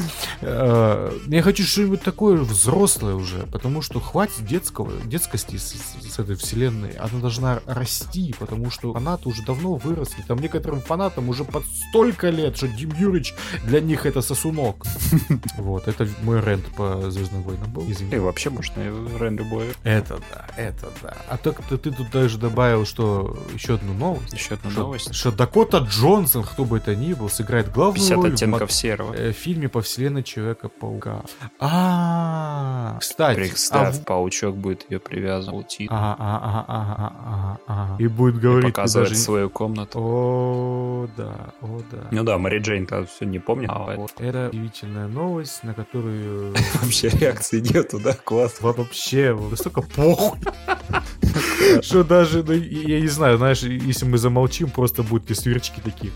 Э, 0.42 1.12
Я 1.28 1.42
хочу 1.42 1.64
что-нибудь 1.64 2.02
такое 2.02 2.38
взрослое 2.38 3.16
уже, 3.16 3.46
потому 3.52 3.82
что 3.82 4.00
хватит 4.00 4.46
детского, 4.46 4.92
детскости 5.06 5.58
с, 5.58 5.74
с- 5.74 6.20
этой 6.20 6.36
вселенной. 6.36 6.92
Она 6.92 7.20
должна 7.20 7.62
расти, 7.66 8.36
потому 8.38 8.70
что 8.70 8.94
фанаты 8.94 9.30
уже 9.30 9.44
давно 9.44 9.76
выросли. 9.76 10.24
Там 10.28 10.40
некоторым 10.40 10.82
фанатам 10.82 11.30
уже 11.30 11.44
под 11.44 11.64
столько 11.90 12.30
лет, 12.30 12.58
что 12.58 12.68
Дим 12.68 12.92
Юрич 12.98 13.34
для 13.66 13.80
них 13.82 14.06
это 14.06 14.22
сосунок. 14.22 14.86
Вот, 15.58 15.88
это 15.88 16.08
мой 16.24 16.42
рент 16.42 16.66
по 16.76 17.10
Звездным 17.12 17.44
войнам 17.44 17.72
был. 17.72 17.84
И 17.88 17.92
Извини. 17.92 18.18
вообще 18.18 18.50
можно 18.50 18.80
и 18.82 19.20
Рен 19.20 19.38
любой. 19.38 19.70
Это 19.84 20.20
да, 20.32 20.48
это 20.58 20.90
да. 21.02 21.16
А 21.30 21.38
так 21.38 21.62
ты, 21.68 21.78
тут 21.78 22.10
даже 22.12 22.38
добавил, 22.38 22.86
что 22.86 23.38
еще 23.54 23.76
одну 23.76 23.94
новость. 23.94 24.34
Еще 24.34 24.56
одна 24.56 24.72
Что, 24.72 24.81
новость. 24.82 25.14
что 25.16 25.32
Дакота 25.32 25.80
Джонсон, 25.80 26.44
кто 26.44 26.66
бы 26.66 26.78
это 26.78 26.96
ни 26.96 27.14
был, 27.14 27.30
сыграет 27.30 27.72
главную 27.72 27.96
50 27.96 28.18
роль 28.18 28.32
в 28.32 28.34
оттенков 28.34 28.62
мо- 28.62 28.68
серого. 28.70 29.14
э, 29.14 29.32
фильме 29.32 29.70
по 29.70 29.82
вселенной 29.82 30.24
Человека-паука. 30.24 31.24
А, 31.60 32.98
кстати. 33.00 33.38
а 33.38 33.42
Представь, 33.42 33.96
в- 33.98 34.04
паучок 34.06 34.56
будет 34.58 34.90
ее 34.90 35.00
привязан. 35.00 35.54
Ага, 35.90 36.16
ага, 36.20 36.66
ага, 36.68 37.14
ага, 37.26 37.60
ага. 37.68 37.96
И 38.00 38.08
будет 38.08 38.36
и 38.36 38.40
говорить, 38.40 38.66
ты 38.68 38.72
показывает 38.74 39.10
даже... 39.10 39.22
свою 39.22 39.50
комнату. 39.50 40.00
О, 40.00 41.08
да, 41.18 41.54
о, 41.62 41.82
да. 41.92 42.08
Ну 42.12 42.24
да, 42.24 42.38
Мэри 42.38 42.60
Джейн-то 42.60 43.06
все 43.06 43.26
не 43.26 43.40
помнит. 43.40 43.70
А 43.70 43.86
а 43.94 43.96
вот 43.96 44.12
это 44.20 44.50
удивительная 44.50 45.08
новость, 45.08 45.64
на 45.64 45.74
которую 45.74 46.54
Вообще 46.82 47.10
реакции 47.10 47.60
нету, 47.60 48.00
да? 48.00 48.14
Класс. 48.14 48.58
вообще 48.62 49.38
настолько 49.50 49.82
похуй. 49.82 50.40
Что 51.82 52.04
даже, 52.04 52.44
ну, 52.44 52.54
я 52.54 53.00
не 53.00 53.08
знаю, 53.08 53.38
знаешь, 53.38 53.62
если 53.64 54.06
мы 54.06 54.18
замолчим, 54.18 54.70
просто 54.72 55.04
будут 55.04 55.28
те 55.28 55.36
сверчки 55.36 55.82
такие. 55.82 56.12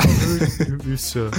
И 0.86 0.96
все. 0.96 1.30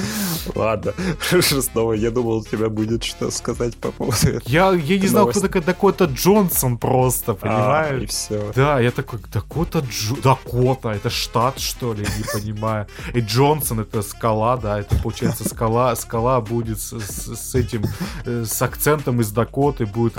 Ладно, 0.54 0.92
снова 1.40 1.92
я 1.94 2.10
думал, 2.10 2.38
у 2.38 2.44
тебя 2.44 2.68
будет 2.68 3.04
что 3.04 3.30
сказать 3.30 3.76
по 3.76 3.90
поводу. 3.90 4.40
Я, 4.46 4.72
я 4.72 4.98
не 4.98 5.06
знал, 5.06 5.26
кто 5.28 5.40
такой 5.40 5.62
Дакота 5.62 6.04
Джонсон 6.04 6.78
просто, 6.78 7.32
А, 7.32 7.34
и 7.34 7.38
понимаешь? 7.38 8.10
все. 8.10 8.52
Да, 8.54 8.80
я 8.80 8.90
такой, 8.90 9.18
Дакота 9.32 9.80
Джо... 9.80 10.16
Дакота, 10.22 10.90
это 10.90 11.10
штат, 11.10 11.58
что 11.58 11.94
ли? 11.94 12.06
Не 12.18 12.40
понимаю. 12.40 12.86
И 13.14 13.20
Джонсон 13.20 13.80
это 13.80 14.02
скала, 14.02 14.56
да, 14.56 14.80
это 14.80 14.96
получается 15.02 15.48
скала. 15.48 15.94
Скала 15.96 16.40
будет 16.40 16.80
с, 16.80 17.54
этим, 17.54 17.84
э, 18.24 18.44
с 18.44 18.62
акцентом 18.62 19.20
из 19.20 19.30
Дакоты, 19.30 19.86
будет 19.86 20.14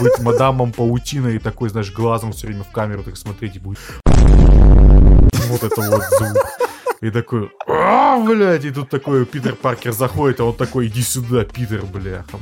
быть 0.00 0.18
мадамом 0.20 0.72
паутиной 0.72 1.36
и 1.36 1.38
такой, 1.38 1.68
знаешь, 1.70 1.92
глазом 1.92 2.32
все 2.32 2.46
время 2.46 2.64
в 2.64 2.70
камеру 2.70 3.02
так 3.02 3.16
смотреть 3.16 3.56
и 3.56 3.58
будет. 3.58 3.78
Вот 5.48 5.62
это 5.62 5.80
вот 5.80 6.02
звук. 6.18 6.67
И 7.00 7.10
такой, 7.10 7.50
а, 7.68 8.18
блядь, 8.24 8.64
и 8.64 8.70
тут 8.70 8.90
такой 8.90 9.24
Питер 9.24 9.54
Паркер 9.54 9.92
заходит, 9.92 10.40
а 10.40 10.44
он 10.44 10.54
такой, 10.54 10.88
иди 10.88 11.02
сюда, 11.02 11.44
Питер, 11.44 11.84
бляха. 11.86 12.38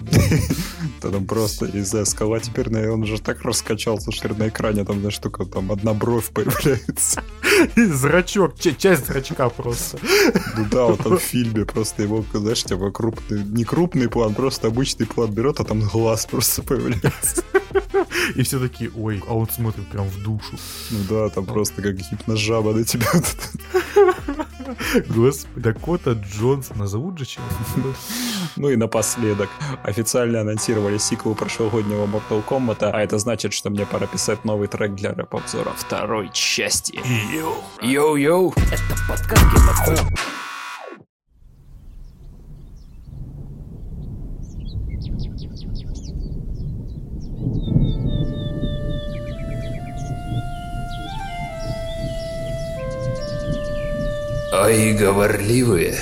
Там 1.03 1.27
просто 1.27 1.67
из-за 1.67 2.07
скала 2.07 2.41
теперь, 2.41 2.71
наверное, 2.71 2.95
он 2.95 3.05
же 3.05 3.21
так 3.21 3.43
раскачался, 3.43 4.13
что 4.13 4.29
на 4.35 4.49
экране 4.49 4.85
там, 4.85 5.01
знаешь, 5.01 5.19
только 5.19 5.45
там 5.45 5.71
одна 5.73 5.93
бровь 5.93 6.31
появляется. 6.31 7.23
И 7.77 7.85
зрачок, 7.85 8.59
ча- 8.59 8.73
часть 8.73 9.07
зрачка 9.07 9.51
просто. 9.51 9.99
Ну 10.57 10.67
да, 10.71 10.87
вот 10.87 11.03
там 11.03 11.19
в 11.19 11.23
фильме 11.23 11.67
просто 11.67 12.03
его, 12.03 12.25
знаешь, 12.33 12.65
типа 12.65 12.91
крупный, 12.91 13.45
не 13.45 13.65
крупный 13.65 14.09
план, 14.09 14.35
просто 14.35 14.69
обычный 14.69 15.07
план 15.07 15.33
берет, 15.33 15.61
а 15.61 15.65
там 15.65 15.81
глаз 15.81 16.27
просто 16.27 16.63
появляется. 16.63 17.45
И 18.35 18.43
все 18.43 18.59
такие, 18.59 18.91
ой, 18.97 19.23
а 19.29 19.35
он 19.35 19.49
смотрит 19.49 19.87
прям 19.89 20.09
в 20.09 20.23
душу. 20.23 20.57
Ну 20.91 20.99
да, 21.09 21.29
там 21.29 21.45
просто 21.45 21.83
как 21.83 21.97
гипножаба 21.97 22.73
на 22.73 22.85
тебя. 22.85 23.07
Господи, 25.09 25.61
Дакота 25.61 26.13
Джонсона 26.13 26.87
зовут 26.87 27.19
же 27.19 27.27
чего 27.27 27.45
Ну 28.57 28.71
и 28.71 28.77
напоследок. 28.77 29.49
Официально 29.83 30.41
анонсировали 30.41 30.99
сиквел 30.99 31.35
прошлогоднего 31.35 32.07
Mortal 32.07 32.43
Kombat, 32.47 32.91
а 32.91 33.01
это 33.01 33.19
значит, 33.19 33.53
что 33.53 33.71
мне 33.71 33.87
пора 33.87 34.07
писать 34.07 34.45
новый 34.45 34.69
трек 34.69 34.95
для 34.95 35.13
рэп-обзора 35.13 35.73
второй 35.77 36.31
части. 36.33 37.01
Йоу-йоу! 37.83 38.55
Это 38.57 38.97
подкаст 39.09 40.37
Game 54.67 54.77
Ой, 54.87 54.93
говорливые, 54.95 55.97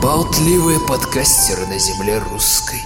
болтливые 0.00 0.80
подкастеры 0.88 1.66
на 1.66 1.78
земле 1.78 2.18
русской. 2.30 2.80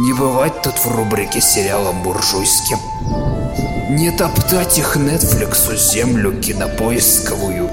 Не 0.00 0.12
бывать 0.12 0.60
тут 0.60 0.74
в 0.74 0.86
рубрике 0.86 1.40
сериалом 1.40 2.02
буржуйским. 2.02 2.76
Не 3.88 4.10
топтать 4.10 4.76
их 4.76 4.96
Нетфликсу 4.96 5.76
землю 5.76 6.38
кинопоисковую. 6.42 7.70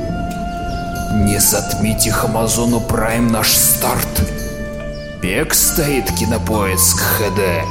Не 1.25 1.41
затмить 1.41 2.07
их 2.07 2.23
Амазону 2.23 2.79
Прайм 2.79 3.27
наш 3.27 3.51
старт. 3.51 4.21
Бег 5.21 5.53
стоит 5.53 6.09
кинопоиск 6.11 6.99
ХД 6.99 7.67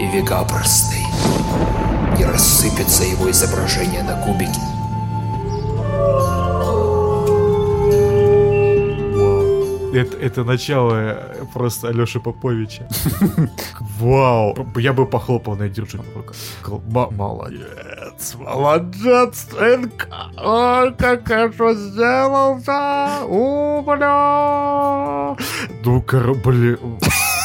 и 0.00 0.06
века 0.06 0.44
простый. 0.44 1.04
Не 2.16 2.24
рассыпется 2.24 3.04
его 3.04 3.30
изображение 3.30 4.02
на 4.02 4.16
кубики. 4.22 4.79
Это, 9.92 10.16
это 10.18 10.44
начало 10.44 10.94
э, 10.94 11.44
просто 11.52 11.88
Алёши 11.88 12.20
Поповича. 12.20 12.88
Вау! 13.98 14.54
Я 14.76 14.92
бы 14.92 15.06
похлопал 15.06 15.56
на 15.56 15.68
держи. 15.68 16.00
Молодец! 16.92 18.36
Молодец, 18.38 19.48
сынка! 19.50 20.30
Ой, 20.36 20.94
как 20.94 21.26
хорошо 21.26 21.74
сделался! 21.74 23.24
Умля! 23.26 24.56
Ну, 25.84 26.04
блин... 26.44 26.78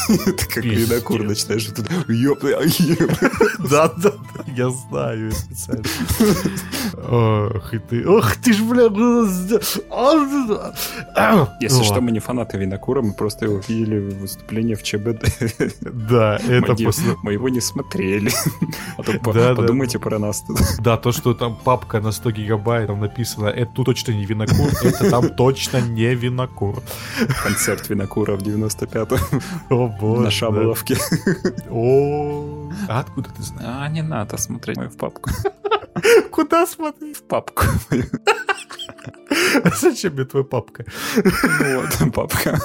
Это 0.28 0.46
как 0.46 0.64
ледокур 0.64 1.24
начинаешь 1.24 1.66
тут 1.66 1.90
Да, 3.70 3.92
да, 3.98 4.12
я 4.48 4.70
знаю 4.70 5.32
специально. 5.32 5.84
Ох, 7.10 7.72
ты, 7.90 8.08
ох 8.08 8.36
ты 8.38 8.54
ж, 8.54 8.62
бля. 8.62 8.90
Если 11.60 11.84
что, 11.84 12.02
мы 12.02 12.12
не 12.12 12.20
фанаты 12.20 12.58
Винокура, 12.58 13.02
мы 13.02 13.14
просто 13.14 13.46
его 13.46 13.62
видели 13.68 14.00
в 14.00 14.20
выступлении 14.20 14.76
в 14.76 14.84
ЧБД. 14.84 15.26
Да, 15.82 16.38
это 16.38 16.76
после... 16.76 17.16
Мы 17.24 17.34
его 17.34 17.50
не 17.50 17.62
смотрели. 17.62 18.32
А 18.98 19.04
то 19.04 19.20
подумайте 19.56 20.00
про 20.00 20.20
нас. 20.20 20.44
Да, 20.80 20.98
то, 20.98 21.12
что 21.12 21.34
там 21.34 21.56
папка 21.56 22.00
на 22.00 22.12
100 22.12 22.32
гигабайт, 22.32 22.88
там 22.88 23.00
написано, 23.00 23.48
это 23.48 23.72
тут 23.74 23.86
точно 23.86 24.12
не 24.12 24.26
Винокур, 24.26 24.72
это 24.84 25.10
там 25.10 25.30
точно 25.30 25.80
не 25.80 26.16
Винокур. 26.16 26.84
Концерт 27.44 27.90
Винокура 27.90 28.36
в 28.36 28.42
95-м. 28.42 29.42
О, 29.70 29.95
боже. 30.00 30.22
На 30.22 30.32
Шаболовке. 30.32 30.98
О, 31.70 32.72
а 32.88 33.00
откуда 33.00 33.30
ты 33.30 33.44
знаешь? 33.44 33.70
А, 33.70 33.90
не 33.90 34.02
надо 34.02 34.38
смотреть 34.38 34.78
мою 34.78 34.92
папку. 34.92 35.30
Куда 36.32 36.66
смотреть? 36.66 37.18
В 37.18 37.24
папку. 37.24 37.64
Зачем 39.82 40.14
мне 40.14 40.26
твоя 40.26 40.46
папка? 40.46 40.86
Вот, 41.16 42.14
папка. 42.14 42.60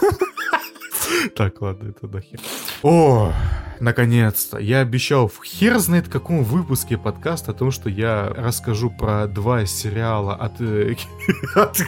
Так, 1.37 1.61
ладно, 1.61 1.91
это 1.91 2.07
нахер. 2.07 2.41
О, 2.83 3.33
наконец-то. 3.81 4.59
Я 4.59 4.81
обещал 4.81 5.29
в 5.29 5.43
хер 5.45 5.79
знает 5.79 6.09
каком 6.09 6.45
выпуске 6.45 6.97
подкаста 6.97 7.53
о 7.53 7.55
том, 7.55 7.71
что 7.71 7.89
я 7.89 8.29
расскажу 8.37 8.91
про 8.91 9.27
два 9.27 9.67
сериала 9.67 10.35
от, 10.35 10.61
э, 10.61 10.97
от 11.55 11.79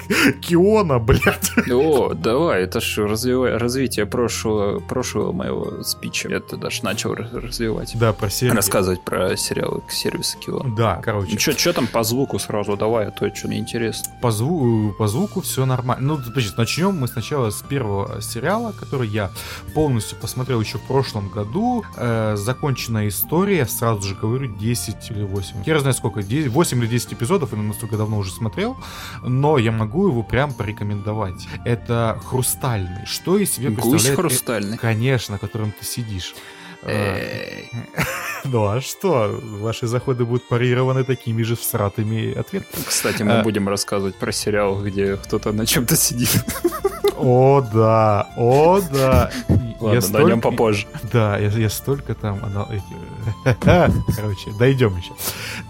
Киона, 0.40 0.98
блядь. 0.98 1.52
О, 1.70 2.14
давай, 2.14 2.62
это 2.62 2.80
же 2.80 3.06
развивай, 3.06 3.56
развитие 3.56 4.06
прошлого, 4.06 4.80
прошлого 4.80 5.32
моего 5.32 5.82
спича. 5.82 6.28
Я 6.28 6.40
тогда 6.40 6.70
же 6.70 6.84
начал 6.84 7.14
развивать. 7.14 7.92
Да, 7.98 8.12
про 8.12 8.30
сериал. 8.30 8.56
Рассказывать 8.56 9.04
про 9.04 9.36
сериалы 9.36 9.82
сервиса 9.90 10.38
Киона. 10.38 10.74
Да, 10.76 11.00
короче. 11.02 11.32
Ну, 11.32 11.38
что 11.38 11.72
там 11.72 11.86
по 11.86 12.02
звуку 12.02 12.38
сразу 12.38 12.76
давай, 12.76 13.08
а 13.08 13.10
то 13.10 13.32
что 13.34 13.48
мне 13.48 13.58
интересно. 13.58 14.12
По, 14.20 14.30
зву 14.30 14.92
по 14.98 15.08
звуку 15.08 15.40
все 15.40 15.66
нормально. 15.66 16.06
Ну, 16.06 16.16
подожди, 16.18 16.50
начнем 16.56 16.94
мы 16.94 17.08
сначала 17.08 17.50
с 17.50 17.62
первого 17.62 18.20
сериала, 18.20 18.72
который 18.72 19.08
я 19.08 19.30
полностью 19.74 20.18
посмотрел 20.18 20.60
еще 20.60 20.78
в 20.78 20.82
прошлом 20.82 21.28
году. 21.28 21.81
Э, 21.96 22.34
законченная 22.36 23.08
история, 23.08 23.66
сразу 23.66 24.02
же 24.02 24.14
говорю, 24.14 24.46
10 24.46 25.10
или 25.10 25.22
8. 25.22 25.62
Я 25.66 25.78
знаю 25.80 25.94
сколько, 25.94 26.22
10, 26.22 26.50
8 26.50 26.78
или 26.78 26.86
10 26.86 27.12
эпизодов, 27.14 27.52
я 27.52 27.58
настолько 27.58 27.96
давно 27.96 28.18
уже 28.18 28.30
смотрел, 28.30 28.76
но 29.22 29.58
я 29.58 29.72
могу 29.72 30.08
его 30.08 30.22
прям 30.22 30.52
порекомендовать. 30.52 31.46
Это 31.64 32.20
«Хрустальный». 32.24 33.06
Что 33.06 33.38
из 33.38 33.52
себя 33.52 33.68
представляет... 33.68 34.02
Гусь 34.02 34.16
хрустальный. 34.16 34.78
Конечно, 34.78 35.34
на 35.34 35.38
котором 35.38 35.72
ты 35.72 35.84
сидишь. 35.84 36.34
Ну 38.44 38.66
а 38.66 38.80
что? 38.80 39.40
Ваши 39.40 39.86
заходы 39.86 40.24
будут 40.24 40.48
парированы 40.48 41.04
такими 41.04 41.44
же 41.44 41.54
всратыми 41.54 42.36
ответами. 42.36 42.82
Кстати, 42.84 43.22
мы 43.22 43.42
будем 43.42 43.68
рассказывать 43.68 44.16
про 44.16 44.32
сериал, 44.32 44.82
где 44.82 45.16
кто-то 45.16 45.52
на 45.52 45.64
чем-то 45.64 45.94
сидит. 45.94 46.44
О, 47.22 47.62
да, 47.72 48.26
о, 48.36 48.80
да. 48.92 49.30
Ладно, 49.80 49.94
я 49.94 50.00
столь... 50.00 50.22
дойдем 50.22 50.40
попозже. 50.40 50.86
Да, 51.12 51.38
я, 51.38 51.48
я 51.48 51.68
столько 51.68 52.14
там... 52.14 52.40
Она... 52.44 52.66
Короче, 53.60 54.52
дойдем 54.58 54.96
еще. 54.96 55.12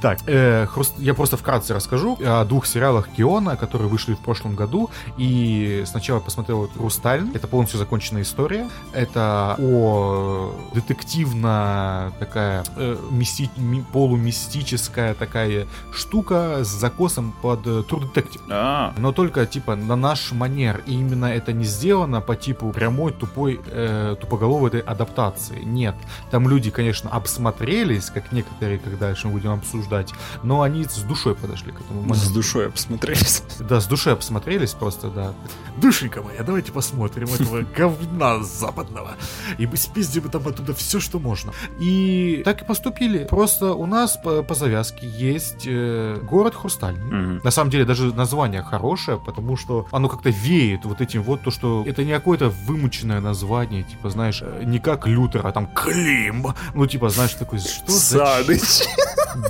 Так, 0.00 0.18
э, 0.26 0.66
хруст... 0.66 0.94
я 0.98 1.14
просто 1.14 1.36
вкратце 1.36 1.74
расскажу 1.74 2.18
о 2.24 2.44
двух 2.44 2.66
сериалах 2.66 3.08
Киона, 3.08 3.56
которые 3.56 3.88
вышли 3.88 4.14
в 4.14 4.18
прошлом 4.18 4.54
году. 4.54 4.90
И 5.16 5.84
сначала 5.86 6.20
посмотрел 6.20 6.68
«Хрусталь». 6.68 7.28
Это 7.34 7.46
полностью 7.46 7.78
законченная 7.78 8.22
история. 8.22 8.68
Это 8.92 9.56
о 9.58 10.54
детективно 10.74 12.12
такая 12.18 12.64
э, 12.76 12.96
мисти... 13.10 13.50
полумистическая 13.92 15.14
такая 15.14 15.66
штука 15.92 16.64
с 16.64 16.68
закосом 16.68 17.32
под 17.42 17.66
True 17.66 18.12
Detective. 18.12 18.40
А. 18.50 18.92
Но 18.98 19.12
только 19.12 19.46
типа 19.46 19.76
на 19.76 19.96
наш 19.96 20.32
манер. 20.32 20.82
И 20.86 20.94
именно 20.94 21.26
это 21.26 21.52
не 21.52 21.64
сделано 21.64 22.20
по 22.20 22.36
типу 22.36 22.70
прямой 22.72 23.12
тупой 23.12 23.60
э, 23.66 24.16
тупоголовой 24.20 24.68
этой 24.68 24.80
адаптации. 24.80 25.62
Нет. 25.62 25.94
Там 26.30 26.48
люди, 26.48 26.70
конечно, 26.70 27.10
обсмотрелись, 27.46 28.11
как 28.11 28.33
некоторые, 28.33 28.78
когда 28.78 29.09
дальше 29.09 29.26
мы 29.26 29.35
будем 29.35 29.50
обсуждать, 29.50 30.12
но 30.42 30.62
они 30.62 30.85
с 30.85 30.98
душой 30.98 31.35
подошли 31.35 31.72
к 31.72 31.81
этому 31.81 32.02
моменту. 32.02 32.20
С 32.20 32.31
душой 32.31 32.68
обсмотрелись. 32.68 33.42
Да, 33.59 33.81
с 33.81 33.87
душой 33.87 34.12
обсмотрелись 34.12 34.72
просто, 34.72 35.09
да. 35.09 35.35
Душенька 35.76 36.22
моя, 36.22 36.42
давайте 36.42 36.72
посмотрим 36.72 37.28
этого 37.28 37.62
говна 37.76 38.42
западного. 38.42 39.16
И 39.59 39.66
мы 39.66 39.76
спиздим 39.76 40.28
там 40.31 40.46
оттуда 40.46 40.74
все, 40.74 41.00
что 41.00 41.18
можно. 41.18 41.52
И 41.81 42.42
так 42.44 42.62
и 42.62 42.64
поступили. 42.64 43.24
Просто 43.24 43.74
у 43.74 43.87
нас 43.87 44.16
по, 44.22 44.42
по 44.42 44.55
завязке 44.55 45.09
есть 45.09 45.64
э, 45.66 46.18
город 46.22 46.55
Хрустальный. 46.55 47.40
На 47.42 47.50
самом 47.50 47.70
деле 47.70 47.85
даже 47.85 48.14
название 48.14 48.62
хорошее, 48.62 49.18
потому 49.18 49.57
что 49.57 49.87
оно 49.90 50.09
как-то 50.09 50.31
веет 50.31 50.85
вот 50.85 51.00
этим 51.00 51.22
вот 51.22 51.42
то, 51.42 51.50
что 51.50 51.85
это 51.87 52.05
не 52.05 52.12
какое-то 52.12 52.50
вымученное 52.50 53.20
название, 53.20 53.83
типа, 53.83 54.11
знаешь, 54.11 54.42
э, 54.42 54.62
не 54.64 54.78
как 54.78 55.07
Лютер, 55.07 55.46
а 55.46 55.52
там 55.52 55.66
Клим. 55.66 56.46
Ну, 56.74 56.87
типа, 56.87 57.09
знаешь, 57.09 57.32
такой, 57.38 57.59
что 57.61 57.90
Саныч. 57.90 58.61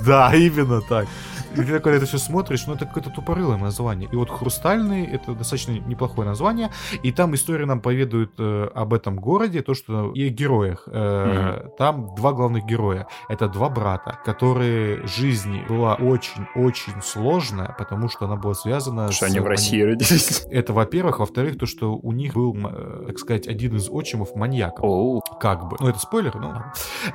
Да, 0.05 0.33
именно 0.33 0.81
так. 0.81 1.07
И 1.53 1.57
ты 1.57 1.71
такой 1.71 1.97
это 1.97 2.05
все 2.05 2.17
смотришь, 2.17 2.65
ну 2.67 2.73
это 2.73 2.85
какое-то 2.85 3.09
тупорылое 3.09 3.57
название. 3.57 4.09
И 4.11 4.15
вот 4.15 4.29
«Хрустальный»— 4.29 5.05
это 5.13 5.33
достаточно 5.33 5.71
неплохое 5.71 6.27
название, 6.27 6.71
и 7.03 7.11
там 7.11 7.35
история 7.35 7.65
нам 7.65 7.81
поведают 7.81 8.33
э, 8.39 8.69
об 8.73 8.93
этом 8.93 9.17
городе, 9.17 9.61
то, 9.61 9.73
что 9.73 10.11
и 10.13 10.27
о 10.27 10.29
героях. 10.29 10.87
Э, 10.87 10.91
mm-hmm. 10.91 11.75
Там 11.77 12.15
два 12.15 12.33
главных 12.33 12.65
героя. 12.65 13.07
Это 13.29 13.47
два 13.47 13.69
брата, 13.69 14.19
которые 14.25 15.05
жизнь 15.07 15.61
была 15.67 15.95
очень-очень 15.95 17.01
сложная, 17.01 17.75
потому 17.77 18.09
что 18.09 18.25
она 18.25 18.35
была 18.35 18.53
связана 18.53 19.11
что 19.11 19.25
с... 19.25 19.29
они 19.29 19.39
в 19.39 19.45
России 19.45 19.81
родились. 19.81 20.45
Это, 20.51 20.73
во-первых. 20.73 21.19
Во-вторых, 21.19 21.57
то, 21.57 21.65
что 21.65 21.95
у 21.95 22.11
них 22.11 22.33
был, 22.33 22.55
э, 22.55 23.05
так 23.07 23.19
сказать, 23.19 23.47
один 23.47 23.75
из 23.75 23.89
отчимов 23.89 24.35
маньяков. 24.35 24.83
Oh. 24.85 25.19
Как 25.39 25.67
бы. 25.67 25.77
Ну, 25.79 25.87
это 25.87 25.99
спойлер, 25.99 26.35
но... 26.35 26.65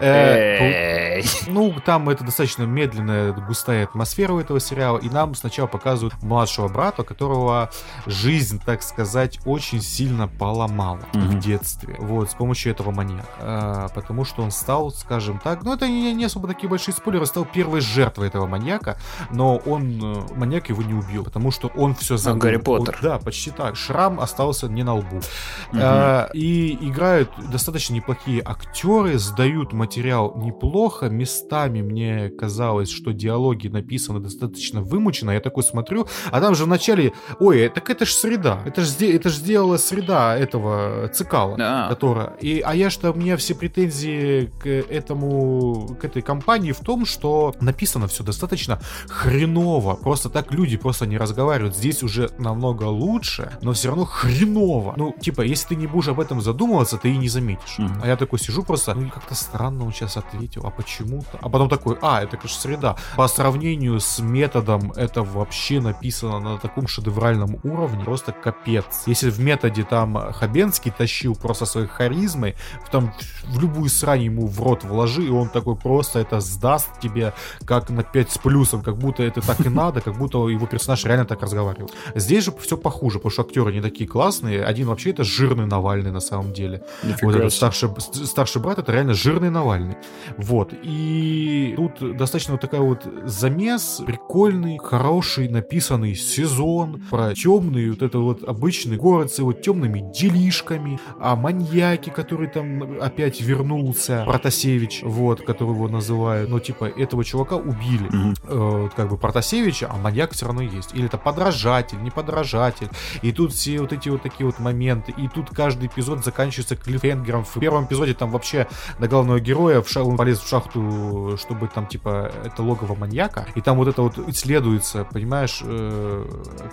Э, 0.01 1.21
ну, 1.47 1.75
там 1.85 2.09
это 2.09 2.25
достаточно 2.25 2.65
медленная, 2.65 3.33
густая 3.33 3.85
атмосфера, 3.85 4.28
атмосферу 4.29 4.41
этого 4.41 4.61
сериала, 4.61 4.99
и 4.99 5.09
нам 5.09 5.35
сначала 5.35 5.67
показывают 5.67 6.15
младшего 6.23 6.69
брата, 6.69 7.03
которого 7.03 7.71
жизнь, 8.07 8.61
так 8.65 8.83
сказать, 8.83 9.39
очень 9.45 9.81
сильно 9.81 10.29
поломала 10.29 11.01
mm-hmm. 11.13 11.21
в 11.21 11.39
детстве, 11.39 11.97
вот, 11.99 12.31
с 12.31 12.35
помощью 12.35 12.73
этого 12.73 12.91
маньяка. 12.91 13.29
А, 13.41 13.89
потому 13.95 14.25
что 14.25 14.43
он 14.43 14.51
стал, 14.51 14.91
скажем 14.91 15.41
так, 15.43 15.63
ну 15.65 15.75
это 15.75 15.89
не, 15.89 16.13
не 16.15 16.25
особо 16.25 16.49
такие 16.49 16.69
большие 16.69 16.95
спойлеры, 16.95 17.27
стал 17.27 17.45
первой 17.45 17.81
жертвой 17.81 18.29
этого 18.29 18.47
маньяка, 18.47 18.99
но 19.31 19.57
он, 19.57 20.01
э, 20.03 20.35
маньяк 20.37 20.69
его 20.69 20.83
не 20.83 20.95
убил, 20.95 21.25
потому 21.25 21.51
что 21.51 21.69
он 21.69 21.95
все 21.95 22.17
забыл. 22.17 22.41
Гарри 22.41 22.57
Поттер. 22.57 22.97
Он, 22.97 23.03
да, 23.03 23.19
почти 23.19 23.51
так. 23.51 23.77
Шрам 23.77 24.21
остался 24.21 24.69
не 24.69 24.83
на 24.83 24.95
лбу. 24.95 25.17
Mm-hmm. 25.17 25.81
А, 25.81 26.31
и 26.35 26.77
играют 26.89 27.31
достаточно 27.51 27.95
неплохие 27.95 28.43
актеры, 28.45 29.19
сдают 29.19 29.73
материал 29.73 30.35
неплохо, 30.37 31.09
местами 31.09 31.83
мне 31.83 32.31
казалось, 32.31 32.91
что 32.91 33.13
диалоги 33.13 33.69
написаны 33.69 34.18
достаточно 34.21 34.83
вымученно, 34.83 35.33
я 35.33 35.41
такой 35.41 35.63
смотрю, 35.63 36.07
а 36.31 36.41
там 36.41 36.55
же 36.55 36.65
вначале, 36.65 37.13
ой, 37.39 37.69
так 37.69 37.91
это 37.91 38.05
ж 38.05 38.13
среда, 38.13 38.63
это 38.67 38.83
же 38.83 38.93
это 39.07 39.29
ж 39.29 39.35
сделала 39.35 39.77
среда 39.77 40.37
этого 40.37 41.09
цикала, 41.09 41.57
а. 41.61 41.89
которая, 41.89 42.35
и, 42.41 42.61
а 42.61 42.75
я 42.75 42.91
что, 42.91 43.11
у 43.11 43.15
меня 43.15 43.37
все 43.37 43.55
претензии 43.55 44.51
к 44.59 44.67
этому, 44.67 45.97
к 46.01 46.05
этой 46.05 46.23
компании 46.23 46.73
в 46.73 46.81
том, 46.81 47.07
что 47.07 47.55
написано 47.61 48.09
все 48.09 48.23
достаточно 48.25 48.81
хреново, 49.09 49.95
просто 49.95 50.29
так 50.29 50.53
люди 50.53 50.77
просто 50.77 51.07
не 51.07 51.19
разговаривают, 51.19 51.77
здесь 51.77 52.03
уже 52.03 52.31
намного 52.39 52.85
лучше, 52.85 53.59
но 53.63 53.73
все 53.73 53.89
равно 53.89 54.05
хреново, 54.05 54.95
ну, 54.97 55.15
типа, 55.19 55.43
если 55.43 55.69
ты 55.69 55.77
не 55.77 55.87
будешь 55.87 56.09
об 56.09 56.21
этом 56.21 56.41
задумываться, 56.41 56.97
ты 56.97 57.11
и 57.11 57.17
не 57.17 57.29
заметишь, 57.29 57.79
mm-hmm. 57.79 58.01
а 58.03 58.07
я 58.07 58.17
такой 58.17 58.39
сижу 58.39 58.63
просто, 58.63 58.95
ну, 58.95 59.09
как-то 59.11 59.35
странно 59.35 59.85
он 59.85 59.93
сейчас 59.93 60.17
ответил, 60.17 60.63
а 60.65 60.71
почему-то, 60.71 61.39
а 61.41 61.49
потом 61.49 61.69
такой, 61.69 61.97
а, 62.03 62.23
это, 62.23 62.37
конечно, 62.37 62.61
среда, 62.61 62.97
по 63.17 63.29
сравнению 63.29 64.01
с 64.01 64.07
методом 64.19 64.93
это 64.93 65.23
вообще 65.23 65.81
написано 65.81 66.41
на 66.41 66.59
таком 66.59 66.87
шедевральном 66.89 67.59
уровне, 67.65 68.05
просто 68.05 68.33
капец. 68.33 69.05
Если 69.07 69.31
в 69.31 69.41
методе 69.41 69.85
там 69.85 70.33
Хабенский 70.33 70.91
тащил 70.91 71.35
просто 71.35 71.67
своей 71.67 71.87
харизмой, 71.87 72.55
там 72.91 73.13
в 73.47 73.61
любую 73.61 73.89
срань 73.89 74.23
ему 74.23 74.47
в 74.47 74.61
рот 74.63 74.85
вложи, 74.85 75.25
и 75.25 75.31
он 75.31 75.49
такой 75.49 75.77
просто 75.77 76.19
это 76.21 76.41
сдаст 76.41 77.01
тебе 77.01 77.33
как 77.65 77.91
на 77.91 78.03
5 78.03 78.31
с 78.33 78.39
плюсом, 78.39 78.83
как 78.83 78.97
будто 78.97 79.23
это 79.23 79.41
так 79.41 79.61
и 79.61 79.69
надо, 79.69 80.01
как 80.01 80.17
будто 80.17 80.49
его 80.49 80.67
персонаж 80.67 81.05
реально 81.05 81.25
так 81.25 81.43
разговаривал. 81.43 81.91
Здесь 82.15 82.45
же 82.45 82.53
все 82.53 82.77
похуже, 82.77 83.19
потому 83.19 83.31
что 83.31 83.43
актеры 83.43 83.73
не 83.73 83.81
такие 83.81 84.09
классные. 84.09 84.65
Один 84.65 84.87
вообще 84.87 85.11
это 85.11 85.25
жирный 85.25 85.67
Навальный 85.67 86.11
на 86.11 86.21
самом 86.21 86.53
деле. 86.53 86.83
Нифига 87.03 87.27
вот 87.27 87.37
этот 87.37 87.53
старший, 87.53 87.91
старший 87.99 88.63
брат 88.63 88.79
это 88.79 88.93
реально 88.93 89.15
жирный 89.15 89.51
Навальный. 89.51 89.97
Вот. 90.37 90.73
И 90.83 91.75
тут 91.77 92.17
достаточно 92.17 92.53
вот 92.53 92.61
такая 92.61 92.81
вот 92.81 93.07
замес, 93.25 93.88
прикольный, 94.07 94.79
хороший, 94.79 95.49
написанный 95.49 96.15
сезон 96.15 97.03
про 97.11 97.35
темный, 97.35 97.91
вот 97.91 98.03
это 98.03 98.19
вот 98.19 98.45
обычный 98.45 98.97
город 98.97 99.33
с 99.33 99.39
его 99.39 99.53
темными 99.53 100.05
делишками, 100.13 100.99
а 101.21 101.37
маньяки, 101.37 102.11
который 102.11 102.49
там 102.49 103.01
опять 103.01 103.41
вернулся, 103.41 104.25
Протасевич, 104.27 105.03
вот, 105.03 105.43
который 105.43 105.75
его 105.75 105.89
называют, 105.89 106.51
ну, 106.51 106.61
типа, 106.61 106.85
этого 106.85 107.25
чувака 107.25 107.57
убили, 107.57 108.09
mm-hmm. 108.11 108.87
э, 108.87 108.89
как 108.95 109.11
бы 109.11 109.17
Протасевича, 109.17 109.89
а 109.91 109.97
маньяк 109.97 110.33
все 110.33 110.47
равно 110.47 110.63
есть. 110.63 110.95
Или 110.95 111.07
это 111.07 111.19
подражатель, 111.19 112.03
не 112.03 112.11
подражатель. 112.11 112.89
И 113.23 113.33
тут 113.33 113.53
все 113.53 113.81
вот 113.81 113.93
эти 113.93 114.09
вот 114.09 114.23
такие 114.23 114.47
вот 114.47 114.59
моменты, 114.59 115.13
и 115.17 115.29
тут 115.29 115.51
каждый 115.51 115.89
эпизод 115.89 116.25
заканчивается 116.25 116.77
клиффхенгером. 116.77 117.45
В 117.45 117.59
первом 117.59 117.87
эпизоде 117.87 118.15
там 118.15 118.31
вообще 118.31 118.67
до 118.99 119.09
главного 119.09 119.41
героя 119.41 119.83
в 119.83 119.89
ша... 119.89 120.03
он 120.03 120.17
полез 120.17 120.41
в 120.41 120.49
шахту, 120.49 121.37
чтобы 121.39 121.69
там, 121.69 121.87
типа, 121.87 122.31
это 122.45 122.63
логово 122.63 122.95
маньяка, 122.95 123.47
и 123.55 123.61
там 123.61 123.78
вот 123.79 123.89
это 123.89 124.03
вот 124.03 124.19
исследуется, 124.29 125.05
понимаешь, 125.05 125.61
э, 125.65 126.27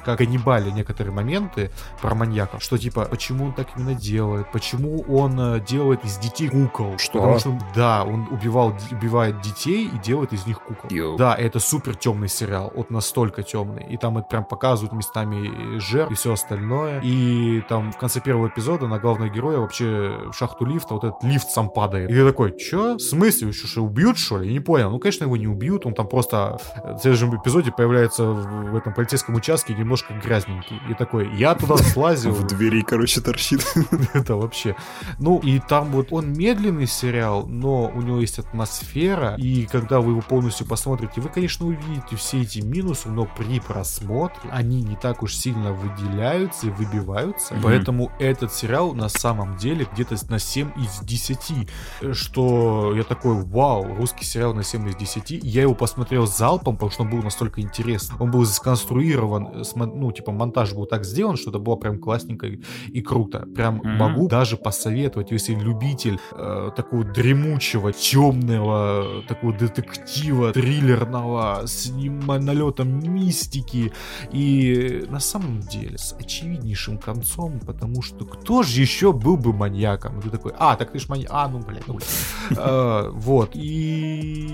как 0.04 0.18
каннибали 0.26 0.72
некоторые 0.72 1.14
моменты 1.14 1.72
про 2.02 2.16
маньяка, 2.16 2.60
что, 2.60 2.78
типа, 2.78 3.06
почему 3.06 3.46
он 3.46 3.54
так 3.54 3.68
именно 3.76 3.94
делает, 3.94 4.52
почему 4.52 5.02
он 5.08 5.40
э, 5.40 5.60
делает 5.60 6.04
из 6.04 6.18
детей 6.18 6.50
кукол. 6.50 6.98
Что? 6.98 7.20
Потому 7.20 7.40
что, 7.40 7.60
да, 7.76 8.04
он 8.04 8.28
убивал, 8.32 8.74
убивает 8.92 9.42
детей 9.42 9.88
и 9.88 9.98
делает 10.00 10.34
из 10.34 10.46
них 10.48 10.62
кукол. 10.62 10.90
Йо. 10.90 11.16
Да, 11.18 11.36
это 11.36 11.60
супер 11.60 11.96
темный 11.96 12.28
сериал, 12.28 12.72
вот 12.76 12.90
настолько 12.90 13.44
темный. 13.44 13.86
И 13.90 13.98
там 13.98 14.18
это 14.18 14.28
прям 14.28 14.46
показывают 14.46 14.94
местами 14.94 15.80
жертв 15.80 16.12
и 16.12 16.16
все 16.16 16.34
остальное. 16.34 17.02
И 17.02 17.62
там 17.70 17.92
в 17.92 17.98
конце 17.98 18.20
первого 18.20 18.48
эпизода 18.48 18.88
на 18.88 19.00
главного 19.00 19.30
героя 19.30 19.60
вообще 19.60 20.30
в 20.32 20.34
шахту 20.34 20.66
лифта 20.66 20.94
вот 20.96 21.04
этот 21.04 21.24
лифт 21.24 21.50
сам 21.50 21.70
падает. 21.70 22.10
И 22.10 22.14
ты 22.14 22.26
такой, 22.26 22.58
чё? 22.58 22.96
В 22.96 23.00
смысле? 23.00 23.50
Еще 23.50 23.68
что, 23.68 23.84
убьют, 23.84 24.18
что 24.18 24.38
ли? 24.40 24.48
Я 24.48 24.54
не 24.54 24.60
понял. 24.60 24.90
Ну, 24.90 25.00
конечно, 25.00 25.26
его 25.26 25.38
не 25.38 25.48
убьют. 25.48 25.86
Он 25.86 25.94
там 25.94 26.08
просто 26.08 26.58
в 26.96 27.02
следующем 27.02 27.36
эпизоде 27.36 27.72
появляется 27.72 28.24
в, 28.24 28.76
этом 28.76 28.94
полицейском 28.94 29.36
участке 29.36 29.74
немножко 29.74 30.14
грязненький. 30.14 30.82
И 30.90 30.94
такой, 30.94 31.34
я 31.36 31.56
туда 31.56 31.78
слазил. 31.94 32.32
В 32.32 32.48
двери, 32.48 32.82
короче, 32.82 33.22
торчит. 33.22 33.66
Это 34.14 34.36
вообще. 34.36 34.76
Ну, 35.20 35.40
и 35.40 35.60
там 35.60 35.92
вот 35.92 36.08
он 36.12 36.34
медленный 36.34 36.88
сериал, 36.88 37.46
но 37.48 37.92
у 37.94 38.02
него 38.02 38.20
есть 38.20 38.40
атмосфера. 38.40 39.36
И 39.38 39.66
когда 39.66 40.00
вы 40.00 40.12
его 40.12 40.22
полностью 40.22 40.66
посмотрите, 40.66 41.22
вы, 41.22 41.30
конечно, 41.30 41.66
увидите 41.66 42.16
все 42.16 42.42
эти 42.42 42.60
минусы, 42.60 43.10
но 43.10 43.26
при 43.26 43.60
просмотре 43.60 44.50
они 44.52 44.82
не 44.82 44.96
так 44.96 45.24
уж 45.24 45.36
сильно 45.36 45.74
выделяются 45.74 46.68
и 46.68 46.70
выбиваются. 46.70 47.54
Mm-hmm. 47.54 47.62
Поэтому 47.64 48.12
этот 48.20 48.54
сериал 48.54 48.94
на 48.94 49.10
самом 49.10 49.58
деле 49.58 49.88
где-то 49.92 50.16
на 50.30 50.40
7 50.40 50.72
из 50.78 51.00
10. 51.02 51.70
Что 52.14 52.94
я 52.96 53.04
такой, 53.04 53.36
вау, 53.36 53.96
русский 53.96 54.26
сериал 54.26 54.54
на 54.54 54.64
7 54.64 54.90
из 54.90 54.96
10. 54.96 55.44
Я 55.44 55.64
его 55.64 55.76
посмотрел 55.76 56.26
залпом, 56.26 56.78
потому 56.90 56.92
что 56.92 57.04
он 57.04 57.10
был 57.10 57.24
настолько 57.24 57.62
интересный. 57.62 58.18
Он 58.20 58.32
был 58.32 58.46
сконструирован, 58.46 59.64
ну, 59.76 60.12
типа, 60.12 60.32
монтаж 60.32 60.74
был 60.74 60.86
так 60.86 61.06
сделан, 61.06 61.38
что 61.38 61.50
это 61.50 61.60
было 61.60 61.76
прям 61.76 62.00
классненько 62.00 62.48
и 62.48 63.02
круто. 63.02 63.48
Прям 63.56 63.82
mm-hmm. 63.82 63.98
могу 63.98 64.28
даже 64.28 64.58
посоветовать, 64.58 65.32
если 65.32 65.56
любитель 65.56 66.20
э, 66.32 66.72
такого 66.76 67.04
дремучего, 67.04 67.92
темного, 67.92 69.24
такого 69.28 69.54
детектива, 69.54 70.52
триллерного, 70.52 71.64
с 71.66 71.92
налетом 71.92 73.00
мистики 73.14 73.92
и 74.32 75.06
на 75.10 75.20
самом 75.20 75.62
деле 75.62 75.98
с 75.98 76.14
очевиднейшим 76.14 76.98
концом, 76.98 77.60
потому 77.66 78.02
что 78.02 78.26
кто 78.26 78.64
же 78.64 78.82
еще 78.82 79.12
был 79.12 79.38
бы 79.38 79.54
маньяком? 79.54 80.22
Ты 80.22 80.30
такой, 80.30 80.54
а, 80.58 80.76
так 80.76 80.92
ты 80.92 81.00
ж 81.00 81.10
маньяк, 81.10 81.30
а, 81.32 81.48
ну, 81.48 81.60
блядь, 81.60 81.88
ну, 81.88 82.00
э, 82.58 83.10
вот, 83.14 83.52
и 83.56 84.54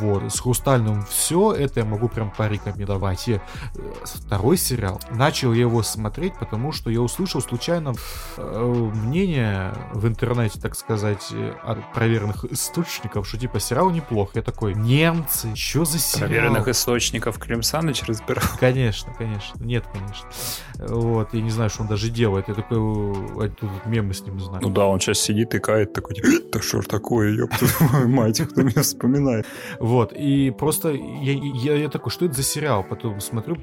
вот, 0.00 0.32
с 0.32 0.40
Хрустальным 0.88 1.04
все, 1.08 1.52
это 1.52 1.80
я 1.80 1.86
могу 1.86 2.08
прям 2.08 2.30
порекомендовать. 2.30 3.28
И 3.28 3.32
э, 3.34 3.40
второй 4.04 4.56
сериал, 4.56 5.00
начал 5.10 5.52
я 5.52 5.62
его 5.62 5.82
смотреть, 5.82 6.34
потому 6.38 6.72
что 6.72 6.90
я 6.90 7.00
услышал 7.00 7.40
случайно 7.40 7.94
э, 8.36 8.90
мнение 8.94 9.72
в 9.92 10.06
интернете, 10.06 10.60
так 10.60 10.74
сказать, 10.74 11.32
от 11.62 11.92
проверенных 11.92 12.44
источников, 12.44 13.26
что 13.28 13.38
типа 13.38 13.60
сериал 13.60 13.90
неплох. 13.90 14.34
Я 14.34 14.42
такой, 14.42 14.74
немцы, 14.74 15.54
что 15.54 15.84
за 15.84 15.98
сериал? 15.98 16.28
Проверенных 16.28 16.68
источников 16.68 17.38
Клим 17.38 17.62
Саныч 17.62 18.02
разбирал. 18.04 18.44
Конечно, 18.60 19.12
конечно. 19.16 19.62
Нет, 19.62 19.84
конечно. 19.92 20.28
Вот, 20.78 21.34
я 21.34 21.40
не 21.40 21.50
знаю, 21.50 21.70
что 21.70 21.82
он 21.82 21.88
даже 21.88 22.08
делает. 22.08 22.48
Я 22.48 22.54
такой, 22.54 22.78
тут 23.50 23.70
мемы 23.86 24.14
с 24.14 24.22
ним 24.22 24.40
знаю. 24.40 24.62
Ну 24.62 24.70
да, 24.70 24.86
он 24.86 25.00
сейчас 25.00 25.18
сидит 25.18 25.54
и 25.54 25.58
кает 25.58 25.92
такой, 25.92 26.16
да 26.52 26.60
что 26.60 26.82
ж 26.82 26.86
такое, 26.86 27.32
ёпта 27.32 27.66
мать, 28.06 28.40
кто 28.40 28.62
меня 28.62 28.82
вспоминает. 28.82 29.46
Вот, 29.80 30.12
и 30.12 30.50
просто 30.50 30.77
я, 30.84 31.32
я, 31.32 31.74
я 31.76 31.88
такой, 31.88 32.10
что 32.10 32.24
это 32.24 32.34
за 32.34 32.42
сериал? 32.42 32.84
Потом 32.88 33.20
смотрю, 33.20 33.56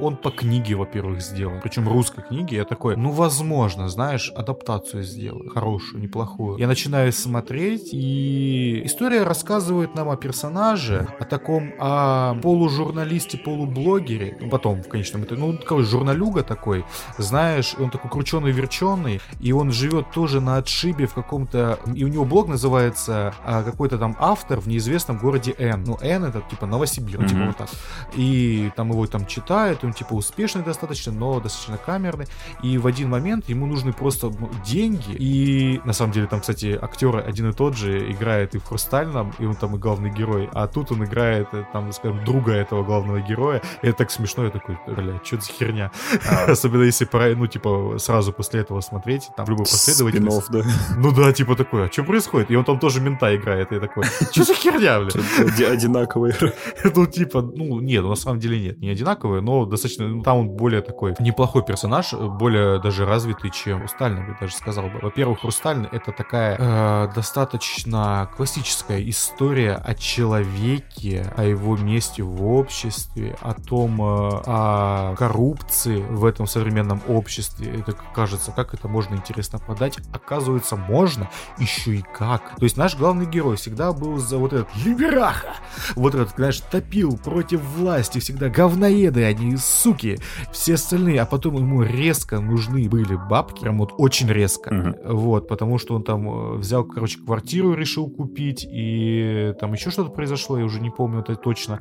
он 0.00 0.16
по 0.16 0.30
книге, 0.30 0.74
во-первых, 0.74 1.20
сделан. 1.20 1.60
Причем 1.62 1.88
русской 1.88 2.22
книге. 2.22 2.56
Я 2.56 2.64
такой, 2.64 2.96
ну, 2.96 3.10
возможно, 3.10 3.88
знаешь, 3.88 4.32
адаптацию 4.34 5.02
сделаю. 5.02 5.50
Хорошую, 5.50 6.02
неплохую. 6.02 6.58
Я 6.58 6.66
начинаю 6.66 7.12
смотреть, 7.12 7.90
и 7.92 8.82
история 8.84 9.22
рассказывает 9.22 9.94
нам 9.94 10.08
о 10.08 10.16
персонаже, 10.16 11.08
о 11.18 11.24
таком, 11.24 11.72
о 11.78 12.34
полужурналисте, 12.42 13.38
полублогере. 13.38 14.38
Ну, 14.40 14.48
потом, 14.48 14.82
в 14.82 14.88
конечном 14.88 15.24
итоге, 15.24 15.40
ну, 15.40 15.56
такой 15.56 15.84
журналюга 15.84 16.42
такой, 16.42 16.84
знаешь, 17.18 17.74
он 17.78 17.90
такой 17.90 18.10
крученый-верченый, 18.10 19.20
и 19.40 19.52
он 19.52 19.70
живет 19.72 20.10
тоже 20.10 20.40
на 20.40 20.56
отшибе 20.56 21.06
в 21.06 21.14
каком-то... 21.14 21.78
И 21.94 22.04
у 22.04 22.08
него 22.08 22.24
блог 22.24 22.48
называется 22.48 23.34
а, 23.44 23.62
какой-то 23.62 23.98
там 23.98 24.16
автор 24.18 24.60
в 24.60 24.68
неизвестном 24.68 25.18
городе 25.18 25.54
Н. 25.58 25.84
Ну, 25.84 25.98
Н 26.00 26.24
это 26.24 26.40
типа 26.40 26.55
Новосибирск, 26.64 27.24
mm-hmm. 27.24 27.28
типа 27.28 27.44
вот 27.46 27.56
так. 27.56 27.68
И 28.14 28.70
там 28.76 28.90
его 28.90 29.06
там 29.06 29.26
читают, 29.26 29.84
он 29.84 29.92
типа 29.92 30.14
успешный 30.14 30.62
достаточно, 30.62 31.12
но 31.12 31.38
достаточно 31.40 31.76
камерный. 31.76 32.26
И 32.62 32.78
в 32.78 32.86
один 32.86 33.10
момент 33.10 33.48
ему 33.48 33.66
нужны 33.66 33.92
просто 33.92 34.28
ну, 34.28 34.50
деньги. 34.64 35.12
И 35.12 35.80
на 35.84 35.92
самом 35.92 36.12
деле 36.12 36.26
там, 36.26 36.40
кстати, 36.40 36.78
актеры 36.80 37.20
один 37.20 37.50
и 37.50 37.52
тот 37.52 37.76
же 37.76 38.10
играет 38.10 38.54
и 38.54 38.58
в 38.58 38.64
Хрустальном, 38.64 39.34
и 39.38 39.44
он 39.44 39.54
там 39.54 39.76
и 39.76 39.78
главный 39.78 40.10
герой. 40.10 40.48
А 40.54 40.66
тут 40.66 40.92
он 40.92 41.04
играет, 41.04 41.48
э, 41.52 41.64
там, 41.72 41.92
скажем, 41.92 42.24
друга 42.24 42.52
этого 42.52 42.82
главного 42.82 43.20
героя. 43.20 43.60
И 43.82 43.88
это 43.88 43.98
так 43.98 44.10
смешно, 44.10 44.44
я 44.44 44.50
такой, 44.50 44.78
бля, 44.86 45.20
что 45.22 45.40
за 45.40 45.52
херня? 45.52 45.90
А. 46.28 46.44
Особенно 46.52 46.82
если, 46.82 47.06
ну, 47.34 47.46
типа, 47.46 47.96
сразу 47.98 48.32
после 48.32 48.60
этого 48.60 48.80
смотреть, 48.80 49.28
там, 49.36 49.46
любой 49.46 49.66
последовательность. 49.66 50.50
да. 50.50 50.62
Ну 50.96 51.12
да, 51.12 51.32
типа 51.32 51.54
такой, 51.56 51.86
а 51.86 51.92
что 51.92 52.04
происходит? 52.04 52.50
И 52.50 52.56
он 52.56 52.64
там 52.64 52.78
тоже 52.78 53.00
мента 53.00 53.34
играет, 53.34 53.72
и 53.72 53.80
такой, 53.80 54.04
что 54.30 54.44
за 54.44 54.54
херня? 54.54 54.96
сделали. 55.10 55.72
Одинаковые. 55.72 56.34
Ну, 56.96 57.06
типа, 57.06 57.42
ну, 57.42 57.80
нет, 57.80 58.04
на 58.04 58.14
самом 58.14 58.38
деле 58.40 58.60
нет, 58.60 58.78
не 58.78 58.88
одинаковые, 58.88 59.42
но 59.42 59.66
достаточно, 59.66 60.08
ну, 60.08 60.22
там 60.22 60.38
он 60.38 60.48
более 60.48 60.80
такой 60.80 61.14
неплохой 61.18 61.64
персонаж, 61.64 62.12
более 62.12 62.80
даже 62.80 63.04
развитый, 63.04 63.50
чем 63.50 63.80
Хрустальный, 63.80 64.22
бы 64.22 64.36
даже 64.40 64.54
сказал 64.54 64.88
бы. 64.88 64.98
Во-первых, 65.00 65.40
Хрустальный— 65.40 65.88
это 65.92 66.12
такая 66.12 66.56
э, 66.58 67.14
достаточно 67.14 68.30
классическая 68.36 69.08
история 69.08 69.74
о 69.74 69.94
человеке, 69.94 71.32
о 71.36 71.44
его 71.44 71.76
месте 71.76 72.22
в 72.22 72.46
обществе, 72.46 73.36
о 73.40 73.54
том, 73.54 74.00
э, 74.00 74.42
о 74.46 75.14
коррупции 75.16 76.00
в 76.02 76.24
этом 76.24 76.46
современном 76.46 77.00
обществе. 77.08 77.80
Это 77.80 77.92
кажется, 77.92 78.52
как 78.52 78.74
это 78.74 78.88
можно 78.88 79.14
интересно 79.14 79.58
подать. 79.58 79.98
Оказывается, 80.12 80.76
можно 80.76 81.30
еще 81.58 81.96
и 81.96 82.02
как. 82.02 82.56
То 82.56 82.64
есть 82.64 82.76
наш 82.76 82.96
главный 82.96 83.26
герой 83.26 83.56
всегда 83.56 83.92
был 83.92 84.18
за 84.18 84.38
вот 84.38 84.52
этот 84.52 84.68
либераха. 84.84 85.54
Вот 85.94 86.14
этот, 86.14 86.25
знаешь, 86.36 86.60
топил 86.60 87.16
против 87.16 87.60
власти. 87.76 88.18
Всегда 88.18 88.48
говноеды 88.48 89.24
они, 89.24 89.56
суки. 89.56 90.18
Все 90.52 90.74
остальные. 90.74 91.20
А 91.20 91.26
потом 91.26 91.56
ему 91.56 91.82
резко 91.82 92.40
нужны 92.40 92.88
были 92.88 93.16
бабки. 93.16 93.62
Прям 93.62 93.78
вот 93.78 93.94
очень 93.98 94.28
резко. 94.28 94.96
Угу. 95.04 95.14
Вот, 95.16 95.48
потому 95.48 95.78
что 95.78 95.94
он 95.94 96.02
там 96.02 96.28
э, 96.28 96.56
взял, 96.58 96.84
короче, 96.84 97.18
квартиру 97.18 97.74
решил 97.74 98.08
купить. 98.08 98.66
И 98.70 99.54
там 99.60 99.72
еще 99.72 99.90
что-то 99.90 100.10
произошло, 100.10 100.58
я 100.58 100.64
уже 100.64 100.80
не 100.80 100.90
помню 100.90 101.20
это 101.20 101.36
точно. 101.36 101.80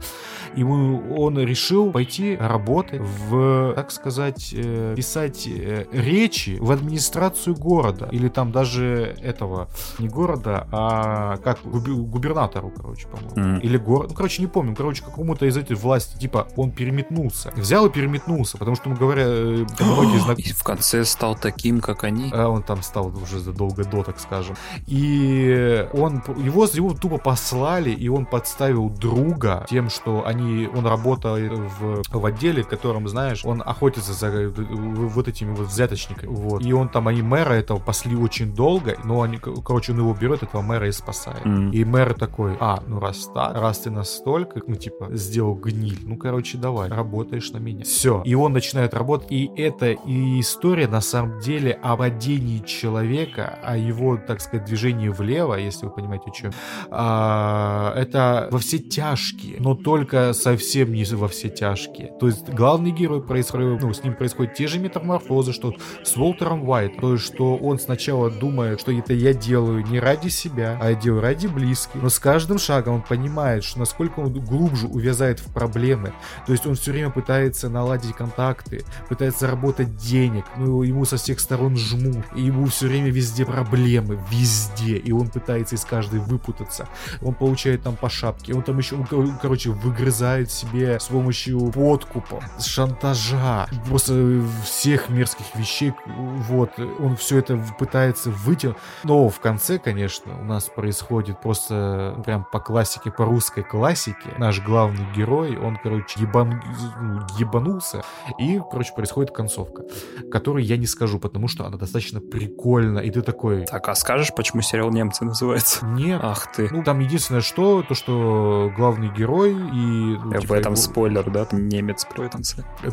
Ему 0.56 1.16
он 1.16 1.40
решил 1.40 1.92
пойти 1.92 2.36
работать 2.40 3.02
в, 3.02 3.74
так 3.76 3.92
сказать, 3.92 4.54
э, 4.56 4.94
писать 4.96 5.48
э, 5.48 5.86
речи 5.92 6.58
в 6.60 6.72
администрацию 6.72 7.56
города. 7.56 8.10
Или 8.12 8.30
там 8.30 8.52
даже 8.52 9.16
этого, 9.22 9.68
не 10.00 10.08
города, 10.08 10.68
а 10.72 11.38
как 11.38 11.60
губернатору, 11.64 12.72
короче, 12.76 13.08
по-моему. 13.08 13.58
Mm. 13.58 13.62
Или 13.62 13.78
город. 13.78 14.10
Ну, 14.10 14.16
короче, 14.16 14.35
не 14.42 14.48
помню. 14.48 14.76
Короче, 14.76 15.04
какому-то 15.04 15.46
из 15.46 15.58
этих 15.58 15.78
власти, 15.78 16.18
типа, 16.18 16.48
он 16.56 16.72
переметнулся. 16.72 17.52
Взял 17.56 17.86
и 17.86 17.90
переметнулся, 17.90 18.58
потому 18.58 18.76
что, 18.76 18.90
ну, 18.90 18.96
говоря, 18.96 19.24
э, 19.26 19.66
многие 19.80 20.20
знак... 20.20 20.40
И 20.40 20.54
в 20.54 20.64
конце 20.64 21.06
стал 21.06 21.36
таким, 21.36 21.82
как 21.82 22.04
они. 22.04 22.30
А 22.34 22.50
он 22.50 22.64
там 22.64 22.82
стал 22.84 23.08
уже 23.08 23.40
задолго 23.40 23.84
до, 23.84 24.04
так 24.04 24.20
скажем. 24.20 24.56
И 24.88 25.88
он, 25.94 26.24
его, 26.38 26.66
его 26.66 26.94
тупо 26.94 27.18
послали, 27.18 27.92
и 27.92 28.08
он 28.08 28.26
подставил 28.26 28.90
друга 28.90 29.66
тем, 29.70 29.90
что 29.90 30.26
они, 30.26 30.68
он 30.68 30.86
работает 30.86 31.52
в, 31.54 32.04
в 32.10 32.26
отделе, 32.26 32.64
в 32.64 32.68
котором, 32.68 33.08
знаешь, 33.08 33.46
он 33.46 33.62
охотится 33.66 34.14
за 34.14 34.54
вот 34.56 35.28
этими 35.28 35.54
вот 35.54 35.68
взяточниками. 35.68 36.30
Вот. 36.30 36.64
И 36.64 36.74
он 36.74 36.90
там, 36.90 37.08
они 37.08 37.22
мэра 37.22 37.54
этого 37.54 37.80
пасли 37.80 38.16
очень 38.16 38.54
долго, 38.54 38.98
но 39.04 39.22
они, 39.22 39.38
короче, 39.38 39.92
он 39.92 40.00
его 40.00 40.14
берет, 40.14 40.44
этого 40.44 40.62
мэра 40.62 40.88
и 40.88 40.92
спасает. 40.92 41.46
Mm. 41.46 41.72
И 41.72 41.86
мэр 41.86 42.14
такой, 42.14 42.58
а, 42.60 42.84
ну 42.88 43.00
раз 43.00 43.30
так, 43.34 43.56
раз 43.56 43.80
ты 43.80 43.90
настолько, 44.26 44.62
ну 44.66 44.76
типа, 44.76 45.10
сделал 45.12 45.56
гниль, 45.56 46.00
ну 46.04 46.18
короче, 46.18 46.58
давай, 46.58 46.90
работаешь 46.90 47.52
на 47.52 47.58
меня. 47.58 47.84
Все. 47.84 48.24
И 48.26 48.34
он 48.34 48.54
начинает 48.54 48.94
работать, 48.94 49.32
и 49.32 49.52
это 49.56 49.92
и 49.92 50.40
история 50.40 50.88
на 50.88 51.02
самом 51.02 51.40
деле 51.40 51.74
о 51.84 51.96
падении 51.96 52.60
человека, 52.60 53.60
о 53.64 53.78
его, 53.78 54.18
так 54.18 54.42
сказать, 54.42 54.66
движении 54.66 55.10
влево, 55.10 55.56
если 55.56 55.86
вы 55.86 55.92
понимаете, 55.92 56.26
о 56.28 56.32
чем. 56.32 56.52
А, 56.90 57.94
это 57.96 58.48
во 58.52 58.58
все 58.58 58.80
тяжкие, 58.80 59.58
но 59.60 59.76
только 59.76 60.34
совсем 60.34 60.92
не 60.92 61.06
во 61.06 61.28
все 61.28 61.50
тяжкие. 61.50 62.12
То 62.20 62.26
есть 62.26 62.50
главный 62.50 62.92
герой 62.92 63.22
происходит, 63.22 63.82
ну, 63.84 63.94
с 63.94 64.04
ним 64.04 64.16
происходят 64.16 64.56
те 64.56 64.66
же 64.66 64.80
метаморфозы, 64.80 65.54
что 65.54 65.76
с 66.04 66.18
Уолтером 66.18 66.68
Уайт. 66.68 66.98
То 67.00 67.14
есть, 67.14 67.26
что 67.26 67.58
он 67.58 67.78
сначала 67.78 68.32
думает, 68.32 68.82
что 68.82 68.92
это 68.92 69.14
я 69.14 69.34
делаю 69.34 69.86
не 69.86 70.00
ради 70.00 70.30
себя, 70.30 70.80
а 70.82 70.90
я 70.90 70.96
делаю 70.96 71.22
ради 71.22 71.46
близких. 71.46 72.02
Но 72.02 72.10
с 72.10 72.18
каждым 72.18 72.58
шагом 72.58 72.96
он 72.96 73.02
понимает, 73.04 73.64
что 73.64 73.80
насколько 73.80 74.15
он 74.18 74.34
глубже 74.34 74.88
увязает 74.88 75.40
в 75.40 75.52
проблемы. 75.52 76.14
То 76.46 76.52
есть 76.52 76.66
он 76.66 76.76
все 76.76 76.92
время 76.92 77.10
пытается 77.10 77.70
наладить 77.70 78.16
контакты, 78.16 78.84
пытается 79.10 79.42
заработать 79.42 79.96
денег, 79.96 80.46
ну 80.58 80.84
ему 80.84 81.06
со 81.06 81.18
всех 81.18 81.40
сторон 81.40 81.78
жмут, 81.78 82.26
и 82.36 82.42
ему 82.42 82.66
все 82.68 82.88
время 82.88 83.10
везде 83.10 83.46
проблемы, 83.46 84.20
везде, 84.30 84.98
и 84.98 85.12
он 85.12 85.30
пытается 85.30 85.76
из 85.76 85.86
каждой 85.86 86.20
выпутаться. 86.20 86.88
Он 87.22 87.34
получает 87.34 87.84
там 87.84 87.96
по 87.96 88.10
шапке, 88.10 88.54
он 88.54 88.62
там 88.62 88.78
еще, 88.78 88.98
короче, 89.42 89.70
выгрызает 89.70 90.52
себе 90.52 91.00
с 91.00 91.06
помощью 91.06 91.72
подкупа, 91.72 92.44
шантажа, 92.60 93.68
просто 93.88 94.42
всех 94.64 95.10
мерзких 95.10 95.46
вещей, 95.56 95.94
вот, 96.06 96.72
он 97.00 97.16
все 97.18 97.40
это 97.40 97.58
пытается 97.80 98.32
вытянуть, 98.32 98.78
но 99.04 99.30
в 99.30 99.40
конце, 99.40 99.80
конечно, 99.80 100.40
у 100.40 100.44
нас 100.44 100.66
происходит 100.66 101.42
просто 101.42 102.22
прям 102.26 102.46
по 102.52 102.60
классике, 102.60 103.12
по 103.12 103.26
русской 103.26 103.64
классике, 103.64 104.05
наш 104.38 104.62
главный 104.62 105.06
герой, 105.16 105.58
он, 105.58 105.78
короче, 105.82 106.20
ебан... 106.20 106.62
Ну, 107.02 107.22
ебанулся, 107.38 108.04
и, 108.40 108.62
короче, 108.72 108.94
происходит 108.94 109.32
концовка, 109.32 109.84
которой 110.32 110.64
я 110.64 110.78
не 110.78 110.88
скажу, 110.88 111.20
потому 111.20 111.48
что 111.48 111.66
она 111.66 111.78
достаточно 111.78 112.22
прикольна, 112.22 113.00
и 113.00 113.10
ты 113.10 113.22
такой... 113.22 113.66
Так, 113.66 113.88
а 113.90 113.96
скажешь, 113.96 114.32
почему 114.36 114.62
сериал 114.62 114.90
«Немцы» 114.92 115.26
называется? 115.26 115.86
Нет. 115.86 116.22
Ах 116.24 116.52
ты. 116.52 116.70
Ну, 116.72 116.84
там 116.84 117.00
единственное 117.00 117.42
что, 117.42 117.84
то, 117.84 117.94
что 117.94 118.72
главный 118.76 119.10
герой 119.10 119.52
и... 119.52 120.18
Ну, 120.18 120.34
типа, 120.40 120.54
в 120.54 120.58
этом 120.58 120.74
его... 120.74 120.82
спойлер, 120.82 121.30
да? 121.30 121.48
Немец 121.52 122.06
при 122.06 122.26
этом 122.26 122.42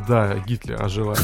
Да, 0.09 0.37
Гитлер 0.38 0.83
деле. 0.83 1.14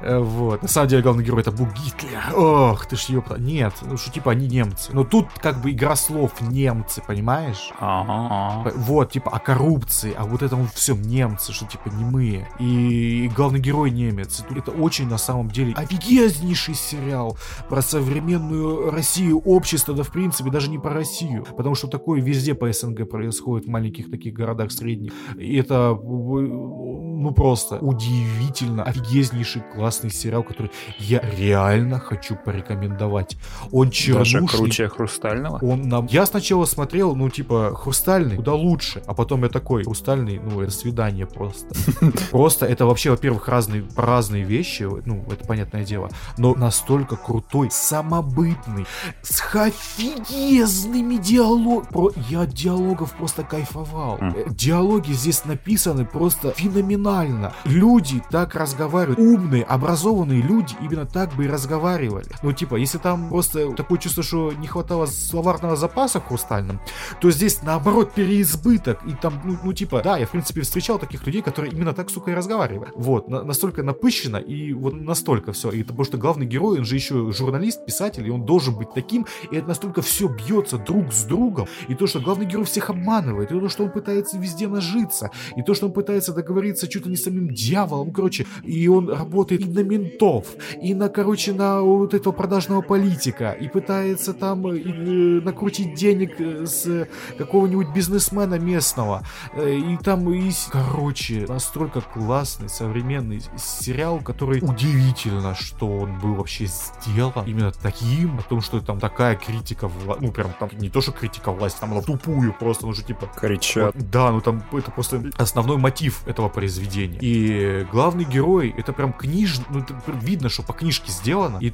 Э, 0.00 0.18
вот. 0.18 0.62
На 0.62 0.68
самом 0.68 0.88
деле, 0.88 1.02
главный 1.02 1.24
герой 1.24 1.40
это 1.40 1.50
был 1.50 1.66
Гитлер. 1.66 2.22
Ох, 2.34 2.86
ты 2.86 2.96
ж 2.96 3.06
ёпта. 3.08 3.36
Нет, 3.38 3.74
ну 3.82 3.96
что, 3.96 4.10
типа, 4.10 4.32
они 4.32 4.46
немцы. 4.46 4.92
Но 4.92 5.04
тут 5.04 5.26
как 5.40 5.60
бы 5.60 5.72
игра 5.72 5.96
слов 5.96 6.40
немцы, 6.40 7.02
понимаешь? 7.06 7.70
Ага. 7.80 8.47
Вот, 8.74 9.12
типа, 9.12 9.30
о 9.30 9.38
коррупции, 9.38 10.14
а 10.16 10.24
вот 10.24 10.42
этом 10.42 10.68
всем 10.68 11.02
немцы, 11.02 11.52
что, 11.52 11.66
типа, 11.66 11.88
не 11.88 12.04
мы. 12.04 12.48
И 12.58 13.30
главный 13.34 13.60
герой 13.60 13.90
немец. 13.90 14.44
Это 14.50 14.70
очень, 14.70 15.08
на 15.08 15.18
самом 15.18 15.50
деле, 15.50 15.72
офигеннейший 15.74 16.74
сериал 16.74 17.36
про 17.68 17.82
современную 17.82 18.90
Россию, 18.90 19.38
общество, 19.40 19.94
да, 19.94 20.02
в 20.02 20.12
принципе, 20.12 20.50
даже 20.50 20.70
не 20.70 20.78
про 20.78 20.92
Россию. 20.92 21.46
Потому 21.56 21.74
что 21.74 21.88
такое 21.88 22.20
везде 22.20 22.54
по 22.54 22.72
СНГ 22.72 23.08
происходит, 23.08 23.66
в 23.66 23.70
маленьких 23.70 24.10
таких 24.10 24.34
городах 24.34 24.72
средних. 24.72 25.12
И 25.36 25.56
это, 25.56 25.98
ну, 26.00 27.32
просто 27.32 27.78
удивительно, 27.78 28.84
офигеннейший 28.84 29.62
классный 29.74 30.10
сериал, 30.10 30.42
который 30.42 30.70
я 30.98 31.20
реально 31.20 31.98
хочу 31.98 32.36
порекомендовать. 32.36 33.36
Он 33.72 33.90
чернушный. 33.90 34.40
Даже 34.40 34.56
круче 34.56 34.88
Хрустального? 34.88 35.58
Он 35.62 35.82
нам... 35.82 36.06
Я 36.06 36.26
сначала 36.26 36.64
смотрел, 36.64 37.14
ну, 37.14 37.28
типа, 37.28 37.74
Хрустальный 37.74 38.37
куда 38.38 38.54
лучше, 38.54 39.02
а 39.08 39.14
потом 39.14 39.42
я 39.42 39.48
такой, 39.48 39.82
Хрустальный, 39.82 40.38
ну, 40.38 40.60
это 40.60 40.70
свидание 40.70 41.26
просто. 41.26 41.74
Просто 42.30 42.66
это 42.66 42.86
вообще, 42.86 43.10
во-первых, 43.10 43.48
разные, 43.48 43.84
разные 43.96 44.44
вещи, 44.44 44.88
ну, 45.06 45.24
это 45.28 45.44
понятное 45.44 45.84
дело, 45.84 46.08
но 46.36 46.54
настолько 46.54 47.16
крутой, 47.16 47.68
самобытный, 47.72 48.86
с 49.22 49.42
офигезными 49.56 51.16
диалогами. 51.16 51.90
Про... 51.90 52.12
Я 52.28 52.42
от 52.42 52.50
диалогов 52.50 53.12
просто 53.14 53.42
кайфовал. 53.42 54.18
Mm. 54.18 54.54
Диалоги 54.54 55.10
здесь 55.10 55.44
написаны 55.44 56.04
просто 56.04 56.52
феноменально. 56.52 57.52
Люди 57.64 58.22
так 58.30 58.54
разговаривают, 58.54 59.18
умные, 59.18 59.64
образованные 59.64 60.42
люди 60.42 60.76
именно 60.80 61.06
так 61.06 61.34
бы 61.34 61.46
и 61.46 61.48
разговаривали. 61.48 62.28
Ну, 62.44 62.52
типа, 62.52 62.76
если 62.76 62.98
там 62.98 63.30
просто 63.30 63.72
такое 63.72 63.98
чувство, 63.98 64.22
что 64.22 64.52
не 64.52 64.68
хватало 64.68 65.06
словарного 65.06 65.74
запаса 65.74 66.20
в 66.20 66.28
хрустальном, 66.28 66.80
то 67.20 67.32
здесь 67.32 67.62
наоборот 67.62 68.12
переизбыток. 68.28 69.00
И 69.06 69.14
там, 69.14 69.40
ну, 69.44 69.56
ну 69.64 69.72
типа, 69.72 70.02
да, 70.02 70.18
я 70.18 70.26
в 70.26 70.30
принципе 70.30 70.60
встречал 70.60 70.98
таких 70.98 71.26
людей, 71.26 71.40
которые 71.42 71.72
именно 71.72 71.94
так, 71.94 72.10
сука, 72.10 72.30
и 72.30 72.34
разговаривают. 72.34 72.92
Вот, 72.94 73.28
на, 73.28 73.42
настолько 73.42 73.82
напыщенно 73.82 74.36
и 74.36 74.72
вот 74.72 74.94
настолько 74.94 75.52
все. 75.52 75.70
И 75.70 75.82
потому 75.82 76.04
что 76.04 76.18
главный 76.18 76.46
герой, 76.46 76.78
он 76.78 76.84
же 76.84 76.94
еще 76.94 77.32
журналист, 77.32 77.86
писатель, 77.86 78.26
и 78.26 78.30
он 78.30 78.44
должен 78.44 78.76
быть 78.76 78.92
таким, 78.94 79.26
и 79.50 79.56
это 79.56 79.68
настолько 79.68 80.02
все 80.02 80.28
бьется 80.28 80.76
друг 80.78 81.12
с 81.12 81.24
другом. 81.24 81.68
И 81.88 81.94
то, 81.94 82.06
что 82.06 82.20
главный 82.20 82.44
герой 82.44 82.64
всех 82.64 82.90
обманывает, 82.90 83.50
и 83.50 83.58
то, 83.58 83.68
что 83.68 83.84
он 83.84 83.90
пытается 83.90 84.38
везде 84.38 84.68
нажиться, 84.68 85.30
и 85.56 85.62
то, 85.62 85.74
что 85.74 85.86
он 85.86 85.92
пытается 85.92 86.34
договориться 86.34 86.86
чуть 86.86 87.06
ли 87.06 87.10
не 87.10 87.16
с 87.16 87.24
самим 87.24 87.48
дьяволом, 87.54 88.12
короче, 88.12 88.46
и 88.62 88.88
он 88.88 89.08
работает 89.08 89.62
и 89.62 89.70
на 89.70 89.80
ментов, 89.80 90.46
и 90.82 90.94
на, 90.94 91.08
короче, 91.08 91.52
на 91.52 91.80
вот 91.80 92.12
этого 92.12 92.32
продажного 92.32 92.82
политика, 92.82 93.52
и 93.52 93.68
пытается 93.68 94.34
там 94.34 94.68
и, 94.68 94.80
и, 94.80 95.40
накрутить 95.40 95.94
денег 95.94 96.40
э, 96.40 96.66
с 96.66 97.08
какого-нибудь 97.38 97.94
бизнесмена 98.18 98.58
местного, 98.58 99.22
э, 99.52 99.74
и 99.76 99.96
там, 99.96 100.28
и, 100.32 100.50
короче, 100.70 101.46
настолько 101.48 102.00
классный 102.00 102.68
современный 102.68 103.42
сериал, 103.56 104.20
который 104.20 104.60
удивительно, 104.60 105.54
что 105.54 105.86
он 105.86 106.18
был 106.18 106.34
вообще 106.34 106.66
сделан 106.66 107.46
именно 107.46 107.70
таким, 107.70 108.38
о 108.38 108.42
том, 108.42 108.60
что 108.60 108.80
там 108.80 108.98
такая 108.98 109.36
критика, 109.36 109.86
вла... 109.86 110.16
ну 110.20 110.32
прям 110.32 110.52
там 110.58 110.68
не 110.72 110.90
то, 110.90 111.00
что 111.00 111.12
критика 111.12 111.52
власти, 111.52 111.78
там 111.80 111.92
она 111.92 112.02
тупую 112.02 112.52
просто, 112.52 112.86
ну 112.86 112.92
же 112.92 113.02
типа... 113.02 113.30
Кричат. 113.36 113.94
Да, 114.10 114.32
ну 114.32 114.40
там 114.40 114.62
это 114.72 114.90
просто 114.90 115.22
основной 115.36 115.76
мотив 115.76 116.26
этого 116.26 116.48
произведения. 116.48 117.18
И 117.20 117.86
главный 117.92 118.24
герой, 118.24 118.74
это 118.76 118.92
прям 118.92 119.12
книж, 119.12 119.60
ну 119.70 119.80
это 119.80 119.94
видно, 120.06 120.48
что 120.48 120.62
по 120.62 120.72
книжке 120.72 121.12
сделано, 121.12 121.58
и, 121.58 121.72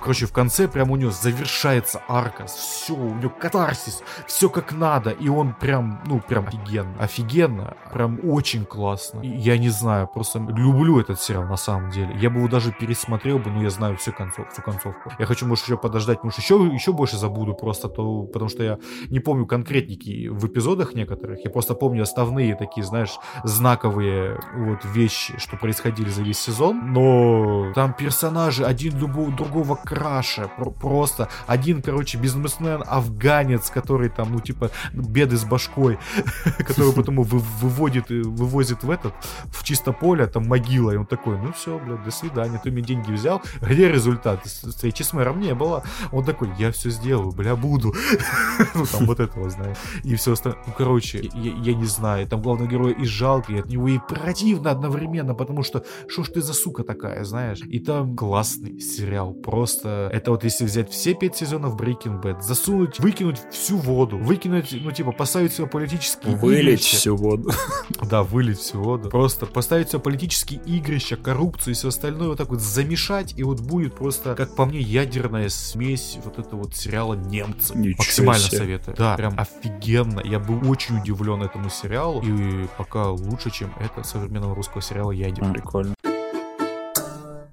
короче, 0.00 0.26
в 0.26 0.32
конце 0.32 0.68
прям 0.68 0.90
у 0.90 0.96
него 0.96 1.10
завершается 1.10 2.02
арка, 2.06 2.46
все, 2.46 2.94
у 2.94 3.14
него 3.14 3.30
катарсис, 3.30 4.02
все 4.26 4.50
как 4.50 4.72
надо, 4.72 5.10
и 5.10 5.28
он 5.28 5.54
прям, 5.54 5.75
ну, 5.80 6.20
прям 6.20 6.46
офигенно, 6.46 6.94
офигенно, 6.98 7.76
прям 7.92 8.20
очень 8.22 8.64
классно. 8.64 9.20
Я 9.20 9.58
не 9.58 9.68
знаю, 9.68 10.08
просто 10.12 10.38
люблю 10.38 11.00
этот 11.00 11.20
сериал 11.20 11.44
на 11.44 11.56
самом 11.56 11.90
деле. 11.90 12.16
Я 12.20 12.30
бы 12.30 12.38
его 12.38 12.48
даже 12.48 12.72
пересмотрел 12.72 13.38
бы, 13.38 13.50
но 13.50 13.62
я 13.62 13.70
знаю 13.70 13.96
всю, 13.96 14.12
концов, 14.12 14.50
всю 14.52 14.62
концовку. 14.62 15.12
Я 15.18 15.26
хочу, 15.26 15.46
может, 15.46 15.64
еще 15.64 15.76
подождать, 15.76 16.22
может, 16.24 16.38
еще, 16.38 16.54
еще 16.72 16.92
больше 16.92 17.16
забуду 17.16 17.54
просто, 17.54 17.88
то, 17.88 18.22
потому 18.22 18.48
что 18.48 18.62
я 18.62 18.78
не 19.10 19.20
помню 19.20 19.46
конкретники 19.46 20.28
в 20.28 20.46
эпизодах 20.46 20.94
некоторых, 20.94 21.44
я 21.44 21.50
просто 21.50 21.74
помню 21.74 22.02
основные 22.02 22.54
такие, 22.54 22.84
знаешь, 22.84 23.18
знаковые 23.44 24.40
вот 24.54 24.84
вещи, 24.84 25.38
что 25.38 25.56
происходили 25.56 26.08
за 26.08 26.22
весь 26.22 26.38
сезон, 26.38 26.92
но 26.92 27.72
там 27.74 27.92
персонажи 27.92 28.64
один 28.64 28.98
любого 28.98 29.32
другого 29.32 29.76
краше, 29.76 30.50
просто 30.80 31.28
один, 31.46 31.82
короче, 31.82 32.18
бизнесмен 32.18 32.82
афганец, 32.86 33.70
который 33.70 34.08
там, 34.08 34.32
ну, 34.32 34.40
типа, 34.40 34.70
беды 34.92 35.36
с 35.36 35.44
башкой, 35.44 35.65
который 36.58 36.92
потом 36.92 37.22
выводит, 37.22 38.10
вывозит 38.10 38.82
в 38.82 38.90
этот, 38.90 39.14
в 39.46 39.64
чисто 39.64 39.92
поле, 39.92 40.26
там 40.26 40.46
могила, 40.46 40.90
и 40.90 40.96
он 40.96 41.06
такой, 41.06 41.38
ну 41.38 41.52
все, 41.52 41.78
блядь, 41.78 42.04
до 42.04 42.10
свидания, 42.10 42.60
ты 42.62 42.70
мне 42.70 42.82
деньги 42.82 43.12
взял, 43.12 43.42
где 43.60 43.90
результат? 43.90 44.44
Встречи 44.44 45.02
с 45.02 45.12
мэром 45.12 45.40
не 45.40 45.54
было. 45.54 45.82
Он 46.12 46.24
такой, 46.24 46.50
я 46.58 46.70
все 46.72 46.90
сделаю, 46.90 47.32
бля, 47.32 47.56
буду. 47.56 47.94
ну, 48.74 48.86
там 48.86 49.06
вот 49.06 49.20
этого, 49.20 49.48
знаешь. 49.50 49.76
И 50.04 50.14
все 50.14 50.32
остальное. 50.32 50.62
Ну, 50.66 50.72
короче, 50.76 51.30
я, 51.34 51.74
не 51.74 51.84
знаю, 51.84 52.26
там 52.26 52.42
главный 52.42 52.68
герой 52.68 52.92
и 52.92 53.04
жалко, 53.04 53.58
от 53.58 53.66
него 53.66 53.88
и 53.88 53.98
противно 53.98 54.70
одновременно, 54.70 55.34
потому 55.34 55.62
что, 55.62 55.84
что 56.08 56.24
ж 56.24 56.28
ты 56.28 56.42
за 56.42 56.54
сука 56.54 56.84
такая, 56.84 57.24
знаешь? 57.24 57.60
И 57.60 57.78
там 57.78 58.16
классный 58.16 58.80
сериал, 58.80 59.32
просто, 59.32 60.10
это 60.12 60.30
вот 60.30 60.44
если 60.44 60.64
взять 60.64 60.90
все 60.90 61.14
пять 61.14 61.36
сезонов 61.36 61.76
Breaking 61.76 62.22
Bad, 62.22 62.42
засунуть, 62.42 62.98
выкинуть 63.00 63.40
всю 63.50 63.76
воду, 63.76 64.18
выкинуть, 64.18 64.76
ну, 64.82 64.90
типа, 64.90 65.12
поставить 65.12 65.52
все 65.56 65.66
политические 65.66 66.36
Вылить 66.36 66.82
всю 66.82 67.16
воду. 67.16 67.50
Да, 68.10 68.22
вылить 68.22 68.58
всю 68.58 68.82
воду. 68.82 69.08
Просто 69.08 69.46
поставить 69.46 69.88
все 69.88 69.98
политические 69.98 70.60
игрища, 70.66 71.16
коррупцию 71.16 71.72
и 71.72 71.74
все 71.74 71.88
остальное 71.88 72.28
вот 72.28 72.36
так 72.38 72.50
вот 72.50 72.60
замешать, 72.60 73.32
и 73.38 73.42
вот 73.42 73.60
будет 73.60 73.94
просто, 73.94 74.34
как 74.34 74.54
по 74.54 74.66
мне, 74.66 74.80
ядерная 74.80 75.48
смесь 75.48 76.18
вот 76.22 76.38
этого 76.38 76.64
вот 76.64 76.76
сериала 76.76 77.14
«Немцы». 77.14 77.74
Ничего 77.74 77.96
Максимально 77.98 78.44
себе. 78.44 78.58
советую. 78.58 78.96
Да, 78.98 79.16
прям 79.16 79.38
офигенно. 79.38 80.20
Я 80.22 80.40
был 80.40 80.70
очень 80.70 80.98
удивлен 81.00 81.42
этому 81.42 81.70
сериалу, 81.70 82.20
и 82.20 82.66
пока 82.76 83.10
лучше, 83.10 83.50
чем 83.50 83.72
это 83.80 84.06
современного 84.06 84.54
русского 84.54 84.82
сериала 84.82 85.12
«Ядер». 85.12 85.50
Прикольно. 85.52 85.94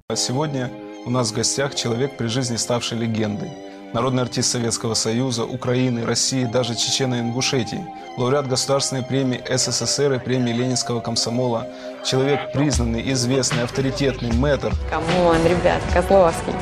А 0.10 0.16
Сегодня 0.18 0.70
у 1.06 1.10
нас 1.10 1.32
в 1.32 1.36
гостях 1.36 1.74
человек 1.74 2.18
при 2.18 2.28
жизни 2.28 2.58
ставший 2.58 2.98
легендой. 2.98 3.50
Народный 3.94 4.24
артист 4.24 4.50
Советского 4.50 4.96
Союза, 4.96 5.46
Украины, 5.46 6.04
России, 6.04 6.46
даже 6.46 6.74
Чечены 6.74 7.16
и 7.16 7.20
Ингушетии. 7.20 7.86
Лауреат 8.18 8.48
Государственной 8.48 9.04
премии 9.04 9.44
СССР 9.48 10.14
и 10.14 10.20
премии 10.20 10.52
Ленинского 10.52 11.00
комсомола. 11.00 11.68
Человек 12.04 12.52
признанный, 12.54 13.12
известный, 13.14 13.62
авторитетный, 13.62 14.32
мэтр. 14.34 14.74
Come 14.90 15.17
on, 15.17 15.38
ребят, 15.46 15.80
Козловский. 15.94 16.54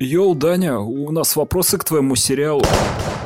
Йоу, 0.00 0.34
Даня, 0.34 0.80
у 0.80 1.12
нас 1.12 1.36
вопросы 1.36 1.78
к 1.78 1.84
твоему 1.84 2.16
сериалу. 2.16 2.64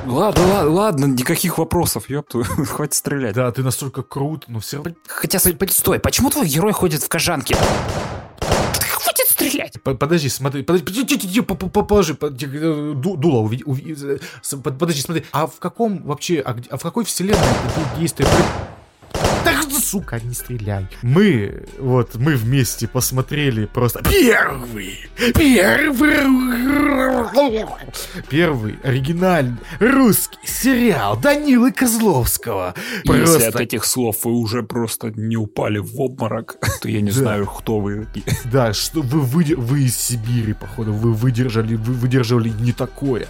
Ладно, 0.06 0.46
ладно, 0.46 0.70
ладно, 0.70 1.04
никаких 1.06 1.56
вопросов, 1.56 2.10
ёпту, 2.10 2.44
хватит 2.66 2.92
стрелять. 2.92 3.34
Да, 3.34 3.50
ты 3.50 3.62
настолько 3.62 4.02
крут, 4.02 4.44
но 4.48 4.60
все 4.60 4.76
равно... 4.76 4.92
Хотя, 5.06 5.38
стой, 5.38 5.56
стой, 5.70 5.98
почему 6.00 6.28
твой 6.28 6.46
герой 6.46 6.72
ходит 6.72 7.02
в 7.02 7.08
кожанке? 7.08 7.56
Подожди, 9.82 10.28
смотри, 10.28 10.62
подожди, 10.62 10.84
подожди, 10.84 11.16
подожди, 11.16 11.40
по- 11.40 11.54
по- 11.54 11.68
по- 11.68 11.82
положи, 11.82 12.14
по- 12.14 12.26
э, 12.26 12.92
ду- 12.94 13.16
дуло, 13.16 13.50
э, 13.66 14.18
подожди, 14.62 15.00
смотри, 15.00 15.24
а 15.32 15.46
в 15.46 15.58
каком 15.58 16.02
вообще, 16.04 16.40
а, 16.40 16.56
а 16.70 16.76
в 16.76 16.82
какой 16.82 17.04
вселенной 17.04 17.38
действие? 17.98 18.28
Так, 19.44 19.70
сука, 19.70 20.20
не 20.22 20.34
стреляй. 20.34 20.86
Мы, 21.02 21.64
вот, 21.78 22.14
мы 22.16 22.36
вместе 22.36 22.88
посмотрели 22.88 23.66
просто 23.66 24.02
первый, 24.02 24.98
первый, 25.34 26.18
первый 28.28 28.78
оригинальный 28.82 29.56
русский 29.80 30.38
сериал 30.44 31.16
Данилы 31.16 31.72
Козловского. 31.72 32.74
Если 33.04 33.44
от 33.44 33.60
этих 33.60 33.84
слов 33.84 34.24
вы 34.24 34.32
уже 34.32 34.62
просто 34.62 35.10
не 35.10 35.36
упали 35.36 35.78
в 35.78 36.00
обморок, 36.00 36.56
то 36.82 36.88
я 36.88 37.00
не 37.00 37.10
Да. 37.10 37.16
знаю, 37.18 37.46
кто 37.46 37.80
вы. 37.80 38.06
Да, 38.44 38.72
что 38.72 39.02
вы, 39.02 39.20
выдер- 39.20 39.56
вы 39.56 39.84
из 39.84 39.96
Сибири, 39.96 40.52
походу, 40.52 40.92
вы 40.92 41.12
выдержали, 41.14 41.74
вы 41.76 41.94
выдерживали 41.94 42.48
не 42.48 42.72
такое. 42.72 43.26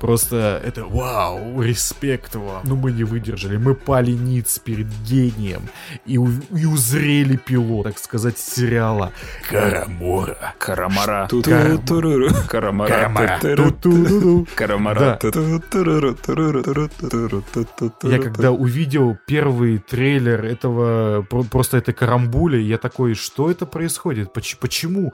Просто 0.00 0.60
это 0.64 0.84
вау, 0.84 1.62
респект 1.62 2.34
вам. 2.34 2.62
Но 2.64 2.76
мы 2.76 2.92
не 2.92 3.04
выдержали, 3.04 3.56
мы 3.56 3.74
пали 3.74 4.12
ниц 4.12 4.58
перед 4.58 4.86
гением 5.08 5.57
и, 6.06 6.18
у- 6.18 6.28
и 6.56 6.64
узрели 6.66 7.36
пилот, 7.36 7.84
так 7.84 7.98
сказать, 7.98 8.38
сериала 8.38 9.12
Карамора. 10.58 11.28
Карамара. 12.48 12.88
Карам- 13.40 13.72
Ту-ту-туруру. 13.72 14.46
Карамара. 14.54 15.18
Карамара. 15.18 15.18
Я 18.02 18.18
когда 18.22 18.50
увидел 18.52 19.16
первый 19.26 19.78
трейлер 19.78 20.44
этого, 20.44 21.22
про- 21.22 21.42
просто 21.44 21.76
этой 21.78 21.94
карамбули, 21.94 22.58
я 22.58 22.78
такой, 22.78 23.14
что 23.14 23.50
это 23.50 23.66
происходит? 23.66 24.32
Поч- 24.32 24.56
Почему? 24.58 25.12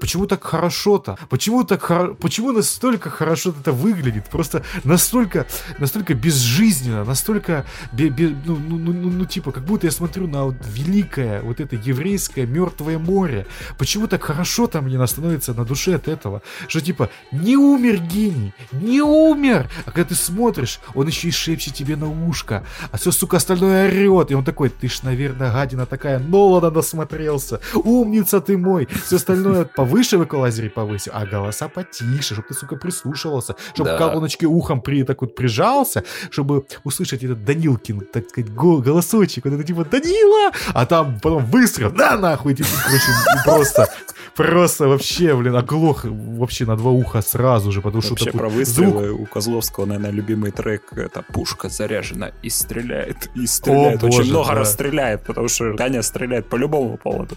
Почему 0.00 0.26
так 0.26 0.44
хорошо-то? 0.44 1.16
Почему 1.28 1.64
так 1.64 1.82
хоро- 1.90 2.14
Почему 2.14 2.52
настолько 2.52 3.10
хорошо 3.10 3.50
это 3.60 3.72
выглядит? 3.72 4.28
Просто 4.30 4.62
настолько, 4.84 5.46
настолько 5.78 6.14
безжизненно, 6.14 7.04
настолько, 7.04 7.64
ну, 7.92 8.10
ну, 8.46 8.78
ну, 8.78 8.92
ну, 8.92 9.10
ну, 9.10 9.24
типа, 9.24 9.52
как 9.52 9.64
будто 9.64 9.85
я 9.86 9.90
смотрю 9.92 10.26
на 10.26 10.44
вот 10.44 10.56
великое, 10.66 11.42
вот 11.42 11.60
это 11.60 11.76
еврейское 11.76 12.46
мертвое 12.46 12.98
море. 12.98 13.46
Почему 13.78 14.06
так 14.06 14.22
хорошо-то 14.22 14.80
мне 14.82 15.04
становится 15.06 15.54
на 15.54 15.64
душе 15.64 15.94
от 15.94 16.08
этого? 16.08 16.42
Что 16.68 16.80
типа, 16.80 17.08
не 17.32 17.56
умер 17.56 17.98
гений, 18.00 18.52
не 18.72 19.00
умер! 19.00 19.68
А 19.84 19.90
когда 19.90 20.08
ты 20.10 20.14
смотришь, 20.14 20.80
он 20.94 21.06
еще 21.06 21.28
и 21.28 21.30
шепчет 21.30 21.74
тебе 21.74 21.96
на 21.96 22.08
ушко, 22.28 22.64
а 22.90 22.96
все, 22.96 23.10
сука, 23.12 23.36
остальное 23.36 23.88
орет. 23.88 24.30
И 24.30 24.34
он 24.34 24.44
такой, 24.44 24.68
ты 24.68 24.88
ж, 24.88 25.02
наверное, 25.02 25.52
гадина 25.52 25.86
такая, 25.86 26.18
Нолана 26.18 26.70
насмотрелся, 26.70 27.60
умница 27.74 28.40
ты 28.40 28.56
мой. 28.58 28.88
Все 29.04 29.16
остальное 29.16 29.64
повыше 29.64 30.18
в 30.18 30.24
эквалайзере 30.24 30.70
повысил, 30.70 31.12
а 31.14 31.24
голоса 31.26 31.68
потише, 31.68 32.34
чтобы 32.34 32.48
ты, 32.48 32.54
сука, 32.54 32.76
прислушивался, 32.76 33.54
чтобы 33.74 33.90
Да. 33.90 33.98
колоночки 33.98 34.44
ухом 34.44 34.80
при, 34.80 35.02
так 35.04 35.20
вот 35.22 35.34
прижался, 35.34 36.04
чтобы 36.30 36.66
услышать 36.84 37.22
этот 37.22 37.44
Данилкин, 37.44 38.00
так 38.12 38.28
сказать, 38.28 38.52
го- 38.52 38.78
голосочек, 38.78 39.44
вот 39.44 39.54
это 39.54 39.64
типа 39.64 39.75
Данила, 39.84 40.52
а 40.72 40.86
там 40.86 41.20
потом 41.20 41.44
выстрел, 41.46 41.90
да 41.90 42.16
нахуй, 42.16 42.54
типа, 42.54 42.68
короче, 42.84 43.04
просто, 43.44 43.88
просто 44.34 44.88
вообще, 44.88 45.34
блин, 45.34 45.56
оглох 45.56 46.04
вообще 46.04 46.64
на 46.64 46.76
два 46.76 46.90
уха 46.90 47.22
сразу 47.22 47.72
же, 47.72 47.80
потому 47.80 48.02
что 48.02 48.10
Вообще 48.10 48.26
такой 48.26 48.40
про 48.40 48.48
звук 48.48 48.58
выстрелы 48.58 49.12
у 49.12 49.26
Козловского, 49.26 49.86
наверное, 49.86 50.10
любимый 50.10 50.50
трек 50.50 50.92
это 50.92 51.22
«Пушка 51.22 51.68
заряжена 51.68 52.32
и 52.42 52.50
стреляет, 52.50 53.28
и 53.34 53.46
стреляет». 53.46 54.02
О, 54.02 54.06
Очень 54.06 54.18
боже, 54.18 54.30
много 54.30 54.48
да. 54.48 54.54
раз 54.54 54.72
стреляет, 54.72 55.22
потому 55.24 55.48
что 55.48 55.74
Даня 55.74 56.02
стреляет 56.02 56.48
по 56.48 56.56
любому 56.56 56.96
поводу. 56.96 57.36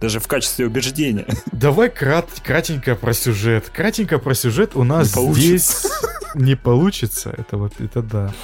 Даже 0.00 0.20
в 0.20 0.28
качестве 0.28 0.66
убеждения. 0.66 1.26
Давай 1.52 1.90
крат, 1.90 2.28
кратенько 2.44 2.94
про 2.94 3.12
сюжет. 3.12 3.70
Кратенько 3.74 4.18
про 4.18 4.34
сюжет 4.34 4.76
у 4.76 4.84
нас 4.84 5.16
Не 5.16 5.34
здесь 5.34 5.86
не 6.34 6.54
получится. 6.54 7.34
Это 7.36 7.56
вот, 7.56 7.72
это 7.80 8.02
да. 8.02 8.34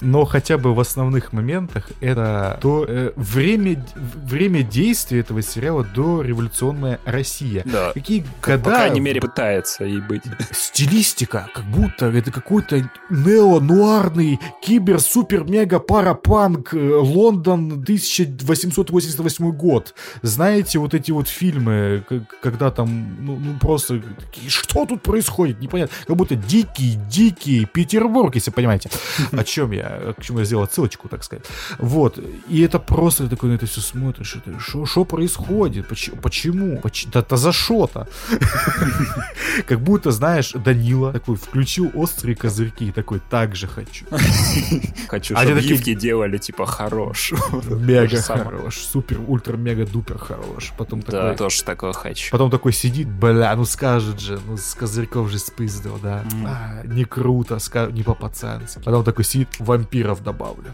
Но 0.00 0.24
хотя 0.24 0.58
бы 0.58 0.74
в 0.74 0.80
основных 0.80 1.32
моментах 1.32 1.88
это 2.00 2.58
то 2.60 2.84
э, 2.86 3.12
время, 3.16 3.82
время 3.96 4.62
действия 4.62 5.20
этого 5.20 5.40
сериала 5.42 5.84
до 5.84 6.22
революционная 6.22 7.00
Россия. 7.04 7.62
Да. 7.64 7.92
Какие 7.92 8.24
По 8.42 8.56
года... 8.56 8.70
крайней 8.70 9.00
мере, 9.00 9.20
пытается 9.20 9.84
и 9.84 10.00
быть. 10.00 10.22
стилистика, 10.50 11.48
как 11.54 11.64
будто 11.66 12.06
это 12.06 12.30
какой-то 12.30 12.88
нео-нуарный 13.10 14.40
кибер-супер-мега-парапанк 14.62 16.74
э, 16.74 16.96
Лондон 16.96 17.82
1888 17.82 19.50
год. 19.52 19.94
Знаете, 20.22 20.78
вот 20.78 20.94
эти 20.94 21.10
вот 21.10 21.28
фильмы, 21.28 22.02
когда 22.40 22.70
там, 22.70 23.16
ну, 23.20 23.36
ну, 23.36 23.58
просто, 23.58 24.02
что 24.48 24.86
тут 24.86 25.02
происходит, 25.02 25.60
непонятно. 25.60 25.94
Как 26.06 26.16
будто 26.16 26.34
дикий-дикий 26.34 27.66
Петербург, 27.66 28.34
если 28.34 28.50
понимаете, 28.50 28.88
о 29.32 29.44
чем 29.44 29.72
я. 29.72 29.83
Я, 29.84 30.12
к 30.12 30.22
чему 30.22 30.40
я 30.40 30.44
сделал 30.44 30.64
отсылочку, 30.64 31.08
так 31.08 31.24
сказать. 31.24 31.44
Вот, 31.78 32.18
и 32.48 32.60
это 32.62 32.78
просто 32.78 33.24
ты 33.24 33.30
такой 33.30 33.50
на 33.50 33.54
это 33.54 33.66
все 33.66 33.80
смотришь, 33.80 34.36
это 34.36 34.58
что 34.60 35.04
происходит, 35.04 35.88
почему, 35.88 36.16
почему, 36.16 36.80
Поч- 36.80 37.06
да, 37.12 37.22
да 37.22 37.36
за 37.36 37.52
что-то. 37.52 38.08
Как 39.66 39.80
будто, 39.80 40.10
знаешь, 40.10 40.52
Данила 40.52 41.12
такой 41.12 41.36
включил 41.36 41.90
острые 41.94 42.36
козырьки 42.36 42.92
такой, 42.92 43.20
так 43.30 43.54
же 43.56 43.66
хочу. 43.66 44.06
Хочу, 45.08 45.34
А 45.36 45.42
чтобы 45.42 45.60
гифки 45.60 45.94
делали, 45.94 46.38
типа, 46.38 46.66
хорош. 46.66 47.32
Мега 47.70 48.20
хорош, 48.22 48.76
супер, 48.78 49.20
ультра, 49.26 49.56
мега, 49.56 49.86
дупер 49.86 50.18
хорош. 50.18 50.72
Потом 50.76 51.00
Да, 51.00 51.06
такой, 51.06 51.36
тоже 51.36 51.64
такое 51.64 51.92
хочу. 51.92 52.30
Потом 52.30 52.50
такой 52.50 52.72
сидит, 52.72 53.08
бля, 53.08 53.54
ну 53.56 53.64
скажет 53.64 54.20
же, 54.20 54.38
ну 54.46 54.56
с 54.56 54.74
козырьков 54.74 55.30
же 55.30 55.38
спиздил, 55.38 55.98
да. 56.02 56.24
А, 56.46 56.82
не 56.84 57.04
круто, 57.04 57.58
не 57.92 58.02
по-пацански. 58.02 58.80
Потом 58.84 59.04
такой 59.04 59.24
сидит, 59.24 59.48
вампиров 59.74 60.22
добавлю. 60.22 60.72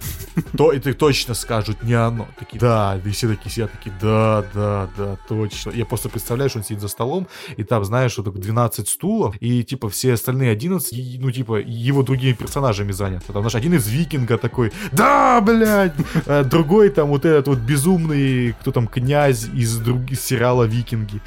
То 0.57 0.73
это 0.73 0.93
точно 0.95 1.35
скажут, 1.35 1.83
не 1.83 1.95
оно. 1.95 2.29
Такие, 2.39 2.59
да, 2.59 3.01
и 3.05 3.11
все 3.11 3.29
такие 3.29 3.51
сидят, 3.51 3.73
такие, 3.73 3.95
да, 4.01 4.45
да, 4.55 4.89
да, 4.97 5.17
точно. 5.29 5.71
Я 5.71 5.85
просто 5.87 6.09
представляю, 6.09 6.51
что 6.51 6.59
он 6.59 6.65
сидит 6.65 6.81
за 6.81 6.89
столом, 6.89 7.27
и 7.57 7.65
там, 7.65 7.85
знаешь, 7.85 8.13
что 8.13 8.23
так 8.23 8.39
12 8.39 8.89
стулов, 8.89 9.37
и 9.41 9.65
типа 9.65 9.89
все 9.89 10.13
остальные 10.15 10.51
11, 10.53 10.93
и, 10.93 11.19
ну 11.21 11.31
типа 11.31 11.61
его 11.61 12.03
другими 12.03 12.33
персонажами 12.33 12.93
заняты. 12.93 13.33
Там, 13.33 13.43
знаешь, 13.43 13.55
один 13.55 13.75
из 13.75 13.89
викинга 13.89 14.39
такой, 14.39 14.73
да, 14.93 15.41
блядь, 15.41 15.95
А 16.27 16.45
другой 16.45 16.91
там 16.91 17.09
вот 17.09 17.25
этот 17.25 17.49
вот 17.49 17.59
безумный, 17.59 18.53
кто 18.61 18.73
там, 18.73 18.87
князь 18.87 19.49
из, 19.55 19.77
друг... 19.79 20.11
из 20.11 20.21
сериала 20.21 20.65
«Викинги». 20.65 21.21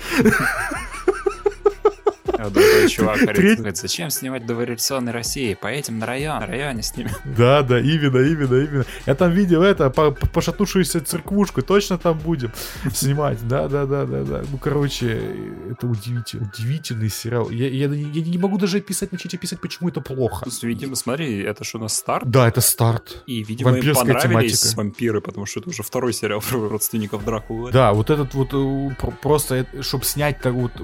Другой 2.49 2.89
чувак 2.89 3.19
говорит, 3.19 3.77
зачем 3.77 4.09
снимать 4.09 4.45
дореволюционной 4.45 5.11
России? 5.11 5.53
Поедем 5.53 5.99
на 5.99 6.05
район, 6.05 6.39
на 6.39 6.45
районе 6.47 6.83
снимем. 6.83 7.11
Да, 7.37 7.61
да, 7.63 7.79
именно, 7.79 8.17
именно, 8.17 8.55
именно. 8.55 8.85
Я 9.05 9.15
там 9.15 9.31
видел 9.31 9.63
это, 9.63 9.89
по- 9.89 10.11
по- 10.11 10.27
пошатнувшуюся 10.27 11.01
церквушку, 11.01 11.61
точно 11.61 11.97
там 11.97 12.17
будем 12.19 12.51
снимать. 12.93 13.45
Да, 13.47 13.67
да, 13.67 13.85
да, 13.85 14.05
да, 14.05 14.23
да. 14.23 14.43
Ну, 14.51 14.57
короче, 14.57 15.19
это 15.71 15.87
удивительно, 15.87 16.49
удивительный 16.53 17.09
сериал. 17.09 17.49
Я, 17.49 17.67
я, 17.69 17.87
я 17.87 18.21
не 18.21 18.37
могу 18.37 18.57
даже 18.57 18.77
описать, 18.77 19.11
начать 19.11 19.33
описать, 19.33 19.59
почему 19.59 19.89
это 19.89 20.01
плохо. 20.01 20.45
Видимо, 20.61 20.95
смотри, 20.95 21.39
это 21.41 21.63
что 21.63 21.77
у 21.77 21.81
нас 21.81 21.95
старт? 21.95 22.29
Да, 22.29 22.47
это 22.47 22.61
старт. 22.61 23.23
И, 23.27 23.43
видимо, 23.43 23.69
им 23.71 23.75
Вампирская 23.75 24.05
понравились 24.13 24.59
тематика. 24.61 24.77
вампиры, 24.77 25.21
потому 25.21 25.45
что 25.45 25.59
это 25.59 25.69
уже 25.69 25.83
второй 25.83 26.13
сериал 26.13 26.41
про 26.41 26.69
родственников 26.69 27.23
Дракулы. 27.25 27.71
Да, 27.71 27.93
вот 27.93 28.09
этот 28.09 28.33
вот 28.33 28.49
э, 28.53 28.95
про- 28.99 29.11
просто, 29.11 29.65
чтобы 29.81 30.05
снять 30.05 30.39
так 30.41 30.53
вот, 30.53 30.71
э, 30.79 30.83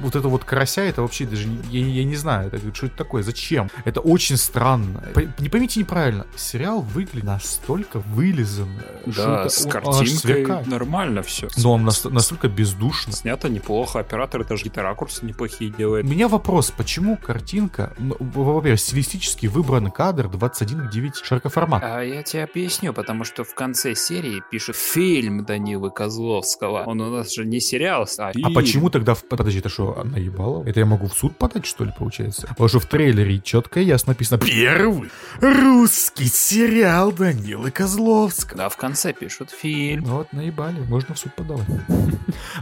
вот 0.00 0.16
это 0.16 0.28
вот 0.28 0.44
карася, 0.44 0.82
это 0.96 1.02
вообще 1.02 1.26
даже, 1.26 1.46
я, 1.70 1.86
я 1.86 2.04
не 2.04 2.16
знаю, 2.16 2.48
это, 2.48 2.74
что 2.74 2.86
это 2.86 2.96
такое, 2.96 3.22
зачем? 3.22 3.70
Это 3.84 4.00
очень 4.00 4.38
странно. 4.38 5.02
По- 5.12 5.42
Не 5.42 5.50
поймите 5.50 5.80
неправильно, 5.80 6.26
сериал 6.36 6.80
выглядит 6.80 7.24
настолько 7.24 7.98
вылизанно, 7.98 8.80
что 9.10 9.26
Да, 9.26 9.40
это- 9.42 9.50
с 9.50 9.64
он 9.66 9.70
картинкой 9.70 10.46
нормально 10.66 11.22
все. 11.22 11.48
Но 11.58 11.72
он 11.74 11.84
нас- 11.84 12.04
настолько 12.04 12.48
бездушно. 12.48 13.12
Снято 13.12 13.50
неплохо, 13.50 13.98
оператор 14.00 14.42
даже 14.42 14.62
какие-то 14.64 14.80
ракурсы 14.82 15.26
неплохие 15.26 15.70
У 15.70 15.74
делает. 15.76 16.06
меня 16.06 16.28
вопрос, 16.28 16.70
почему 16.70 17.18
картинка, 17.18 17.92
ну, 17.98 18.16
во-первых, 18.18 18.80
стилистически 18.80 19.46
выбран 19.48 19.90
кадр 19.90 20.28
21 20.28 20.88
к 20.88 20.90
9 20.90 21.16
широкоформат. 21.22 21.82
А 21.84 22.00
я 22.02 22.22
тебе 22.22 22.44
объясню, 22.44 22.94
потому 22.94 23.24
что 23.24 23.44
в 23.44 23.54
конце 23.54 23.94
серии 23.94 24.42
пишет 24.50 24.76
фильм 24.76 25.44
Данилы 25.44 25.90
Козловского. 25.90 26.84
Он 26.86 27.00
у 27.02 27.10
нас 27.10 27.34
же 27.34 27.44
не 27.44 27.60
сериал, 27.60 28.06
а 28.18 28.28
А 28.28 28.32
фильм. 28.32 28.54
почему 28.54 28.88
тогда... 28.88 29.14
Подожди, 29.28 29.58
это 29.58 29.68
что, 29.68 30.02
наебало? 30.04 30.64
Это 30.76 30.80
я 30.80 30.86
могу 30.86 31.06
в 31.06 31.14
суд 31.14 31.34
подать, 31.38 31.64
что 31.64 31.86
ли, 31.86 31.92
получается? 31.98 32.48
Потому 32.48 32.68
что 32.68 32.80
в 32.80 32.84
трейлере 32.84 33.40
четко 33.40 33.80
и 33.80 33.84
ясно 33.84 34.10
написано 34.10 34.38
«Первый 34.38 35.10
русский 35.40 36.26
сериал 36.26 37.12
Данилы 37.12 37.70
Козловского». 37.70 38.58
Да, 38.58 38.68
в 38.68 38.76
конце 38.76 39.14
пишут 39.14 39.48
фильм. 39.50 40.04
Вот, 40.04 40.34
наебали, 40.34 40.78
можно 40.80 41.14
в 41.14 41.18
суд 41.18 41.34
подавать. 41.34 41.66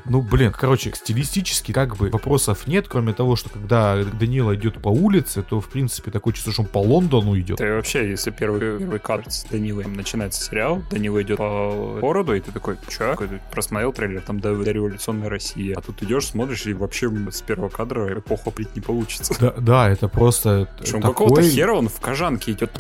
Ну, 0.05 0.21
блин, 0.21 0.53
короче, 0.53 0.93
стилистически 0.95 1.73
как 1.73 1.97
бы 1.97 2.11
вопросов 2.11 2.67
нет, 2.67 2.87
кроме 2.87 3.15
того, 3.15 3.35
что 3.35 3.49
когда 3.49 4.05
Данила 4.05 4.55
идет 4.55 4.81
по 4.81 4.89
улице, 4.89 5.43
то, 5.43 5.61
в 5.61 5.69
принципе, 5.69 6.11
такое 6.11 6.35
чувство, 6.35 6.53
что 6.53 6.63
он 6.63 6.69
по 6.69 6.79
Лондону 6.79 7.39
идет. 7.41 7.57
Ты 7.57 7.73
вообще, 7.73 8.11
если 8.11 8.31
первый, 8.31 8.79
первый 8.79 9.01
кадр 9.01 9.31
с 9.31 9.45
Данилой 9.45 9.87
начинается 9.87 10.45
сериал, 10.45 10.83
Данила 10.91 11.23
идет 11.23 11.39
по 11.39 11.99
городу, 12.01 12.35
и 12.35 12.41
ты 12.41 12.53
такой, 12.53 12.77
чё? 12.89 13.17
Просмотрел 13.51 13.93
трейлер, 13.93 14.21
там 14.21 14.39
до, 14.39 14.55
до 14.55 14.71
революционной 14.71 15.29
России. 15.29 15.73
А 15.73 15.81
тут 15.81 16.03
идешь, 16.03 16.27
смотришь, 16.27 16.67
и 16.67 16.75
вообще 16.75 17.11
с 17.31 17.41
первого 17.41 17.71
кадра 17.71 18.04
эпоху 18.13 18.51
плить 18.51 18.75
не 18.75 18.81
получится. 18.81 19.35
Да, 19.41 19.55
да, 19.57 19.89
это 19.89 20.09
просто 20.09 20.69
Причем 20.79 21.01
такой... 21.01 21.13
какого-то 21.13 21.43
хера 21.43 21.75
он 21.75 21.89
в 21.89 22.01
кожанке 22.01 22.53
идет. 22.53 22.71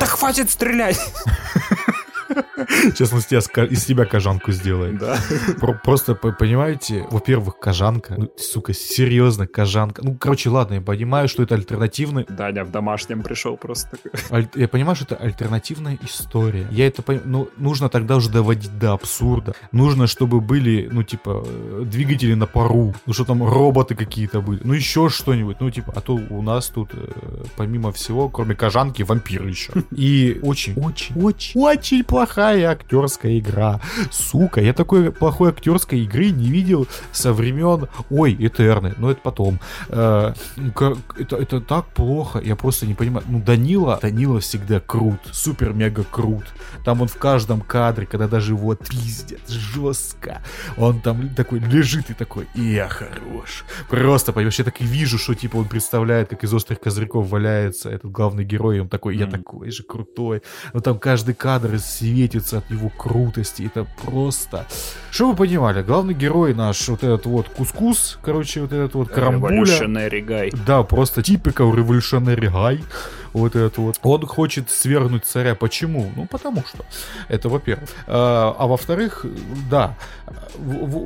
Да 0.00 0.06
хватит 0.06 0.50
стрелять! 0.50 1.00
Сейчас 2.68 3.12
он 3.12 3.18
из 3.18 3.84
тебя, 3.84 4.04
кожанку 4.04 4.52
сделает. 4.52 4.98
Да. 4.98 5.18
Про- 5.60 5.74
Просто, 5.84 6.14
по- 6.14 6.32
понимаете, 6.32 7.06
во-первых, 7.10 7.58
кожанка, 7.58 8.14
ну, 8.16 8.32
сука, 8.36 8.72
серьезно, 8.72 9.46
кожанка. 9.46 10.02
Ну, 10.04 10.16
короче, 10.18 10.50
ладно, 10.50 10.74
я 10.74 10.80
понимаю, 10.80 11.28
что 11.28 11.42
это 11.42 11.54
альтернативный... 11.54 12.24
Даня 12.28 12.64
в 12.64 12.70
домашнем 12.70 13.22
пришел 13.22 13.56
просто 13.56 13.96
такой. 13.96 14.48
Я 14.54 14.68
понимаю, 14.68 14.96
что 14.96 15.04
это 15.04 15.16
альтернативная 15.16 15.98
история. 16.02 16.66
Я 16.70 16.86
это 16.86 17.02
понимаю, 17.02 17.28
ну, 17.28 17.48
нужно 17.56 17.88
тогда 17.88 18.16
уже 18.16 18.30
доводить 18.30 18.78
до 18.78 18.92
абсурда. 18.92 19.54
Нужно, 19.72 20.06
чтобы 20.06 20.40
были, 20.40 20.88
ну, 20.90 21.02
типа, 21.02 21.42
э, 21.46 21.82
двигатели 21.84 22.34
на 22.34 22.46
пару. 22.46 22.94
Ну, 23.06 23.12
что 23.12 23.24
там, 23.24 23.42
роботы 23.42 23.94
какие-то 23.94 24.40
были. 24.40 24.60
Ну, 24.64 24.74
еще 24.74 25.08
что-нибудь. 25.08 25.56
Ну, 25.60 25.70
типа, 25.70 25.92
а 25.96 26.00
то 26.00 26.14
у 26.14 26.42
нас 26.42 26.68
тут, 26.68 26.90
э, 26.92 27.44
помимо 27.56 27.90
всего, 27.92 28.28
кроме 28.28 28.54
кожанки, 28.54 29.02
вампиры 29.02 29.48
еще. 29.48 29.72
И 29.90 30.38
очень, 30.42 30.74
очень, 30.76 31.20
очень, 31.20 31.60
очень 31.60 32.04
плохая 32.04 32.43
актерская 32.52 33.38
игра. 33.38 33.80
Сука, 34.10 34.60
я 34.60 34.72
такой 34.72 35.10
плохой 35.12 35.50
актерской 35.50 36.00
игры 36.00 36.30
не 36.30 36.50
видел 36.50 36.86
со 37.12 37.32
времен... 37.32 37.88
Ой, 38.10 38.36
Этерны, 38.38 38.94
но 38.98 39.10
это 39.10 39.20
потом. 39.22 39.60
Э, 39.88 40.34
это, 41.18 41.36
это 41.36 41.60
так 41.60 41.86
плохо, 41.86 42.40
я 42.44 42.56
просто 42.56 42.86
не 42.86 42.94
понимаю. 42.94 43.24
Ну, 43.28 43.40
Данила, 43.40 43.98
Данила 44.00 44.40
всегда 44.40 44.80
крут, 44.80 45.20
супер-мега 45.32 46.04
крут. 46.04 46.44
Там 46.84 47.02
он 47.02 47.08
в 47.08 47.16
каждом 47.16 47.60
кадре, 47.60 48.06
когда 48.06 48.28
даже 48.28 48.52
его 48.52 48.74
пиздят 48.74 49.48
жестко, 49.48 50.42
он 50.76 51.00
там 51.00 51.28
такой 51.30 51.60
лежит 51.60 52.10
и 52.10 52.14
такой, 52.14 52.46
я 52.54 52.88
хорош. 52.88 53.64
Просто, 53.88 54.32
понимаешь, 54.32 54.58
я 54.58 54.64
так 54.64 54.80
и 54.80 54.84
вижу, 54.84 55.18
что 55.18 55.34
типа 55.34 55.56
он 55.56 55.68
представляет, 55.68 56.28
как 56.28 56.44
из 56.44 56.52
острых 56.52 56.80
козырьков 56.80 57.28
валяется 57.28 57.90
этот 57.90 58.10
главный 58.10 58.44
герой, 58.44 58.78
и 58.78 58.80
он 58.80 58.88
такой, 58.88 59.16
я 59.16 59.26
такой 59.26 59.70
же 59.70 59.82
крутой. 59.82 60.42
Но 60.72 60.80
там 60.80 60.98
каждый 60.98 61.34
кадр 61.34 61.74
светится 62.34 62.58
от 62.58 62.70
его 62.70 62.88
крутости. 62.88 63.62
Это 63.62 63.86
просто... 64.04 64.66
Что 65.10 65.30
вы 65.30 65.36
понимали? 65.36 65.82
Главный 65.82 66.14
герой 66.14 66.54
наш, 66.54 66.88
вот 66.88 67.04
этот 67.04 67.26
вот 67.26 67.48
кускус, 67.48 68.18
короче, 68.22 68.60
вот 68.60 68.72
этот 68.72 68.94
вот 68.94 69.08
карамбуля. 69.08 69.62
Revolutionary 69.62 70.26
guy. 70.26 70.58
Да, 70.66 70.82
просто 70.82 71.22
типикал 71.22 71.74
революционный 71.74 72.36
гай. 72.36 72.82
Вот 73.34 73.54
этот 73.56 73.76
вот. 73.78 73.98
Он 74.02 74.26
хочет 74.26 74.70
свергнуть 74.70 75.26
царя. 75.26 75.54
Почему? 75.54 76.10
Ну, 76.16 76.26
потому 76.26 76.62
что. 76.66 76.84
Это 77.28 77.48
во-первых. 77.50 77.90
А, 78.06 78.54
а 78.58 78.66
во-вторых, 78.66 79.26
да. 79.70 79.96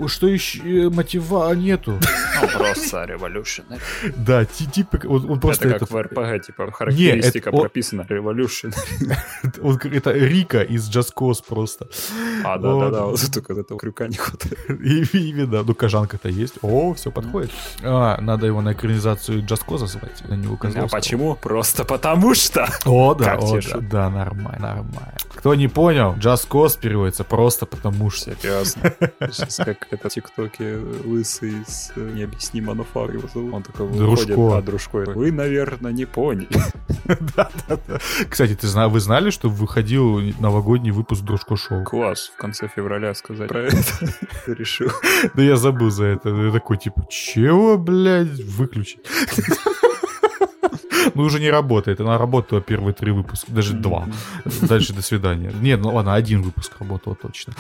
Что 0.07 0.27
еще? 0.29 0.91
Мотива 0.91 1.53
нету. 1.55 1.99
Ну, 2.41 2.49
просто 2.49 3.05
Revolutionary. 3.05 3.81
Да, 4.17 4.45
ти- 4.45 4.67
типик. 4.67 5.05
Он, 5.07 5.31
он 5.31 5.41
просто 5.41 5.69
это 5.69 5.79
как 5.79 5.89
этот- 5.89 5.91
в 5.91 6.03
РПГ, 6.03 6.47
типа, 6.47 6.71
характеристика 6.71 7.49
это- 7.51 7.57
о- 7.59 7.61
прописана. 7.63 8.07
Он 9.63 9.79
как- 9.79 9.95
это 9.95 10.13
Рика 10.13 10.61
из 10.63 10.89
Just 10.91 11.15
Cause 11.17 11.43
просто. 11.49 11.87
А, 12.45 12.59
да-да-да, 12.59 13.05
вот 13.07 13.21
только 13.33 13.53
этого 13.55 13.81
крюка 13.81 14.07
не 14.09 14.17
хватает. 14.17 14.59
Именно, 15.15 15.63
ну 15.63 15.75
кожанка-то 15.75 16.29
есть. 16.29 16.55
О, 16.63 16.93
все 16.95 17.11
подходит. 17.11 17.51
А, 17.83 18.21
надо 18.21 18.47
его 18.47 18.61
на 18.61 18.73
экранизацию 18.73 19.43
Just 19.43 19.65
Cause 19.67 19.87
звать, 19.87 20.29
на 20.29 20.35
него 20.35 20.55
А 20.55 20.59
Козловского. 20.59 20.89
почему? 21.01 21.35
Просто 21.37 21.85
потому 21.85 22.18
что. 22.35 22.69
О, 22.85 23.15
да, 23.15 23.25
Как 23.37 23.43
о, 23.43 23.61
да, 23.61 23.79
да, 23.81 24.11
нормально, 24.11 24.59
нормально. 24.61 25.15
Кто 25.35 25.55
не 25.55 25.69
понял, 25.69 26.15
Just 26.15 26.49
Cause 26.49 26.79
переводится 26.81 27.23
просто 27.25 27.65
потому 27.67 28.11
что. 28.11 28.35
Серьезно. 28.37 28.93
Сейчас 29.31 29.57
как 29.57 29.87
это 29.91 30.09
в 30.09 30.13
ТикТоке 30.13 30.77
лысый 31.05 31.55
с 31.67 31.93
э, 31.95 32.01
необъяснимо 32.15 32.83
фар 32.85 33.13
его 33.13 33.29
зовут. 33.33 33.55
Он 33.55 33.63
такой 33.63 33.87
выходит, 33.87 34.27
Дружко. 34.35 34.59
а 34.59 34.63
Дружко. 34.63 34.97
Вы, 35.15 35.31
наверное, 35.31 35.93
не 35.93 36.07
поняли. 36.07 36.49
Кстати, 38.29 38.55
ты 38.55 38.67
зна- 38.67 38.89
вы 38.89 39.01
знали, 39.01 39.31
что 39.31 39.49
выходил 39.49 40.19
новогодний 40.41 40.91
выпуск 40.91 41.23
Дружко 41.23 41.57
Шоу? 41.57 41.85
Класс, 41.85 42.33
в 42.35 42.37
конце 42.37 42.69
февраля 42.75 43.15
сказать 43.15 43.49
про 43.49 43.63
это. 43.65 43.77
Решил. 44.47 44.91
Да 45.35 45.43
я 45.43 45.57
забыл 45.57 45.91
за 45.91 46.05
это. 46.07 46.29
Я 46.31 46.53
такой, 46.53 46.79
типа, 46.79 47.07
чего, 47.09 47.79
блядь, 47.79 48.41
выключить? 48.45 49.01
Ну, 51.15 51.23
уже 51.23 51.41
не 51.41 51.51
работает. 51.51 52.01
Она 52.01 52.19
работала 52.19 52.61
первые 52.61 52.93
три 52.95 53.13
выпуска, 53.13 53.51
даже 53.53 53.73
два. 53.75 54.07
Дальше 54.63 54.93
до 54.93 55.03
свидания. 55.03 55.53
Нет, 55.61 55.81
ну 55.81 55.95
ладно, 55.95 56.15
один 56.15 56.43
выпуск 56.43 56.73
работал 56.81 57.15
точно. 57.15 57.55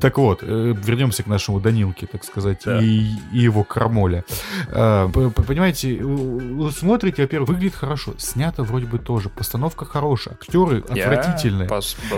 Так 0.00 0.18
вот, 0.18 0.42
э, 0.42 0.74
вернемся 0.84 1.22
к 1.22 1.26
нашему 1.26 1.60
Данилке, 1.60 2.06
так 2.06 2.24
сказать, 2.24 2.62
и, 2.66 3.12
и 3.32 3.38
его 3.38 3.64
крамоле. 3.64 4.24
П- 4.70 5.30
п- 5.30 5.42
Понимаете, 5.42 5.96
вы 6.02 6.70
смотрите, 6.72 7.22
во-первых, 7.22 7.48
выглядит 7.50 7.74
хорошо, 7.74 8.12
снято 8.18 8.62
вроде 8.62 8.86
бы 8.86 8.98
тоже, 8.98 9.28
постановка 9.28 9.84
хорошая, 9.84 10.34
актеры 10.40 10.78
отвратительные. 10.88 11.68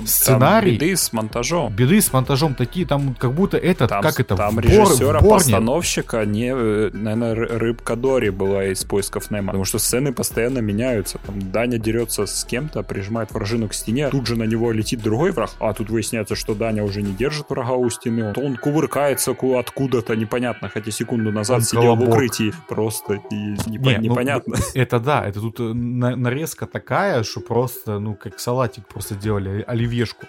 Сценарий- 0.07 0.72
беды 0.76 0.97
с 0.97 1.12
монтажом. 1.12 1.72
Беды 1.74 2.01
с 2.01 2.12
монтажом 2.12 2.55
такие, 2.55 2.87
там 2.87 3.14
как 3.14 3.32
будто 3.32 3.57
этот, 3.57 3.89
Там, 3.91 4.03
как 4.03 4.20
это, 4.20 4.37
там 4.37 4.53
в 4.53 4.57
Бор- 4.57 4.64
режиссера, 4.64 5.18
в 5.20 5.22
Борне. 5.22 5.30
постановщика, 5.39 6.24
не, 6.24 6.53
э, 6.55 6.91
наверное, 6.93 7.35
Ры- 7.35 7.59
рыбка 7.59 7.97
Дори 7.97 8.30
была 8.30 8.66
из 8.66 8.85
поисков 8.85 9.24
Немо. 9.31 9.49
Потому 9.49 9.64
что 9.64 9.79
сцены 9.79 10.12
постоянно 10.12 10.59
меняются. 10.61 11.18
Там 11.18 11.51
Даня 11.53 11.79
дерется 11.79 12.27
с 12.27 12.45
кем-то, 12.45 12.83
прижимает 12.83 13.31
вражину 13.33 13.68
к 13.68 13.75
стене, 13.75 14.09
тут 14.11 14.27
же 14.27 14.37
на 14.37 14.45
него 14.45 14.72
летит 14.72 15.03
другой 15.03 15.31
враг, 15.33 15.51
а 15.61 15.72
тут 15.72 15.91
выясняется, 15.91 16.35
что 16.37 16.55
Даня 16.55 16.85
уже 16.85 17.03
не 17.03 17.12
держит 17.12 17.51
врага 17.51 17.72
у 17.75 17.89
стены. 17.91 18.33
То 18.33 18.41
он 18.41 18.57
кувыркается 18.57 19.35
ку- 19.35 19.57
откуда-то, 19.59 20.14
непонятно, 20.16 20.68
хотя 20.68 20.91
секунду 20.91 21.33
назад 21.33 21.59
Он 21.59 21.62
сидел 21.62 21.81
в 21.81 21.85
колобок. 21.99 22.09
укрытии. 22.09 22.53
Просто 22.68 23.14
и 23.14 23.55
непо- 23.55 23.89
Не, 23.91 23.97
ну, 23.97 24.01
непонятно. 24.03 24.57
Это 24.75 25.01
да, 25.01 25.25
это 25.27 25.41
тут 25.41 25.61
э, 25.61 25.62
на- 25.62 26.16
нарезка 26.16 26.66
такая, 26.66 27.22
что 27.22 27.41
просто, 27.41 27.99
ну, 27.99 28.14
как 28.14 28.39
салатик 28.41 28.87
просто 28.89 29.14
делали, 29.14 29.64
оливьешку. 29.66 30.27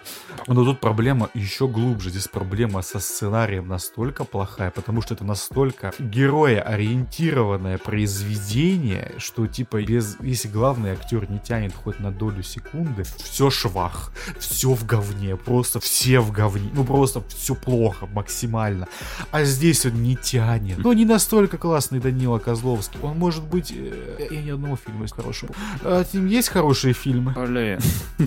Но 0.48 0.64
тут 0.66 0.80
проблема 0.80 1.30
еще 1.34 1.68
глубже. 1.68 2.10
Здесь 2.10 2.28
проблема 2.28 2.82
со 2.82 3.00
сценарием 3.00 3.68
настолько 3.68 4.24
плохая, 4.24 4.72
потому 4.72 5.02
что 5.02 5.14
это 5.14 5.24
настолько 5.24 5.94
героя-ориентированное 6.00 7.78
произведение, 7.78 8.85
что, 9.18 9.48
типа, 9.48 9.82
без, 9.84 10.18
если 10.20 10.48
главный 10.48 10.92
актер 10.92 11.30
не 11.30 11.40
тянет 11.40 11.74
хоть 11.74 12.00
на 12.00 12.12
долю 12.12 12.44
секунды, 12.44 13.04
все 13.24 13.50
швах, 13.50 14.12
все 14.40 14.74
в 14.74 14.86
говне, 14.86 15.36
просто 15.36 15.80
все 15.80 16.20
в 16.20 16.32
говне, 16.32 16.70
ну, 16.74 16.84
просто 16.84 17.24
все 17.36 17.56
плохо 17.56 18.08
максимально. 18.08 18.88
А 19.32 19.44
здесь 19.44 19.86
он 19.86 20.02
не 20.04 20.16
тянет. 20.16 20.78
Но 20.78 20.94
не 20.94 21.06
настолько 21.06 21.58
классный 21.58 22.00
Данила 22.00 22.40
Козловский. 22.40 23.00
Он 23.02 23.18
может 23.18 23.44
быть... 23.44 23.72
э, 23.76 24.28
Я 24.32 24.42
ни 24.42 24.50
одного 24.52 24.76
фильма 24.78 25.06
из 25.06 25.12
хорошего. 25.12 25.54
А 25.84 26.04
с 26.04 26.14
ним 26.14 26.28
есть 26.28 26.50
хорошие 26.50 26.94
фильмы? 26.94 27.34
Блин. 27.34 27.80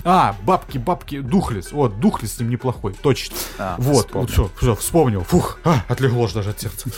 А, 0.03 0.35
бабки, 0.43 0.77
бабки, 0.77 1.19
Духлес. 1.19 1.71
Вот, 1.71 1.99
Духлес 1.99 2.33
с 2.33 2.39
ним 2.39 2.49
неплохой, 2.49 2.93
точно. 2.93 3.35
А, 3.57 3.75
вот, 3.77 4.05
вспомнил. 4.07 4.21
вот 4.21 4.31
все, 4.31 4.51
все, 4.57 4.75
вспомнил. 4.75 5.23
Фух, 5.23 5.59
а, 5.63 5.83
отлегло 5.87 6.27
даже 6.29 6.49
от 6.51 6.59
сердца. 6.59 6.89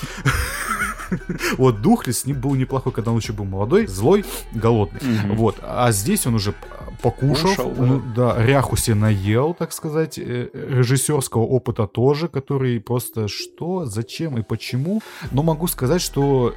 Вот 1.57 1.81
Духлес 1.81 2.19
с 2.19 2.25
ним 2.25 2.39
был 2.39 2.55
неплохой, 2.55 2.91
когда 2.91 3.11
он 3.11 3.17
еще 3.17 3.33
был 3.33 3.45
молодой, 3.45 3.87
злой, 3.87 4.25
голодный. 4.53 5.01
Вот, 5.35 5.57
а 5.61 5.91
здесь 5.91 6.25
он 6.25 6.35
уже 6.35 6.53
покушал, 7.01 7.49
Кушал, 7.49 7.71
да. 7.71 7.85
ну, 7.85 8.01
да, 8.15 8.45
ряху 8.45 8.75
себе 8.77 8.95
наел, 8.95 9.53
так 9.53 9.71
сказать, 9.73 10.17
э, 10.19 10.49
режиссерского 10.53 11.41
опыта 11.43 11.87
тоже, 11.87 12.27
который 12.27 12.79
просто 12.79 13.27
что, 13.27 13.85
зачем 13.85 14.37
и 14.37 14.43
почему. 14.43 15.01
Но 15.31 15.43
могу 15.43 15.67
сказать, 15.67 16.01
что 16.01 16.53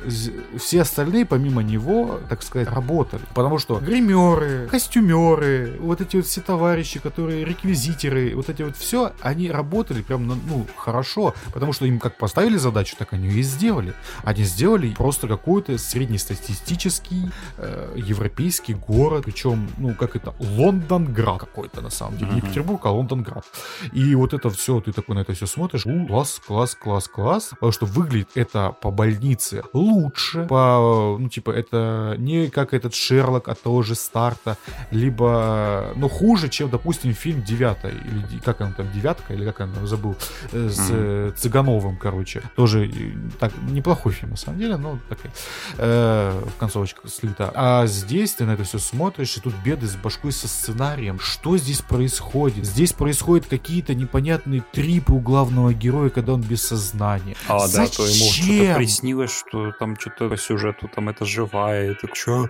все 0.58 0.82
остальные, 0.82 1.26
помимо 1.26 1.62
него, 1.62 2.18
так 2.28 2.42
сказать, 2.42 2.68
работали. 2.68 3.22
Потому 3.34 3.58
что 3.58 3.78
гримеры, 3.78 4.68
костюмеры, 4.70 5.76
вот 5.80 6.00
эти 6.00 6.16
вот 6.16 6.26
все 6.26 6.40
товарищи, 6.40 7.00
которые 7.00 7.44
реквизитеры, 7.44 8.34
вот 8.34 8.48
эти 8.48 8.62
вот 8.62 8.76
все, 8.76 9.12
они 9.22 9.50
работали 9.50 10.02
прям, 10.02 10.26
на- 10.26 10.34
ну, 10.48 10.66
хорошо, 10.76 11.34
потому 11.52 11.72
что 11.72 11.86
им 11.86 11.98
как 11.98 12.18
поставили 12.18 12.56
задачу, 12.56 12.96
так 12.98 13.12
они 13.12 13.28
ее 13.28 13.40
и 13.40 13.42
сделали. 13.42 13.94
Они 14.24 14.44
сделали 14.44 14.94
просто 14.94 15.26
какой-то 15.28 15.78
среднестатистический 15.78 17.30
э, 17.58 17.92
европейский 17.96 18.74
город, 18.74 19.24
причем, 19.24 19.68
ну, 19.78 19.94
как 19.94 20.16
это, 20.16 20.33
Лондонград 20.38 21.40
какой-то, 21.40 21.80
на 21.80 21.90
самом 21.90 22.18
деле. 22.18 22.32
Не 22.32 22.40
Мгм. 22.40 22.48
Петербург, 22.48 22.86
а 22.86 22.90
Лондонград. 22.90 23.44
И 23.92 24.14
вот 24.14 24.34
это 24.34 24.50
все, 24.50 24.80
ты 24.80 24.92
такой 24.92 25.14
на 25.14 25.20
это 25.20 25.32
все 25.32 25.46
смотришь, 25.46 25.86
у, 25.86 26.06
класс, 26.06 26.40
класс, 26.46 26.74
класс, 26.74 27.08
класс, 27.08 27.48
потому 27.50 27.72
что 27.72 27.86
выглядит 27.86 28.30
это 28.34 28.74
по 28.80 28.90
больнице 28.90 29.62
лучше, 29.72 30.46
по, 30.46 31.16
ну, 31.18 31.28
типа, 31.28 31.50
это 31.50 32.16
не 32.18 32.48
как 32.48 32.74
этот 32.74 32.94
Шерлок 32.94 33.48
от 33.48 33.62
того 33.62 33.82
же 33.82 33.94
старта, 33.94 34.56
либо, 34.90 35.92
ну, 35.96 36.08
хуже, 36.08 36.48
чем, 36.48 36.70
допустим, 36.70 37.14
фильм 37.14 37.42
«Девятая», 37.42 37.92
или 37.92 38.38
как 38.40 38.60
он 38.60 38.72
там, 38.72 38.90
«Девятка», 38.92 39.34
или 39.34 39.44
как 39.44 39.60
он 39.60 39.72
там, 39.72 39.86
забыл, 39.86 40.16
э, 40.52 40.68
с 40.68 40.88
э, 40.90 41.32
Цыгановым, 41.36 41.96
короче. 41.96 42.42
Тоже, 42.56 42.86
э, 42.86 43.12
так, 43.38 43.52
неплохой 43.70 44.12
фильм, 44.12 44.30
на 44.30 44.36
самом 44.36 44.58
деле, 44.58 44.76
но 44.76 44.98
такая, 45.08 45.32
э, 45.78 46.42
в 46.56 46.58
концовочках 46.58 47.10
слита. 47.10 47.52
А 47.54 47.86
здесь 47.86 48.34
ты 48.34 48.44
на 48.44 48.52
это 48.52 48.64
все 48.64 48.78
смотришь, 48.78 49.36
и 49.36 49.40
тут 49.40 49.54
беды 49.64 49.86
с 49.86 49.94
башкой 49.96 50.23
со 50.32 50.48
сценарием. 50.48 51.18
Что 51.18 51.56
здесь 51.56 51.80
происходит? 51.80 52.64
Здесь 52.64 52.92
происходят 52.92 53.46
какие-то 53.46 53.94
непонятные 53.94 54.62
трипы 54.72 55.12
у 55.12 55.20
главного 55.20 55.72
героя, 55.72 56.10
когда 56.10 56.34
он 56.34 56.42
без 56.42 56.62
сознания. 56.62 57.36
А, 57.48 57.66
да, 57.68 57.86
то 57.86 58.02
ему 58.04 58.30
что-то 58.30 58.48
Зачем? 58.48 58.76
приснилось, 58.76 59.30
что 59.30 59.72
там 59.72 59.98
что-то 59.98 60.28
по 60.28 60.36
сюжету 60.36 60.88
там 60.94 61.08
это 61.08 61.24
живая. 61.24 61.94
Так, 62.00 62.12
чё? 62.12 62.48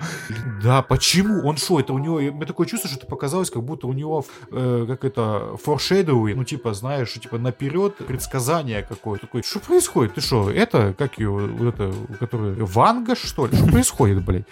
Да, 0.63 0.83
почему? 0.83 1.47
Он 1.47 1.57
что, 1.57 1.81
это 1.81 1.93
у 1.93 1.99
него... 1.99 2.21
Мне 2.21 2.47
такое 2.47 2.67
чувство, 2.67 2.89
что 2.89 2.99
это 2.99 3.07
показалось, 3.07 3.51
как 3.51 3.63
будто 3.63 3.87
у 3.87 3.93
него, 3.93 4.25
э, 4.51 4.85
как 4.89 5.05
это, 5.05 5.57
foreshadowing, 5.65 6.35
ну, 6.35 6.45
типа, 6.45 6.75
знаешь, 6.75 7.13
типа, 7.13 7.39
наперед 7.39 7.97
предсказание 7.97 8.83
какое-то. 8.83 9.27
Такой, 9.27 9.43
что 9.43 9.61
происходит? 9.61 10.15
Ты 10.15 10.21
что, 10.21 10.51
это, 10.51 10.95
как 10.97 11.19
ее, 11.19 11.31
вот 11.31 11.75
это, 11.75 11.93
который, 12.19 12.55
Ванга, 12.55 13.15
что 13.17 13.47
ли? 13.47 13.57
Что 13.57 13.67
происходит, 13.67 14.25
блядь? 14.25 14.45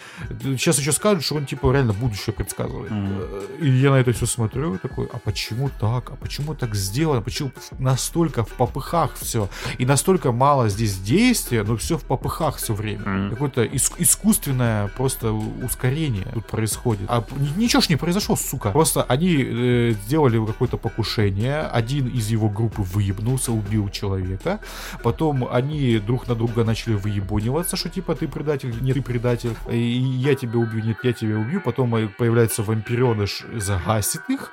Сейчас 0.42 0.78
еще 0.78 0.92
скажут, 0.92 1.24
что 1.24 1.36
он, 1.36 1.46
типа, 1.46 1.72
реально 1.72 1.92
будущее 1.92 2.32
предсказывает. 2.32 2.90
Мгм. 2.90 3.11
И 3.60 3.68
я 3.68 3.90
на 3.90 3.96
это 3.96 4.12
все 4.12 4.26
смотрю 4.26 4.74
и 4.74 4.78
такой, 4.78 5.06
а 5.12 5.18
почему 5.18 5.70
так? 5.80 6.10
А 6.10 6.16
почему 6.16 6.54
так 6.54 6.74
сделано? 6.74 7.20
Почему 7.22 7.50
настолько 7.78 8.44
в 8.44 8.48
попыхах 8.48 9.14
все? 9.16 9.48
И 9.78 9.86
настолько 9.86 10.32
мало 10.32 10.68
здесь 10.68 10.96
действия, 10.98 11.62
но 11.62 11.76
все 11.76 11.96
в 11.96 12.04
попыхах 12.04 12.56
все 12.56 12.74
время. 12.74 13.08
Мгм. 13.08 13.30
Какое-то 13.30 13.64
ис- 13.64 13.94
искусственное 13.98 14.88
просто 14.88 15.32
ускорение 15.32 16.26
тут 16.34 16.46
происходит. 16.46 17.06
А 17.08 17.24
ни- 17.36 17.62
ничего 17.62 17.82
ж 17.82 17.88
не 17.90 17.96
произошло, 17.96 18.36
сука. 18.36 18.70
Просто 18.70 19.02
они 19.04 19.36
э, 19.38 19.94
сделали 20.04 20.44
какое-то 20.46 20.76
покушение, 20.76 21.60
один 21.62 22.08
из 22.08 22.28
его 22.30 22.48
группы 22.48 22.82
выебнулся, 22.82 23.52
убил 23.52 23.88
человека, 23.90 24.58
потом 25.02 25.48
они 25.52 25.98
друг 25.98 26.28
на 26.28 26.34
друга 26.34 26.64
начали 26.64 26.94
выебониваться, 26.94 27.76
что 27.76 27.88
типа 27.88 28.14
ты 28.14 28.28
предатель, 28.28 28.74
не 28.82 28.92
ты 28.92 29.02
предатель, 29.02 29.54
и 29.70 29.78
я 29.78 30.34
тебя 30.34 30.58
убью, 30.58 30.82
нет, 30.84 30.96
я 31.02 31.12
тебя 31.12 31.36
убью, 31.38 31.60
потом 31.60 31.94
э, 31.96 32.08
появляется 32.18 32.62
вампиреныш, 33.02 33.44
загасит 33.56 34.22
их, 34.28 34.50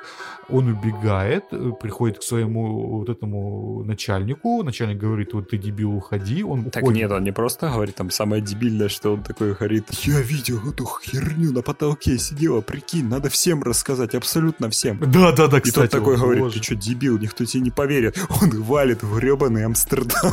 он 0.51 0.67
убегает, 0.67 1.45
э, 1.51 1.71
приходит 1.79 2.19
к 2.19 2.23
своему 2.23 2.99
вот 2.99 3.09
этому 3.09 3.83
начальнику, 3.83 4.63
начальник 4.63 4.97
говорит, 4.97 5.33
вот 5.33 5.49
ты 5.49 5.57
дебил, 5.57 5.93
уходи, 5.95 6.43
он 6.43 6.65
Так 6.65 6.83
уходит. 6.83 7.01
нет, 7.01 7.11
он 7.11 7.23
не 7.23 7.31
просто 7.31 7.69
говорит, 7.69 7.95
там 7.95 8.09
самое 8.11 8.41
дебильное, 8.41 8.89
что 8.89 9.13
он 9.13 9.23
такой 9.23 9.53
говорит, 9.53 9.85
я 10.03 10.19
видел 10.21 10.59
эту 10.69 10.85
херню 11.03 11.51
на 11.51 11.61
потолке 11.61 12.17
сидела, 12.17 12.61
прикинь, 12.61 13.07
надо 13.07 13.29
всем 13.29 13.63
рассказать, 13.63 14.15
абсолютно 14.15 14.69
всем. 14.69 14.99
Да, 14.99 15.31
да, 15.31 15.47
да, 15.47 15.57
И 15.57 15.61
кстати. 15.61 15.89
тот 15.91 15.99
такой 15.99 16.15
вот, 16.15 16.23
говорит, 16.23 16.43
боже. 16.43 16.59
ты 16.59 16.63
что, 16.63 16.75
дебил, 16.75 17.17
никто 17.17 17.45
тебе 17.45 17.63
не 17.63 17.71
поверит. 17.71 18.17
Он 18.41 18.49
валит 18.63 19.03
в 19.03 19.15
гребаный 19.17 19.65
Амстердам. 19.65 20.31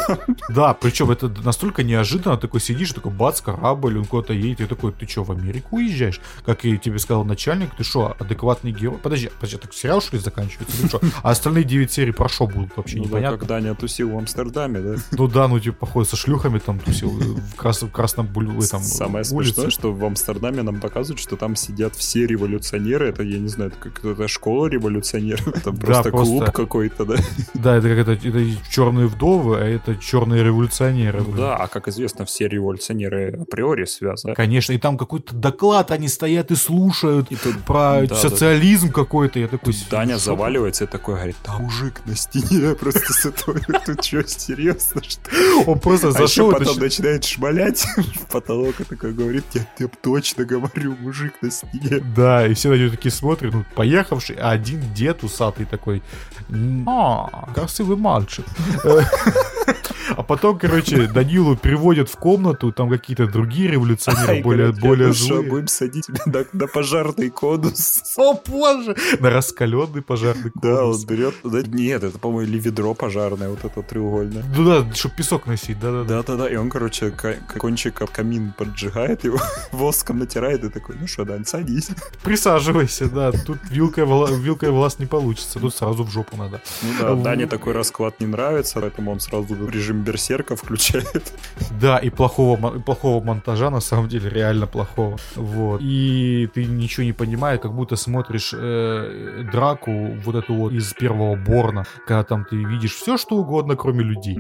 Да, 0.49 0.75
причем 0.75 1.11
это 1.11 1.29
настолько 1.45 1.83
неожиданно, 1.83 2.37
такой 2.37 2.61
сидишь, 2.61 2.93
такой 2.93 3.13
бац, 3.13 3.41
корабль, 3.41 3.99
он 3.99 4.05
куда-то 4.05 4.33
едет, 4.33 4.61
и 4.61 4.67
такой, 4.67 4.93
ты 4.93 5.07
что, 5.07 5.25
в 5.25 5.31
Америку 5.33 5.77
уезжаешь? 5.77 6.21
Как 6.45 6.65
и 6.65 6.79
тебе 6.79 6.99
сказал 6.99 7.25
начальник, 7.25 7.71
ты 7.77 7.85
что, 7.85 8.17
адекватный 8.19 8.73
герой? 8.73 8.99
Подожди, 9.03 9.31
подожди, 9.35 9.57
так 9.59 9.73
сериал 9.75 10.01
что 10.07 10.17
ли 10.17 10.23
заканчивается? 10.23 10.77
или 10.81 10.89
что? 10.89 11.01
А 11.23 11.31
остальные 11.31 11.65
9 11.65 11.91
серий 11.93 12.13
про 12.13 12.29
что 12.29 12.47
будут 12.47 12.77
вообще 12.77 12.97
Ну 12.99 13.03
да, 13.05 13.09
непонятно? 13.09 13.39
как 13.39 13.49
Даня 13.49 13.75
тусил 13.75 14.11
в 14.11 14.19
Амстердаме, 14.19 14.81
да? 14.81 14.95
Ну 15.13 15.27
да, 15.29 15.49
ну 15.49 15.59
типа, 15.61 15.77
походу, 15.87 16.07
со 16.07 16.17
шлюхами 16.17 16.59
там 16.59 16.79
тусил 16.79 17.11
э, 17.21 17.25
в 17.41 17.55
красном, 17.57 17.91
красном 17.91 18.27
буль- 18.27 18.51
э, 18.63 18.67
там, 18.69 18.83
Самое 18.83 19.25
улице. 19.31 19.55
смешное, 19.55 19.71
что 19.71 19.93
в 19.93 20.05
Амстердаме 20.05 20.63
нам 20.63 20.81
показывают, 20.81 21.21
что 21.21 21.37
там 21.37 21.57
сидят 21.57 21.95
все 21.97 22.27
революционеры. 22.27 23.09
Это, 23.09 23.23
я 23.23 23.39
не 23.39 23.49
знаю, 23.49 23.71
это 23.73 23.91
как 23.91 24.05
это 24.05 24.29
школа 24.29 24.67
революционеров. 24.69 25.49
Это 25.49 25.73
просто 25.73 26.11
просто- 26.11 26.11
клуб 26.13 26.51
какой-то, 26.53 27.05
да? 27.05 27.17
Да, 27.55 27.77
это 27.77 27.89
как 27.89 27.99
это, 27.99 28.13
это 28.13 28.45
черные 28.71 29.07
вдовы, 29.07 29.57
а 29.59 29.65
это 29.65 29.97
черные 29.97 30.43
революционеры. 30.45 31.23
Ну 31.23 31.33
да, 31.37 31.57
а 31.57 31.67
как 31.69 31.89
известно, 31.89 32.25
все 32.25 32.49
революционеры 32.49 33.39
априори 33.43 33.85
связаны. 33.85 34.35
Конечно, 34.35 34.73
и 34.73 34.79
там 34.79 34.97
какой-то 34.97 35.35
доклад, 35.35 35.91
они 35.91 36.09
стоят 36.09 36.51
и 36.51 36.55
слушают 36.57 37.31
И 37.31 37.37
тут 37.37 37.59
про 37.65 38.07
да, 38.07 38.15
социализм 38.15 38.91
какой-то. 38.91 39.39
Я 39.39 39.49
такой, 39.49 39.75
Даня 39.91 39.96
«Шо 40.05 40.19
заваливается 40.19 40.85
и 40.85 40.87
такой 40.87 41.15
говорит, 41.17 41.37
там 41.43 41.63
мужик 41.63 42.03
на 42.07 42.15
стене 42.17 42.75
просто 42.81 43.13
с 43.13 43.27
этого. 43.27 43.59
Тут 43.85 44.05
что, 44.05 44.27
серьезно, 44.27 45.01
Он 45.67 45.79
просто 45.79 46.09
А 46.09 46.13
зашел 46.13 46.53
потом 46.53 46.77
нач- 46.77 46.81
начинает 46.81 47.25
шмалять 47.25 47.87
в 47.97 48.27
потолок 48.33 48.81
и 48.81 48.85
такой 48.85 49.13
говорит, 49.13 49.45
я 49.55 49.67
тебе 49.77 49.89
точно 50.03 50.45
говорю, 50.45 50.97
мужик 51.01 51.35
на 51.43 51.51
стене. 51.51 52.01
Да, 52.15 52.47
и 52.47 52.55
все 52.55 52.69
на 52.71 52.75
него 52.75 52.91
такие 52.91 53.13
смотрят, 53.13 53.55
ну, 53.55 53.65
поехавший, 53.75 54.37
а 54.37 54.51
один 54.51 54.81
дед 54.95 55.23
усатый 55.25 55.67
такой, 55.67 56.03
«М, 56.49 56.89
а, 56.89 57.49
красивый 57.55 57.97
мальчик. 57.97 58.45
А 60.17 60.23
потом, 60.23 60.59
короче, 60.59 61.07
Данилу 61.09 61.57
переводят 61.57 62.09
в 62.09 62.17
комнату, 62.17 62.73
там 62.73 62.89
какие-то 62.89 63.27
другие 63.27 63.71
революционеры, 63.71 64.43
более, 64.43 64.73
более 64.73 65.13
Что, 65.13 65.27
злые. 65.37 65.51
будем 65.51 65.69
садить 65.69 66.07
тебя 66.07 66.23
на, 66.27 66.45
на 66.59 66.67
пожарный 66.67 67.29
конус? 67.31 68.03
О, 68.17 68.35
боже! 68.47 68.97
На 69.21 69.29
раскаленный 69.31 70.01
пожарный 70.03 70.51
Да, 70.55 70.85
он 70.87 70.93
конус. 70.93 71.05
берет... 71.05 71.35
да, 71.45 71.61
Нет, 71.63 72.03
это, 72.03 72.19
по-моему, 72.19 72.51
или 72.51 72.59
ведро 72.59 72.95
пожарное, 72.95 73.51
вот 73.51 73.65
это 73.65 73.83
треугольное. 73.83 74.43
Ну 74.57 74.65
да, 74.65 74.95
чтобы 74.95 75.15
песок 75.17 75.47
носить, 75.47 75.79
да-да-да. 75.79 76.23
Да-да-да, 76.23 76.49
и 76.49 76.57
он, 76.57 76.71
короче, 76.71 77.13
кончик 77.59 78.01
об 78.01 78.11
камин 78.11 78.55
поджигает 78.57 79.25
его, 79.25 79.39
воском 79.73 80.19
натирает 80.19 80.65
и 80.65 80.71
такой, 80.71 80.97
ну 80.99 81.07
что, 81.07 81.25
Дань, 81.27 81.45
садись. 81.45 81.91
Присаживайся, 82.23 83.11
да. 83.11 83.33
Тут 83.33 83.59
вилкой, 83.71 84.05
в 84.07 84.13
ла- 84.13 84.31
вилкой 84.31 84.71
в 84.71 84.75
глаз 84.75 84.99
не 84.99 85.07
получится, 85.07 85.61
тут 85.61 85.75
сразу 85.75 86.05
в 86.05 86.11
жопу 86.11 86.37
надо. 86.37 86.63
Ну 86.83 86.89
да. 87.01 87.15
Дане 87.23 87.47
такой 87.47 87.75
расклад 87.75 88.19
не 88.21 88.27
нравится, 88.27 88.81
поэтому 88.81 89.11
он 89.13 89.21
сразу 89.21 89.55
режим 89.69 90.06
берсерка 90.07 90.57
включает. 90.57 91.33
Да, 91.81 91.99
и 91.99 92.11
плохого, 92.11 92.57
мо- 92.57 92.81
плохого 92.81 93.25
монтажа, 93.25 93.71
на 93.71 93.81
самом 93.81 94.09
деле, 94.09 94.31
реально 94.31 94.67
плохого. 94.67 95.19
Вот. 95.35 95.81
И 95.83 96.49
ты 96.55 96.65
ничего 96.65 97.05
не 97.05 97.13
понимаешь, 97.13 97.61
как 97.61 97.73
будто 97.75 97.97
смотришь 97.97 98.55
э, 98.57 99.45
драку 99.53 99.91
вот 100.25 100.35
эту 100.35 100.55
вот 100.55 100.73
из 100.73 100.93
первого 100.95 101.37
Борна, 101.37 101.85
когда 102.07 102.25
там 102.25 102.45
ты 102.45 102.57
видишь 102.57 102.95
все, 102.95 103.17
что 103.17 103.37
угодно, 103.37 103.77
кроме 103.77 104.05
людей. 104.05 104.39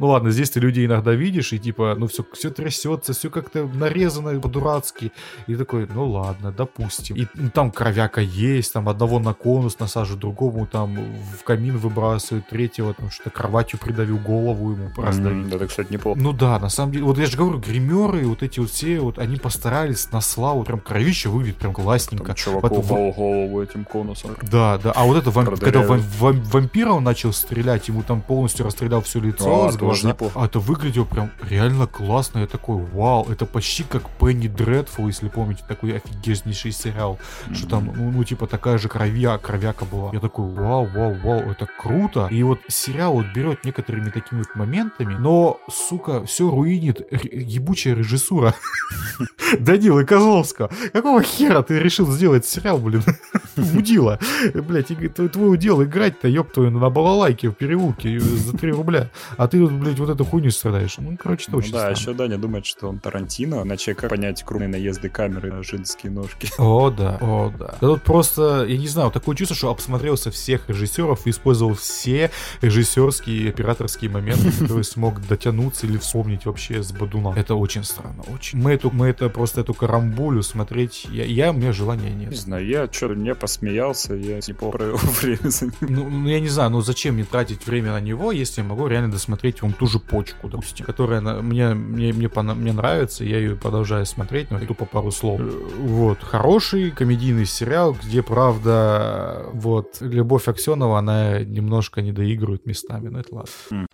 Ну 0.00 0.06
ладно, 0.08 0.30
здесь 0.30 0.50
ты 0.50 0.60
людей 0.60 0.86
иногда 0.86 1.12
видишь, 1.12 1.52
и 1.52 1.58
типа, 1.58 1.94
ну 1.98 2.06
все, 2.06 2.24
все 2.32 2.50
трясется, 2.50 3.12
все 3.12 3.30
как-то 3.30 3.66
нарезано 3.66 4.38
по-дурацки. 4.40 5.12
И 5.46 5.56
такой, 5.56 5.88
ну 5.92 6.08
ладно, 6.10 6.52
допустим. 6.52 7.16
И 7.16 7.26
ну, 7.34 7.50
там 7.50 7.70
кровяка 7.72 8.20
есть, 8.20 8.72
там 8.72 8.88
одного 8.88 9.18
на 9.18 9.34
конус 9.34 9.78
насаживают, 9.78 10.20
другому 10.20 10.66
там 10.66 10.96
в 11.38 11.44
камин 11.44 11.78
выбрасывают, 11.78 12.48
третьего 12.48 12.94
там 12.94 13.10
что-то 13.10 13.30
кроватью 13.30 13.78
придавил 13.78 14.18
голову 14.18 14.72
ему 14.72 14.90
раздавить. 14.96 15.48
Да, 15.48 15.56
это, 15.56 15.66
кстати, 15.66 15.92
неплохо. 15.92 16.20
Ну 16.20 16.32
да, 16.32 16.58
на 16.58 16.68
самом 16.68 16.92
деле, 16.92 17.04
вот 17.04 17.18
я 17.18 17.26
же 17.26 17.36
говорю, 17.36 17.58
гримеры, 17.58 18.26
вот 18.26 18.42
эти 18.42 18.60
вот 18.60 18.70
все, 18.70 19.00
вот 19.00 19.18
они 19.18 19.36
постарались 19.36 20.10
на 20.12 20.20
славу, 20.20 20.64
прям 20.64 20.80
кровище 20.80 21.28
выглядит 21.28 21.56
прям 21.56 21.72
классненько. 21.72 22.26
Там 22.26 22.34
чуваку 22.36 22.76
упал 22.76 23.12
голову 23.12 23.62
этим 23.62 23.84
конусом. 23.84 24.36
Да, 24.42 24.78
да. 24.78 24.92
А 24.92 25.04
вот 25.04 25.16
это, 25.16 25.30
вамп- 25.30 25.58
когда 25.58 25.80
вам- 25.80 26.02
вам- 26.18 26.42
вампира 26.42 26.92
он 26.92 27.04
начал 27.04 27.32
стрелять, 27.32 27.88
ему 27.88 28.02
там 28.02 28.20
полностью 28.20 28.64
расстрелял 28.66 29.02
все 29.02 29.20
лицо, 29.20 29.47
А, 29.48 29.72
с 29.72 29.76
тоже 29.76 30.06
неплохо. 30.06 30.40
А 30.40 30.46
это 30.46 30.58
выглядело 30.58 31.04
прям 31.04 31.30
реально 31.48 31.86
классно. 31.86 32.40
Я 32.40 32.46
такой, 32.46 32.76
вау, 32.76 33.26
это 33.30 33.46
почти 33.46 33.84
как 33.84 34.08
Пенни 34.18 34.48
Дредфул, 34.48 35.08
если 35.08 35.28
помните, 35.28 35.62
такой 35.66 35.96
офигеннейший 35.96 36.72
сериал. 36.72 37.18
Что 37.52 37.68
там, 37.68 37.92
ну, 37.94 38.10
ну, 38.10 38.24
типа 38.24 38.46
такая 38.46 38.78
же 38.78 38.88
кровья, 38.88 39.38
кровяка 39.38 39.84
была. 39.84 40.10
Я 40.12 40.20
такой, 40.20 40.48
вау, 40.52 40.86
вау, 40.86 41.14
вау, 41.22 41.40
это 41.50 41.66
круто. 41.78 42.28
И 42.30 42.42
вот 42.42 42.60
сериал 42.68 43.14
вот 43.14 43.26
берет 43.34 43.64
некоторыми 43.64 44.10
такими 44.10 44.40
вот 44.40 44.54
моментами, 44.54 45.14
но, 45.14 45.60
сука, 45.70 46.24
все 46.24 46.50
руинит 46.50 47.00
ебучая 47.32 47.94
режиссура. 47.94 48.54
Данила 49.58 50.04
Козловского. 50.04 50.70
Какого 50.92 51.22
хера 51.22 51.62
ты 51.62 51.78
решил 51.78 52.10
сделать 52.10 52.46
сериал, 52.46 52.78
блин? 52.78 53.02
Мудила. 53.56 54.18
Блять, 54.54 54.88
твой, 55.14 55.28
твой 55.28 55.52
удел 55.52 55.82
играть-то, 55.82 56.28
ёб 56.28 56.52
твою, 56.52 56.70
на 56.70 56.90
балалайке 56.90 57.50
в 57.50 57.54
переулке 57.54 58.18
за 58.20 58.56
3 58.56 58.72
рубля. 58.72 59.10
А 59.38 59.48
ты, 59.48 59.64
блядь, 59.66 59.98
вот 59.98 60.10
эту 60.10 60.24
хуйню 60.24 60.50
страдаешь. 60.50 60.96
Ну, 60.98 61.16
короче, 61.16 61.44
это 61.44 61.52
Ну 61.52 61.58
очень 61.58 61.72
да, 61.72 61.78
странно. 61.78 61.96
еще 61.96 62.12
Даня 62.12 62.38
думает, 62.38 62.66
что 62.66 62.88
он 62.88 62.98
Тарантино, 62.98 63.62
иначе 63.62 63.94
как 63.94 64.10
понять 64.10 64.42
крупные 64.42 64.68
наезды 64.68 65.08
камеры 65.08 65.52
на 65.52 65.62
женские 65.62 66.12
ножки. 66.12 66.50
О, 66.58 66.90
да, 66.90 67.18
о, 67.20 67.50
да. 67.56 67.76
Да 67.80 67.86
тут 67.88 68.02
просто, 68.02 68.66
я 68.68 68.76
не 68.76 68.88
знаю, 68.88 69.10
такое 69.12 69.36
чувство, 69.36 69.56
что 69.56 69.70
обсмотрелся 69.70 70.30
всех 70.32 70.68
режиссеров 70.68 71.26
и 71.26 71.30
использовал 71.30 71.74
все 71.74 72.30
режиссерские 72.62 73.36
и 73.44 73.48
операторские 73.48 74.10
моменты, 74.10 74.50
которые 74.58 74.82
смог 74.84 75.24
дотянуться 75.26 75.86
или 75.86 75.98
вспомнить 75.98 76.44
вообще 76.44 76.82
с 76.82 76.90
Бадуна. 76.92 77.32
Это 77.36 77.54
очень 77.54 77.84
странно, 77.84 78.24
очень. 78.34 78.58
Мы 78.58 78.72
эту, 78.72 78.90
мы 78.90 79.06
это 79.06 79.28
просто 79.28 79.60
эту 79.60 79.72
карамбулю 79.72 80.42
смотреть, 80.42 81.06
я, 81.12 81.24
я 81.24 81.50
у 81.50 81.54
меня 81.54 81.72
желания 81.72 82.10
Не 82.10 82.26
нет. 82.26 82.36
знаю, 82.36 82.66
я 82.66 82.88
что-то 82.90 83.14
не 83.14 83.34
посмеялся, 83.36 84.14
я 84.14 84.38
неплохо 84.38 84.78
провел 84.78 84.96
время. 85.22 85.38
Ну, 85.80 86.10
ну, 86.10 86.28
я 86.28 86.40
не 86.40 86.48
знаю, 86.48 86.70
ну 86.70 86.80
зачем 86.80 87.14
мне 87.14 87.24
тратить 87.24 87.64
время 87.66 87.92
на 87.92 88.00
него, 88.00 88.32
если 88.32 88.62
я 88.62 88.66
могу 88.66 88.88
реально 88.88 89.12
досмотреть 89.12 89.27
вам 89.62 89.72
ту 89.72 89.86
же 89.86 89.98
почку, 89.98 90.48
допустим, 90.48 90.86
которая 90.86 91.20
на- 91.20 91.42
мне, 91.42 91.74
мне, 91.74 92.12
мне, 92.12 92.26
пона- 92.28 92.54
мне 92.54 92.72
нравится, 92.72 93.24
я 93.24 93.38
ее 93.38 93.56
продолжаю 93.56 94.06
смотреть, 94.06 94.50
но 94.50 94.58
тупо 94.60 94.84
пару 94.84 95.10
слов. 95.10 95.40
Э, 95.40 95.50
Вот, 95.78 96.22
хороший 96.22 96.90
комедийный 96.90 97.46
сериал, 97.46 97.96
где, 98.02 98.22
правда, 98.22 99.44
вот, 99.52 99.98
Любовь 100.00 100.48
Аксенова, 100.48 100.98
она 100.98 101.40
немножко 101.40 102.02
не 102.02 102.12
доигрывает 102.12 102.66
местами, 102.66 103.08
но 103.08 103.20
это 103.20 103.34
ладно. 103.34 103.86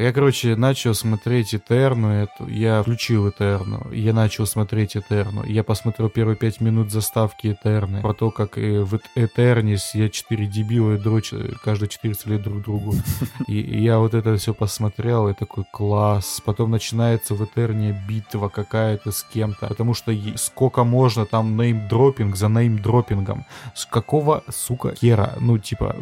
Я, 0.00 0.14
короче, 0.14 0.56
начал 0.56 0.94
смотреть 0.94 1.54
Этерну 1.54 2.08
эту. 2.08 2.48
Я 2.48 2.80
включил 2.80 3.28
Этерну. 3.28 3.86
Я 3.92 4.14
начал 4.14 4.46
смотреть 4.46 4.96
Этерну. 4.96 5.44
Я 5.44 5.62
посмотрел 5.62 6.08
первые 6.08 6.36
пять 6.36 6.62
минут 6.62 6.90
заставки 6.90 7.48
Этерны. 7.48 8.00
Про 8.00 8.14
то, 8.14 8.30
как 8.30 8.56
э, 8.56 8.80
в 8.80 8.94
Эт- 8.94 9.10
Этернис 9.14 9.94
я 9.94 10.08
четыре 10.08 10.46
дебила 10.46 10.94
и 10.94 10.96
дрочь 10.98 11.34
каждые 11.62 11.90
14 11.90 12.26
лет 12.28 12.42
друг 12.42 12.62
другу. 12.62 12.94
И, 13.46 13.82
я 13.82 13.98
вот 13.98 14.14
это 14.14 14.36
все 14.36 14.54
посмотрел, 14.54 15.28
и 15.28 15.34
такой 15.34 15.64
класс. 15.70 16.40
Потом 16.46 16.70
начинается 16.70 17.34
в 17.34 17.44
Этерне 17.44 17.92
битва 18.08 18.48
какая-то 18.48 19.12
с 19.12 19.22
кем-то. 19.22 19.66
Потому 19.66 19.92
что 19.92 20.14
сколько 20.36 20.84
можно 20.84 21.26
там 21.26 21.58
неймдропинг 21.58 22.36
за 22.36 22.48
неймдропингом. 22.48 23.44
С 23.74 23.84
какого, 23.84 24.44
сука, 24.48 24.94
хера? 24.94 25.34
Ну, 25.40 25.58
типа, 25.58 25.94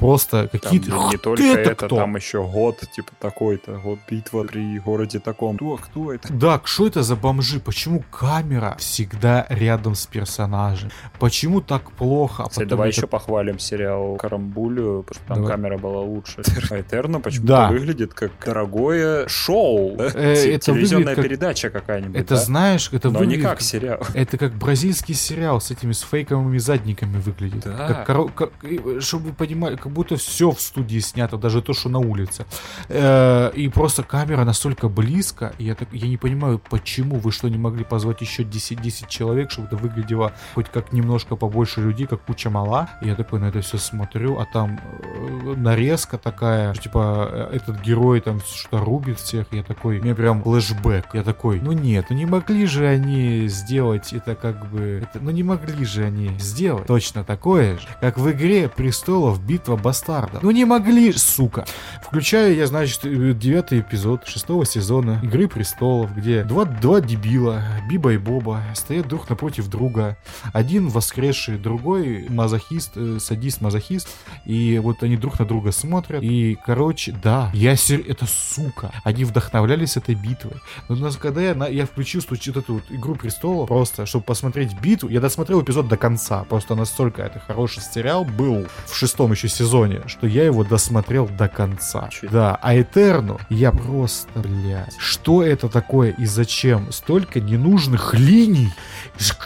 просто 0.00 0.48
какие-то... 0.50 0.90
не, 0.90 1.04
не 1.04 1.10
«Ты 1.12 1.18
только 1.18 1.42
это 1.44 1.70
это, 1.70 1.86
кто?» 1.86 1.96
там 1.96 2.16
еще 2.16 2.42
год, 2.42 2.80
типа 2.92 3.12
такой-то, 3.44 3.78
год 3.82 3.98
битва 4.08 4.44
при 4.44 4.78
городе 4.78 5.18
таком. 5.18 5.56
Кто, 5.56 5.76
кто 5.76 6.12
это? 6.12 6.32
Да, 6.32 6.60
что 6.64 6.86
это 6.86 7.02
за 7.02 7.16
бомжи? 7.16 7.60
Почему 7.60 8.02
камера 8.10 8.76
всегда 8.78 9.46
рядом 9.50 9.94
с 9.94 10.06
персонажем? 10.06 10.90
Почему 11.18 11.60
так 11.60 11.90
плохо? 11.92 12.44
А 12.44 12.48
Кстати, 12.48 12.68
давай 12.68 12.88
это- 12.88 12.98
еще 12.98 13.06
похвалим 13.06 13.58
сериал 13.58 14.16
Карамбулю, 14.16 15.04
потому 15.06 15.14
что 15.14 15.28
там 15.28 15.36
Давай. 15.36 15.50
камера 15.52 15.78
была 15.78 16.00
лучше. 16.00 16.42
А 16.70 16.80
Этерно 16.80 17.20
почему-то 17.20 17.46
Да. 17.52 17.68
выглядит 17.68 18.14
как 18.14 18.32
дорогое 18.44 19.28
шоу. 19.28 19.96
Э, 19.98 20.06
это 20.54 20.58
Телевизионная 20.72 21.14
как- 21.14 21.24
передача 21.24 21.70
какая-нибудь. 21.70 22.16
Это 22.16 22.34
да? 22.34 22.40
знаешь, 22.40 22.88
это 22.92 23.10
Но 23.10 23.24
не 23.24 23.36
как 23.36 23.60
сериал. 23.60 24.00
Это 24.14 24.38
как 24.38 24.54
бразильский 24.54 25.14
сериал 25.14 25.60
с 25.60 25.70
этими 25.70 25.92
с 25.92 26.00
фейковыми 26.02 26.58
задниками 26.58 27.18
выглядит. 27.18 27.64
Да. 27.64 28.04
Как, 28.06 28.34
как- 28.34 28.52
чтобы 29.00 29.26
вы 29.26 29.32
понимали, 29.34 29.76
как 29.76 29.92
будто 29.92 30.16
все 30.16 30.50
в 30.50 30.60
студии 30.60 30.98
снято, 31.00 31.36
даже 31.36 31.60
то, 31.62 31.72
что 31.74 31.88
на 31.88 31.98
улице. 31.98 32.46
Э, 32.88 33.33
и 33.54 33.68
просто 33.68 34.02
камера 34.02 34.44
настолько 34.44 34.88
близко, 34.88 35.52
я, 35.58 35.74
так, 35.74 35.88
я 35.92 36.08
не 36.08 36.16
понимаю, 36.16 36.60
почему 36.70 37.16
вы 37.16 37.32
что, 37.32 37.48
не 37.48 37.58
могли 37.58 37.84
позвать 37.84 38.20
еще 38.20 38.44
10, 38.44 38.80
10 38.80 39.08
человек, 39.08 39.50
чтобы 39.50 39.68
это 39.68 39.76
выглядело 39.76 40.32
хоть 40.54 40.68
как 40.68 40.92
немножко 40.92 41.36
побольше 41.36 41.80
людей, 41.80 42.06
как 42.06 42.22
куча 42.22 42.50
мала. 42.50 42.90
И 43.02 43.08
я 43.08 43.14
такой 43.14 43.40
на 43.40 43.46
это 43.46 43.60
все 43.60 43.78
смотрю, 43.78 44.38
а 44.38 44.46
там 44.46 44.80
э, 45.02 45.54
нарезка 45.56 46.18
такая, 46.18 46.74
что, 46.74 46.82
типа 46.84 47.28
э, 47.30 47.56
этот 47.56 47.80
герой 47.82 48.20
там 48.20 48.40
что-то 48.40 48.84
рубит 48.84 49.18
всех. 49.18 49.46
Я 49.52 49.62
такой, 49.62 50.00
мне 50.00 50.14
прям 50.14 50.42
флешбэк. 50.42 51.14
Я 51.14 51.22
такой, 51.22 51.60
ну 51.60 51.72
нет, 51.72 52.06
ну 52.10 52.16
не 52.16 52.26
могли 52.26 52.66
же 52.66 52.86
они 52.86 53.48
сделать 53.48 54.12
это 54.12 54.34
как 54.34 54.66
бы, 54.70 55.02
это, 55.02 55.22
ну 55.22 55.30
не 55.30 55.42
могли 55.42 55.84
же 55.84 56.04
они 56.04 56.30
сделать 56.38 56.86
точно 56.86 57.24
такое 57.24 57.78
же, 57.78 57.88
как 58.00 58.18
в 58.18 58.30
игре 58.30 58.68
престолов 58.68 59.42
битва 59.44 59.76
бастардов. 59.76 60.42
Ну 60.42 60.50
не 60.50 60.64
могли, 60.64 61.12
сука. 61.12 61.64
Включаю 62.02 62.54
я, 62.54 62.66
значит, 62.66 63.04
э, 63.04 63.23
девятый 63.32 63.80
эпизод 63.80 64.26
шестого 64.26 64.66
сезона 64.66 65.20
Игры 65.22 65.48
престолов, 65.48 66.14
где 66.14 66.44
два, 66.44 66.64
два 66.64 67.00
дебила, 67.00 67.62
Биба 67.88 68.12
и 68.12 68.18
Боба, 68.18 68.62
стоят 68.74 69.08
друг 69.08 69.28
напротив 69.28 69.68
друга. 69.68 70.16
Один 70.52 70.88
воскресший, 70.88 71.58
другой 71.58 72.26
мазохист, 72.28 72.92
э, 72.96 73.18
садист-мазохист. 73.20 74.08
И 74.44 74.78
вот 74.82 75.02
они 75.02 75.16
друг 75.16 75.38
на 75.38 75.46
друга 75.46 75.72
смотрят. 75.72 76.22
И, 76.22 76.58
короче, 76.66 77.12
да, 77.22 77.50
я 77.54 77.76
сер... 77.76 78.02
это 78.06 78.26
сука. 78.26 78.92
Они 79.04 79.24
вдохновлялись 79.24 79.96
этой 79.96 80.14
битвой. 80.14 80.56
Но 80.88 80.96
нас, 80.96 81.16
когда 81.16 81.40
я, 81.40 81.54
на- 81.54 81.68
я 81.68 81.86
включил 81.86 82.20
вот 82.28 82.56
эту 82.56 82.74
вот 82.74 82.84
Игру 82.90 83.14
престолов, 83.14 83.68
просто, 83.68 84.06
чтобы 84.06 84.24
посмотреть 84.24 84.78
битву, 84.80 85.08
я 85.08 85.20
досмотрел 85.20 85.62
эпизод 85.62 85.88
до 85.88 85.96
конца. 85.96 86.44
Просто 86.44 86.74
настолько 86.74 87.22
это 87.22 87.38
хороший 87.40 87.82
сериал 87.82 88.24
был 88.24 88.66
в 88.86 88.94
шестом 88.94 89.32
еще 89.32 89.48
сезоне, 89.48 90.02
что 90.06 90.26
я 90.26 90.44
его 90.44 90.64
досмотрел 90.64 91.28
до 91.28 91.48
конца. 91.48 92.08
Чуть. 92.10 92.30
Да, 92.30 92.58
а 92.62 92.74
Этерну 93.14 93.40
я 93.48 93.72
просто, 93.72 94.40
блядь, 94.40 94.94
что 94.98 95.42
это 95.42 95.68
такое 95.68 96.10
и 96.10 96.26
зачем? 96.26 96.90
Столько 96.92 97.40
ненужных 97.40 98.14
линий, 98.14 98.72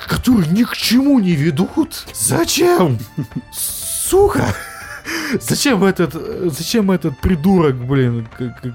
которые 0.06 0.50
ни 0.50 0.64
к 0.64 0.74
чему 0.76 1.18
не 1.18 1.32
ведут? 1.32 2.06
Зачем? 2.14 2.98
Сука! 3.52 4.54
Зачем 5.40 5.84
этот, 5.84 6.14
зачем 6.52 6.90
этот 6.90 7.18
придурок, 7.18 7.76
блин, 7.76 8.26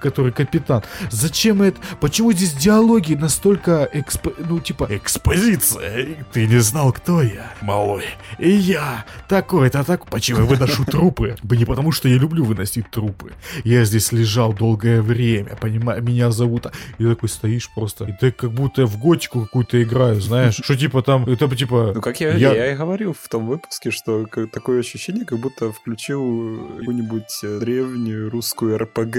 который 0.02 0.32
капитан? 0.32 0.84
Зачем 1.10 1.62
это? 1.62 1.80
Почему 2.00 2.32
здесь 2.32 2.54
диалоги 2.54 3.16
настолько, 3.16 3.90
экспо- 3.94 4.36
ну, 4.38 4.60
типа, 4.60 4.88
экспозиция? 4.90 6.26
Ты 6.32 6.48
не 6.48 6.60
знал, 6.60 6.94
кто 6.94 7.22
я, 7.22 7.52
малой. 7.62 8.06
И 8.38 8.50
я 8.50 9.06
такой-то 9.28 9.84
так. 9.84 10.06
Почему 10.08 10.42
я 10.42 10.46
выношу 10.46 10.86
трупы? 10.92 11.36
Да 11.44 11.56
Не 11.56 11.66
потому, 11.66 11.92
что 11.92 12.08
я 12.08 12.18
люблю 12.18 12.44
выносить 12.44 12.90
трупы. 12.90 13.34
Я 13.64 13.86
здесь 13.86 14.12
лежал 14.12 14.54
долгое 14.54 15.02
время, 15.02 15.56
понимаешь? 15.60 16.04
Меня 16.04 16.32
зовут... 16.32 16.68
И 16.98 17.06
такой 17.06 17.30
стоишь 17.30 17.70
просто. 17.74 18.06
И 18.06 18.14
ты 18.20 18.32
как 18.32 18.52
будто 18.52 18.82
я 18.82 18.88
в 18.88 18.98
готику 18.98 19.42
какую-то 19.42 19.82
играю, 19.82 20.22
знаешь? 20.22 20.56
Что 20.56 20.76
типа 20.76 21.02
там, 21.02 21.26
это 21.26 21.54
типа... 21.56 21.92
Ну, 21.96 22.02
как 22.02 22.20
я, 22.20 22.34
я... 22.36 22.72
и 22.72 22.76
говорил 22.76 23.14
в 23.14 23.28
том 23.30 23.48
выпуске, 23.48 23.92
что 23.92 24.26
такое 24.52 24.80
ощущение, 24.80 25.26
как 25.26 25.40
будто 25.40 25.72
включил 25.72 26.23
какую-нибудь 26.24 27.40
э, 27.44 27.60
древнюю 27.60 28.30
русскую 28.30 28.78
РПГ. 28.78 29.16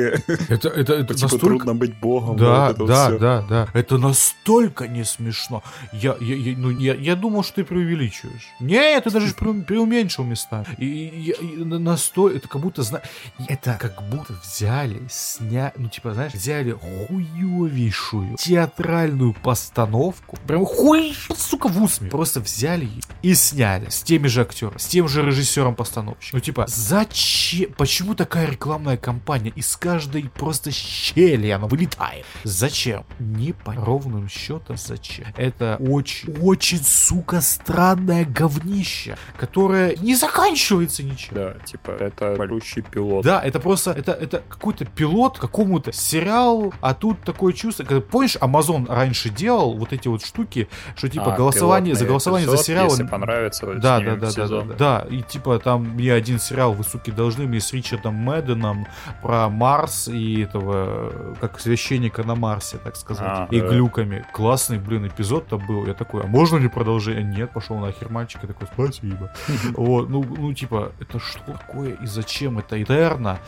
Это, 0.48 0.68
это, 0.68 0.92
это 0.94 1.14
Типа 1.14 1.22
настолько... 1.22 1.46
трудно 1.46 1.74
быть 1.74 1.94
богом. 1.98 2.36
Да, 2.36 2.74
вот 2.76 2.88
да, 2.88 3.08
всё. 3.08 3.18
да, 3.18 3.42
да. 3.48 3.68
Это 3.72 3.98
настолько 3.98 4.88
не 4.88 5.04
смешно. 5.04 5.62
Я, 5.92 6.16
я, 6.20 6.34
я, 6.36 6.56
ну, 6.56 6.70
я, 6.70 6.94
я 6.94 7.16
думал, 7.16 7.42
что 7.44 7.56
ты 7.56 7.64
преувеличиваешь. 7.64 8.48
Нет, 8.60 9.04
ты 9.04 9.10
даже 9.10 9.32
преу- 9.34 9.62
преуменьшил 9.64 10.24
места. 10.24 10.64
И, 10.78 10.86
и, 10.86 11.30
и, 11.30 11.60
и 11.60 11.64
на- 11.64 11.78
насто... 11.78 12.28
Это 12.28 12.48
как 12.48 12.60
будто, 12.60 12.82
зна... 12.82 13.00
Это 13.48 13.76
как 13.80 14.02
будто 14.08 14.34
взяли, 14.42 15.02
сня... 15.10 15.72
Ну, 15.76 15.88
типа, 15.88 16.14
знаешь, 16.14 16.32
взяли 16.32 16.72
хуевейшую 16.72 18.36
театральную 18.38 19.34
постановку. 19.34 20.38
Прям 20.46 20.64
хуй, 20.64 21.14
сука, 21.36 21.68
в 21.68 21.82
усме. 21.82 22.10
Просто 22.10 22.40
взяли 22.40 22.88
и 23.22 23.34
сняли 23.34 23.88
с 23.88 24.02
теми 24.02 24.26
же 24.28 24.42
актерами, 24.42 24.78
с 24.78 24.86
тем 24.86 25.08
же 25.08 25.22
режиссером-постановщиком. 25.22 26.38
Ну, 26.38 26.40
типа, 26.40 26.66
зачем? 26.84 27.72
Почему 27.76 28.14
такая 28.14 28.46
рекламная 28.50 28.96
кампания? 28.96 29.52
Из 29.56 29.76
каждой 29.76 30.24
просто 30.24 30.70
щели 30.70 31.48
она 31.48 31.66
вылетает. 31.66 32.26
Зачем? 32.44 33.04
Не 33.18 33.52
по 33.52 33.72
ровным 33.72 34.28
счетом 34.28 34.76
зачем. 34.76 35.26
Это 35.36 35.76
очень, 35.80 36.36
очень, 36.40 36.82
сука, 36.82 37.40
странное 37.40 38.24
говнище, 38.24 39.16
которое 39.38 39.96
не 39.96 40.14
заканчивается 40.14 41.02
ничем. 41.02 41.34
Да, 41.34 41.54
типа, 41.64 41.92
это 41.92 42.34
большущий 42.36 42.82
пилот. 42.82 43.24
Да, 43.24 43.40
это 43.42 43.60
просто, 43.60 43.92
это, 43.92 44.12
это 44.12 44.42
какой-то 44.48 44.84
пилот 44.84 45.38
какому-то 45.38 45.92
сериалу, 45.92 46.74
а 46.80 46.94
тут 46.94 47.22
такое 47.22 47.52
чувство, 47.52 47.84
когда, 47.84 48.00
помнишь, 48.02 48.36
Amazon 48.36 48.86
раньше 48.88 49.30
делал 49.30 49.74
вот 49.74 49.92
эти 49.92 50.08
вот 50.08 50.24
штуки, 50.24 50.68
что 50.96 51.08
типа 51.08 51.34
А, 51.34 51.36
голосование, 51.36 51.94
за 51.94 52.04
голосование 52.04 52.46
за 52.46 52.56
эпизод, 52.56 52.66
сериал... 52.66 52.88
Если 52.90 53.04
понравится, 53.04 53.66
Да, 53.74 54.00
да, 54.00 54.16
да, 54.16 54.30
да, 54.30 54.48
да, 54.48 54.60
да, 54.62 54.74
да. 54.74 55.06
И 55.10 55.22
типа 55.22 55.58
там 55.58 55.84
мне 55.94 56.12
один 56.12 56.38
сериал 56.38 56.73
вы, 56.74 56.84
суки, 56.84 57.10
должны 57.10 57.46
мне 57.46 57.60
с 57.60 57.72
Ричардом 57.72 58.14
Мэдденом 58.14 58.86
про 59.22 59.48
Марс 59.48 60.08
и 60.08 60.42
этого, 60.42 61.34
как 61.40 61.60
священника 61.60 62.22
на 62.24 62.34
Марсе, 62.34 62.78
так 62.78 62.96
сказать, 62.96 63.24
А, 63.26 63.48
и 63.50 63.60
да. 63.60 63.68
глюками. 63.68 64.24
Классный, 64.32 64.78
блин, 64.78 65.06
эпизод 65.06 65.48
там 65.48 65.64
был. 65.66 65.86
Я 65.86 65.94
такой, 65.94 66.22
а 66.24 66.26
можно 66.26 66.56
ли 66.56 66.68
продолжение? 66.68 67.24
Нет, 67.24 67.52
пошел 67.52 67.78
нахер 67.78 68.08
мальчик. 68.10 68.40
Я 68.42 68.48
такой, 68.48 68.68
спасибо. 68.72 69.30
Вот, 69.74 70.08
ну, 70.08 70.24
ну, 70.24 70.52
типа, 70.52 70.92
это 71.00 71.18
что 71.18 71.40
такое 71.40 71.94
и 72.02 72.06
зачем 72.06 72.58
это 72.58 72.82
Этерна? 72.82 73.38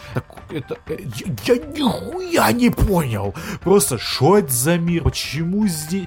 Это, 0.50 0.76
э, 0.88 0.96
я, 1.44 1.54
я 1.54 1.56
нихуя 1.66 2.52
не 2.52 2.70
понял. 2.70 3.34
Просто, 3.60 3.98
что 3.98 4.38
это 4.38 4.52
за 4.52 4.78
мир? 4.78 5.02
Почему 5.02 5.66
здесь? 5.66 6.06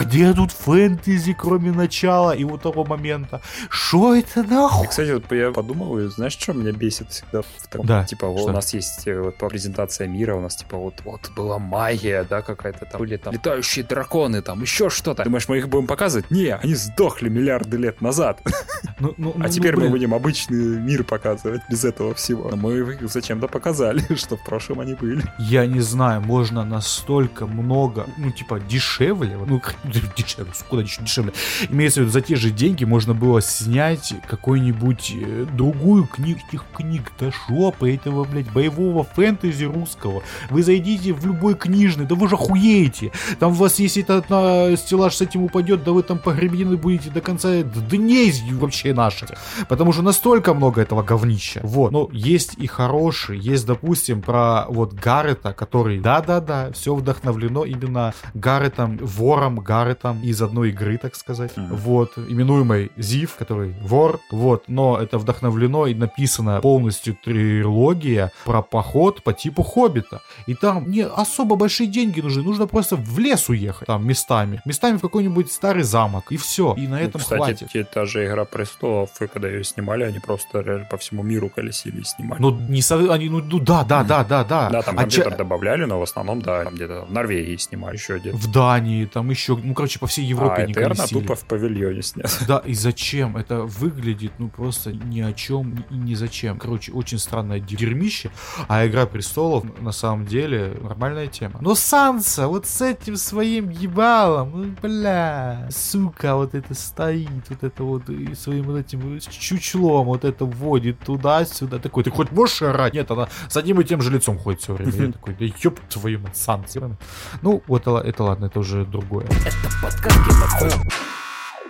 Где 0.00 0.32
тут 0.32 0.52
фэнтези, 0.52 1.32
кроме 1.32 1.72
начала 1.72 2.32
и 2.34 2.44
вот 2.44 2.62
того 2.62 2.84
момента? 2.84 3.40
Что 3.68 4.14
это 4.14 4.40
И, 4.40 4.46
нахуй? 4.46 4.86
кстати, 4.88 5.10
вот 5.12 5.30
я 5.32 5.50
подумал, 5.52 5.98
и 5.98 6.06
знаешь, 6.08 6.32
что 6.38 6.51
меня 6.52 6.72
бесит 6.72 7.10
всегда? 7.10 7.42
В 7.42 7.68
таком, 7.68 7.86
Да, 7.86 8.04
Типа, 8.04 8.26
вот 8.26 8.40
что? 8.40 8.48
у 8.50 8.52
нас 8.52 8.74
есть 8.74 9.06
э, 9.06 9.20
вот, 9.20 9.36
презентация 9.36 10.06
мира, 10.06 10.34
у 10.34 10.40
нас, 10.40 10.56
типа, 10.56 10.76
вот, 10.76 10.94
вот 11.04 11.30
была 11.34 11.58
магия, 11.58 12.24
да, 12.28 12.42
какая-то 12.42 12.86
там, 12.86 12.98
были 12.98 13.16
там 13.16 13.32
летающие 13.32 13.84
драконы, 13.84 14.42
там, 14.42 14.62
еще 14.62 14.90
что-то. 14.90 15.24
Думаешь, 15.24 15.48
мы 15.48 15.58
их 15.58 15.68
будем 15.68 15.86
показывать? 15.86 16.30
Не, 16.30 16.56
они 16.56 16.74
сдохли 16.74 17.28
миллиарды 17.28 17.76
лет 17.76 18.00
назад. 18.00 18.40
Ну, 18.98 19.14
ну, 19.16 19.32
А 19.36 19.44
ну, 19.44 19.48
теперь 19.48 19.74
ну, 19.74 19.82
мы 19.82 19.90
будем 19.90 20.14
обычный 20.14 20.78
мир 20.78 21.02
показывать 21.02 21.62
без 21.68 21.84
этого 21.84 22.14
всего. 22.14 22.48
Но 22.50 22.56
мы 22.56 22.78
их 22.78 23.10
зачем-то 23.10 23.48
показали, 23.48 24.02
что 24.16 24.36
в 24.36 24.44
прошлом 24.44 24.80
они 24.80 24.94
были. 24.94 25.24
Я 25.38 25.66
не 25.66 25.80
знаю, 25.80 26.20
можно 26.20 26.64
настолько 26.64 27.46
много, 27.46 28.06
ну, 28.16 28.30
типа, 28.30 28.60
дешевле, 28.60 29.36
ну, 29.46 29.60
дешевле, 30.16 30.52
куда 30.68 30.82
еще 30.82 31.02
дешевле, 31.02 31.32
имеется 31.68 32.00
в 32.00 32.02
виду, 32.04 32.12
за 32.12 32.20
те 32.20 32.36
же 32.36 32.50
деньги 32.50 32.84
можно 32.84 33.14
было 33.14 33.40
снять 33.40 34.14
какую-нибудь 34.28 35.12
э, 35.16 35.46
другую 35.52 36.06
книгу, 36.06 36.40
этих 36.48 36.64
книг 36.74 37.12
до 37.18 37.30
шопа 37.30 37.90
этого, 37.90 38.24
блядь, 38.24 38.50
боевого 38.52 39.04
фэнтези 39.04 39.64
русского. 39.64 40.22
Вы 40.50 40.62
зайдите 40.62 41.12
в 41.12 41.24
любой 41.26 41.54
книжный, 41.54 42.06
да 42.06 42.14
вы 42.14 42.28
же 42.28 42.34
охуеете. 42.34 43.12
Там 43.38 43.52
у 43.52 43.54
вас, 43.54 43.78
если 43.78 44.02
этот 44.02 44.30
на 44.30 44.76
стеллаж 44.76 45.14
с 45.14 45.20
этим 45.20 45.44
упадет, 45.44 45.84
да 45.84 45.92
вы 45.92 46.02
там 46.02 46.18
погребены 46.18 46.76
будете 46.76 47.10
до 47.10 47.20
конца 47.20 47.62
дней 47.62 48.32
вообще 48.52 48.94
наших. 48.94 49.30
Потому 49.68 49.92
что 49.92 50.02
настолько 50.02 50.54
много 50.54 50.80
этого 50.80 51.02
говнища. 51.02 51.60
Вот. 51.62 51.92
Но 51.92 52.08
есть 52.12 52.54
и 52.56 52.66
хорошие. 52.66 53.40
Есть, 53.40 53.66
допустим, 53.66 54.22
про 54.22 54.66
вот 54.68 54.94
Гаррета, 54.94 55.52
который, 55.52 56.00
да-да-да, 56.00 56.72
все 56.72 56.94
вдохновлено 56.94 57.64
именно 57.64 58.14
Гарретом, 58.34 58.98
вором 58.98 59.56
Гарретом 59.56 60.22
из 60.22 60.40
одной 60.40 60.70
игры, 60.70 60.98
так 60.98 61.14
сказать. 61.14 61.56
Мгм. 61.56 61.76
Вот. 61.76 62.16
Именуемый 62.16 62.90
Зив, 62.96 63.34
который 63.36 63.74
вор. 63.82 64.20
Вот. 64.30 64.64
Но 64.68 64.98
это 64.98 65.18
вдохновлено 65.18 65.86
и 65.86 65.94
написано 65.94 66.31
полностью 66.62 67.16
трилогия 67.62 68.32
про 68.44 68.62
поход 68.62 69.22
по 69.22 69.32
типу 69.32 69.62
Хоббита. 69.62 70.20
И 70.46 70.54
там 70.54 70.90
не 70.90 71.02
особо 71.04 71.56
большие 71.56 71.86
деньги 71.86 72.20
нужны. 72.20 72.42
Нужно 72.42 72.66
просто 72.66 72.96
в 72.96 73.18
лес 73.18 73.48
уехать. 73.48 73.86
Там 73.86 74.06
местами. 74.06 74.60
Местами 74.64 74.96
в 74.96 75.00
какой-нибудь 75.00 75.50
старый 75.52 75.82
замок. 75.82 76.32
И 76.32 76.36
все. 76.36 76.74
И 76.76 76.86
на 76.88 77.00
этом 77.00 77.12
Ну, 77.14 77.18
Кстати, 77.20 77.36
хватит. 77.38 77.68
те- 77.72 77.84
та 77.84 78.04
же 78.06 78.24
«Игра 78.26 78.44
престолов», 78.44 79.10
когда 79.32 79.48
ее 79.48 79.64
снимали, 79.64 80.04
они 80.04 80.18
просто 80.18 80.60
реально 80.60 80.86
по 80.90 80.96
всему 80.96 81.22
миру 81.22 81.48
колесили 81.48 82.00
и 82.00 82.04
снимали. 82.04 82.40
Ну, 82.40 82.50
не 82.68 82.82
со... 82.82 82.96
они, 83.12 83.28
ну, 83.28 83.40
ну, 83.40 83.58
да, 83.58 83.84
да, 83.84 84.02
да, 84.04 84.24
да, 84.24 84.44
да. 84.44 84.70
да, 84.70 84.82
там 84.82 84.98
А 84.98 85.02
компьютер 85.02 85.32
ча- 85.32 85.38
добавляли, 85.38 85.84
но 85.84 85.98
в 85.98 86.02
основном, 86.02 86.40
да, 86.42 86.64
там 86.64 86.74
где-то 86.74 87.04
в 87.08 87.12
Норвегии 87.12 87.56
снимали 87.56 87.96
еще 87.96 88.18
где-то. 88.18 88.36
В 88.36 88.50
Дании, 88.50 89.04
там 89.06 89.30
еще, 89.30 89.56
ну, 89.56 89.74
короче, 89.74 89.98
по 89.98 90.06
всей 90.06 90.24
Европе 90.24 90.62
а 90.62 90.70
Этерна 90.70 90.94
колесили. 90.96 91.20
тупо 91.20 91.34
в 91.34 91.44
павильоне 91.44 92.02
снят. 92.02 92.30
Да, 92.48 92.58
и 92.64 92.74
зачем? 92.74 93.36
Это 93.36 93.62
выглядит, 93.62 94.32
ну, 94.38 94.48
просто 94.48 94.92
ни 94.92 95.20
о 95.20 95.32
чем 95.32 95.84
и 95.90 95.94
ни 95.94 96.14
зачем. 96.22 96.58
Короче, 96.58 96.92
очень 96.92 97.18
странное 97.18 97.58
дерьмище. 97.60 98.30
А 98.68 98.86
Игра 98.86 99.06
Престолов, 99.06 99.64
на 99.80 99.92
самом 99.92 100.26
деле, 100.26 100.78
нормальная 100.80 101.26
тема. 101.26 101.58
Но 101.60 101.74
Санса 101.74 102.46
вот 102.46 102.66
с 102.66 102.80
этим 102.80 103.16
своим 103.16 103.70
ебалом, 103.70 104.50
ну, 104.54 104.74
бля, 104.80 105.68
сука, 105.70 106.36
вот 106.36 106.54
это 106.54 106.74
стоит, 106.74 107.48
вот 107.48 107.62
это 107.64 107.82
вот 107.82 108.08
и 108.08 108.34
своим 108.34 108.64
вот 108.64 108.78
этим 108.78 109.18
чучлом 109.20 110.06
вот 110.06 110.24
это 110.24 110.44
вводит 110.44 111.00
туда-сюда. 111.00 111.78
Такой, 111.78 112.04
ты 112.04 112.10
хоть 112.10 112.30
можешь 112.30 112.62
орать? 112.62 112.94
Нет, 112.94 113.10
она 113.10 113.28
с 113.48 113.56
одним 113.56 113.80
и 113.80 113.84
тем 113.84 114.00
же 114.00 114.10
лицом 114.10 114.38
ходит 114.38 114.60
все 114.60 114.74
время. 114.74 115.06
Я 115.06 115.12
такой, 115.12 115.34
да 115.34 115.44
ёб 115.44 115.80
твою 115.88 116.20
мать, 116.20 116.36
Санса. 116.36 116.96
Ну, 117.42 117.62
вот 117.66 117.82
это, 117.82 117.98
это 117.98 118.22
ладно, 118.22 118.46
это 118.46 118.60
уже 118.60 118.84
другое. 118.84 119.26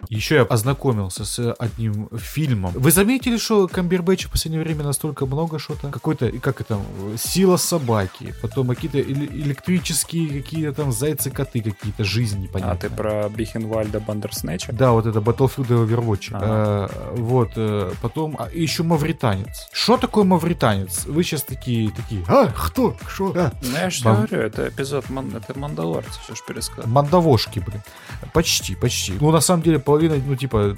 Еще 0.08 0.36
я 0.36 0.42
ознакомился 0.42 1.24
с 1.24 1.52
одним 1.54 2.08
фильмом. 2.16 2.72
Вы 2.74 2.90
заметили, 2.90 3.36
что 3.36 3.68
Камбербэтча 3.68 4.28
в 4.28 4.32
последнее 4.32 4.62
время 4.62 4.84
настолько 4.84 5.26
много 5.26 5.58
что-то? 5.58 5.88
Какой-то, 5.90 6.30
как 6.40 6.60
это, 6.60 6.78
сила 7.16 7.56
собаки, 7.56 8.34
потом 8.42 8.68
какие-то 8.68 8.98
эле- 8.98 9.26
электрические 9.32 10.42
какие-то 10.42 10.72
там 10.74 10.92
зайцы-коты 10.92 11.60
какие-то, 11.62 12.04
жизнь 12.04 12.38
А 12.38 12.40
непонятная. 12.42 12.76
ты 12.76 12.90
про 12.90 13.28
Бихенвальда 13.28 14.00
Бандерснэча? 14.00 14.72
Да, 14.72 14.92
вот 14.92 15.06
это 15.06 15.20
Battlefield 15.20 15.66
и 15.68 15.92
Overwatch. 15.94 16.28
Э, 16.40 16.88
вот, 17.16 17.52
э, 17.56 17.92
потом 18.02 18.36
а, 18.38 18.48
еще 18.52 18.82
мавританец. 18.82 19.68
Что 19.72 19.96
такое 19.96 20.24
мавританец? 20.24 21.06
Вы 21.06 21.22
сейчас 21.24 21.42
такие, 21.42 21.90
такие, 21.90 22.24
а, 22.28 22.48
кто? 22.48 22.96
Что? 23.08 23.32
А, 23.36 23.52
Ну, 23.62 23.76
я 23.76 23.90
же 23.90 24.04
Мав- 24.04 24.28
говорю, 24.28 24.46
это 24.46 24.68
эпизод, 24.68 25.04
это 25.10 25.58
Мандалорца, 25.58 26.20
все 26.24 26.34
же 26.34 26.42
пересказал. 26.46 26.86
Мандавошки, 26.90 27.60
блин. 27.60 27.82
Почти, 28.32 28.74
почти. 28.74 29.12
Ну, 29.20 29.30
на 29.30 29.40
самом 29.40 29.62
деле, 29.62 29.78
половина, 29.92 30.16
ну, 30.26 30.36
типа, 30.36 30.76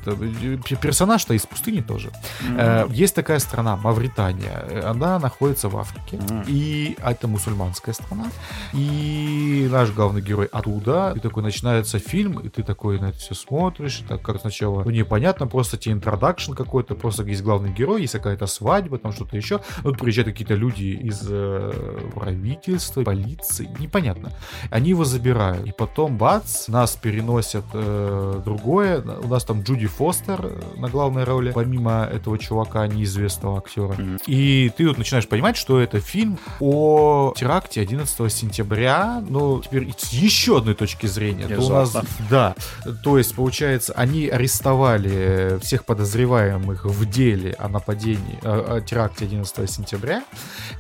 персонаж-то 0.83 1.35
из 1.35 1.47
пустыни 1.47 1.81
тоже. 1.81 2.11
Э, 2.59 2.87
есть 2.91 3.15
такая 3.15 3.39
страна, 3.39 3.77
Мавритания. 3.77 4.65
Э, 4.71 4.91
Она 4.91 5.19
находится 5.19 5.69
в 5.69 5.77
Африке. 5.77 6.17
Мгм. 6.17 6.45
И 6.49 6.97
это 7.05 7.29
мусульманская 7.29 7.95
страна. 7.95 8.25
И 8.73 9.69
наш 9.71 9.91
главный 9.91 10.21
герой 10.21 10.47
оттуда. 10.47 11.13
И 11.17 11.21
такой 11.21 11.43
начинается 11.43 11.99
фильм, 11.99 12.41
и 12.41 12.49
ты 12.49 12.63
такой 12.65 12.99
на 12.99 13.07
это 13.11 13.19
все 13.19 13.35
смотришь. 13.35 14.01
и 14.01 14.05
Так 14.05 14.23
как 14.23 14.41
сначала, 14.41 14.83
ну, 14.85 14.91
непонятно, 14.91 15.47
просто 15.47 15.77
тебе 15.77 15.95
интродакшн 15.95 16.53
какой-то, 16.55 16.95
просто 16.97 17.23
есть 17.23 17.43
главный 17.43 17.73
герой, 17.73 18.01
есть 18.03 18.15
какая-то 18.15 18.47
свадьба, 18.47 18.99
там 18.99 19.13
что-то 19.13 19.37
еще. 19.37 19.61
Вот 19.85 19.99
приезжают 19.99 20.29
какие-то 20.29 20.55
люди 20.55 21.09
из 21.09 21.23
э, 21.31 22.11
правительства, 22.15 23.05
полиции, 23.05 23.69
непонятно. 23.79 24.31
Они 24.71 24.91
его 24.91 25.05
забирают. 25.05 25.67
И 25.67 25.73
потом, 25.73 26.17
бац, 26.19 26.69
нас 26.69 26.97
переносят 26.97 27.65
э, 27.75 28.43
другое, 28.45 29.04
у 29.05 29.29
нас 29.29 29.45
там 29.45 29.63
Джуди 29.63 29.87
Фостер 29.87 30.41
э, 30.45 30.61
на 30.77 30.89
главной 30.89 31.25
роли, 31.25 31.53
помимо 31.53 32.09
этого 32.11 32.39
чувака, 32.39 32.87
неизвестного 32.87 33.59
актера. 33.59 33.97
И 34.27 34.71
ты 34.77 34.89
вот 34.89 34.99
начинаешь 34.99 35.29
понимать, 35.29 35.57
что 35.57 35.81
это 35.81 36.01
фильм 36.01 36.39
о 36.61 37.33
теракте 37.37 37.81
11 37.81 38.33
сентября, 38.33 39.23
но 39.29 39.61
теперь 39.61 39.93
с 39.97 40.13
еще 40.13 40.59
одной 40.59 40.75
точки 40.75 41.07
зрения. 41.07 41.47
То 41.47 41.61
у 41.61 41.69
нас, 41.71 41.97
да, 42.31 42.55
то 43.03 43.19
есть, 43.19 43.35
получается, 43.35 43.93
они 43.95 44.29
арестовали 44.29 45.59
всех 45.61 45.85
подозреваемых 45.85 46.85
в 46.85 47.09
деле 47.09 47.55
о 47.59 47.69
нападении, 47.69 48.39
о, 48.43 48.77
о 48.77 48.81
теракте 48.81 49.25
11 49.25 49.71
сентября, 49.71 50.25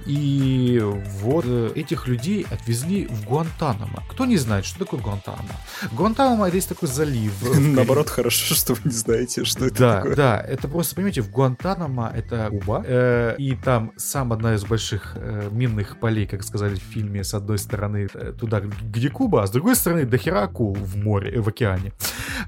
и 0.06 0.80
вот 1.20 1.44
э, 1.46 1.72
этих 1.74 2.06
людей 2.06 2.46
отвезли 2.50 3.06
в 3.06 3.24
Гуантанамо. 3.24 4.02
Кто 4.08 4.26
не 4.26 4.36
знает, 4.36 4.64
что 4.64 4.78
такое 4.80 5.00
Гуантанамо? 5.00 5.48
Гуантанамо 5.92 6.46
это 6.46 6.56
есть 6.56 6.68
такой 6.68 6.88
залив. 6.88 7.32
Наоборот, 7.58 8.10
хорошо, 8.14 8.54
что 8.60 8.74
вы 8.74 8.80
не 8.84 8.90
знаете, 8.90 9.44
что 9.44 9.66
это 9.66 9.78
да, 9.78 9.96
такое. 9.96 10.16
да, 10.16 10.40
это 10.40 10.68
просто, 10.68 10.94
понимаете, 10.94 11.20
в 11.22 11.30
Гуантанамо 11.30 12.12
это 12.14 12.48
Куба, 12.50 12.82
э, 12.86 13.34
и 13.38 13.56
там 13.56 13.92
сам 13.96 14.32
одна 14.32 14.54
из 14.54 14.64
больших 14.64 15.12
э, 15.16 15.48
минных 15.50 15.98
полей, 16.00 16.26
как 16.26 16.42
сказали 16.42 16.74
в 16.76 16.82
фильме, 16.82 17.24
с 17.24 17.34
одной 17.34 17.58
стороны 17.58 18.08
э, 18.14 18.32
туда, 18.38 18.60
где 18.60 19.08
Куба, 19.10 19.42
а 19.42 19.46
с 19.46 19.50
другой 19.50 19.76
стороны 19.76 20.04
дохера 20.04 20.42
акул 20.42 20.74
в 20.74 20.96
море, 20.96 21.32
э, 21.32 21.40
в 21.40 21.48
океане. 21.48 21.92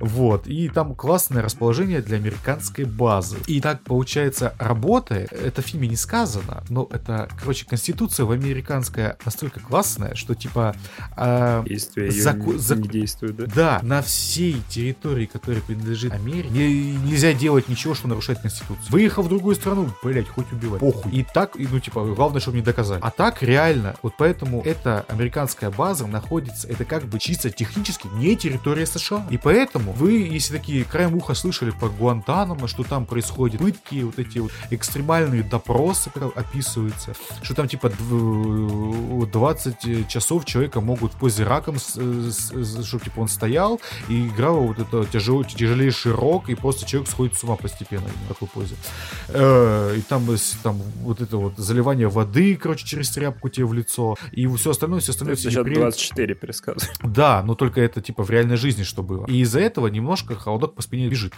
Вот, 0.00 0.46
и 0.46 0.68
там 0.68 0.94
классное 0.94 1.42
расположение 1.42 2.00
для 2.02 2.16
американской 2.18 2.84
базы. 2.84 3.36
И 3.46 3.60
так, 3.60 3.82
получается, 3.82 4.54
работает, 4.58 5.32
это 5.32 5.62
в 5.62 5.66
фильме 5.66 5.88
не 5.88 5.96
сказано, 5.96 6.62
но 6.68 6.88
это, 6.92 7.28
короче, 7.40 7.66
конституция 7.66 8.26
в 8.26 8.30
американская 8.30 9.16
настолько 9.24 9.60
классная, 9.60 10.14
что 10.14 10.34
типа... 10.34 10.74
э, 11.16 11.62
Действие 11.66 12.08
её 12.08 12.22
Заку- 12.22 12.52
не- 12.52 12.58
зак- 12.58 12.82
не 12.82 12.88
действует, 12.88 13.36
да? 13.36 13.46
да, 13.54 13.80
на 13.82 14.02
всей 14.02 14.60
территории, 14.68 15.26
которая 15.26 15.55
принадлежит 15.60 16.12
Америке, 16.12 16.48
не- 16.50 16.96
нельзя 16.96 17.32
делать 17.32 17.68
ничего, 17.68 17.94
что 17.94 18.08
нарушает 18.08 18.40
Конституцию. 18.40 18.86
Выехав 18.90 19.26
в 19.26 19.28
другую 19.28 19.54
страну, 19.56 19.88
блять, 20.02 20.28
хоть 20.28 20.50
убивать. 20.52 20.80
Похуй. 20.80 21.12
И 21.12 21.22
так, 21.24 21.56
и, 21.56 21.66
ну, 21.70 21.80
типа, 21.80 22.04
главное, 22.14 22.40
чтобы 22.40 22.56
не 22.56 22.62
доказали. 22.62 23.00
А 23.02 23.10
так, 23.10 23.42
реально, 23.42 23.94
вот 24.02 24.14
поэтому 24.18 24.62
эта 24.62 25.04
американская 25.08 25.70
база 25.70 26.06
находится, 26.06 26.68
это 26.68 26.84
как 26.84 27.04
бы 27.04 27.18
чисто 27.18 27.50
технически 27.50 28.08
не 28.14 28.36
территория 28.36 28.86
США. 28.86 29.26
И 29.30 29.36
поэтому 29.38 29.92
вы, 29.92 30.12
если 30.12 30.56
такие 30.56 30.84
краем 30.84 31.14
уха 31.16 31.34
слышали 31.34 31.70
про 31.70 31.88
Гуантанамо, 31.88 32.68
что 32.68 32.84
там 32.84 33.06
происходят 33.06 33.60
пытки, 33.60 34.02
вот 34.02 34.18
эти 34.18 34.38
вот 34.38 34.50
экстремальные 34.70 35.42
допросы 35.42 36.10
описываются, 36.34 37.14
что 37.42 37.54
там, 37.54 37.68
типа, 37.68 37.88
дв- 37.88 39.30
20 39.30 40.08
часов 40.08 40.44
человека 40.44 40.80
могут 40.80 41.14
в 41.14 41.16
позе 41.16 41.44
раком, 41.44 41.76
чтобы, 41.78 43.04
типа, 43.04 43.20
он 43.20 43.28
стоял 43.28 43.80
и 44.08 44.26
играл 44.28 44.60
вот 44.60 44.78
это 44.78 45.04
тяжел, 45.46 45.66
тяжелейший 45.76 46.12
рок, 46.12 46.48
и 46.48 46.54
просто 46.54 46.86
человек 46.86 47.08
сходит 47.10 47.34
с 47.36 47.44
ума 47.44 47.56
постепенно 47.56 48.06
в 48.24 48.28
такой 48.28 48.48
позе. 48.48 48.74
Э, 49.28 49.94
И 49.96 50.00
там, 50.02 50.28
с- 50.30 50.56
там 50.62 50.76
вот 51.02 51.20
это 51.20 51.36
вот 51.36 51.54
заливание 51.56 52.08
воды, 52.08 52.56
короче, 52.56 52.86
через 52.86 53.10
тряпку 53.10 53.48
тебе 53.48 53.66
в 53.66 53.72
лицо, 53.74 54.16
и 54.32 54.46
все 54.56 54.70
остальное, 54.70 55.00
все 55.00 55.12
остальное, 55.12 55.36
все 55.36 55.50
за 55.50 55.56
счет 55.56 55.66
непри- 55.66 55.74
24 55.76 56.34
пересказывай. 56.34 56.94
да, 57.02 57.42
но 57.42 57.54
только 57.54 57.80
это 57.80 58.00
типа 58.00 58.22
в 58.24 58.30
реальной 58.30 58.56
жизни 58.56 58.82
что 58.82 59.02
было. 59.02 59.26
И 59.26 59.38
из-за 59.40 59.60
этого 59.60 59.86
немножко 59.88 60.34
холодок 60.34 60.74
по 60.74 60.82
спине 60.82 61.08
бежит. 61.08 61.32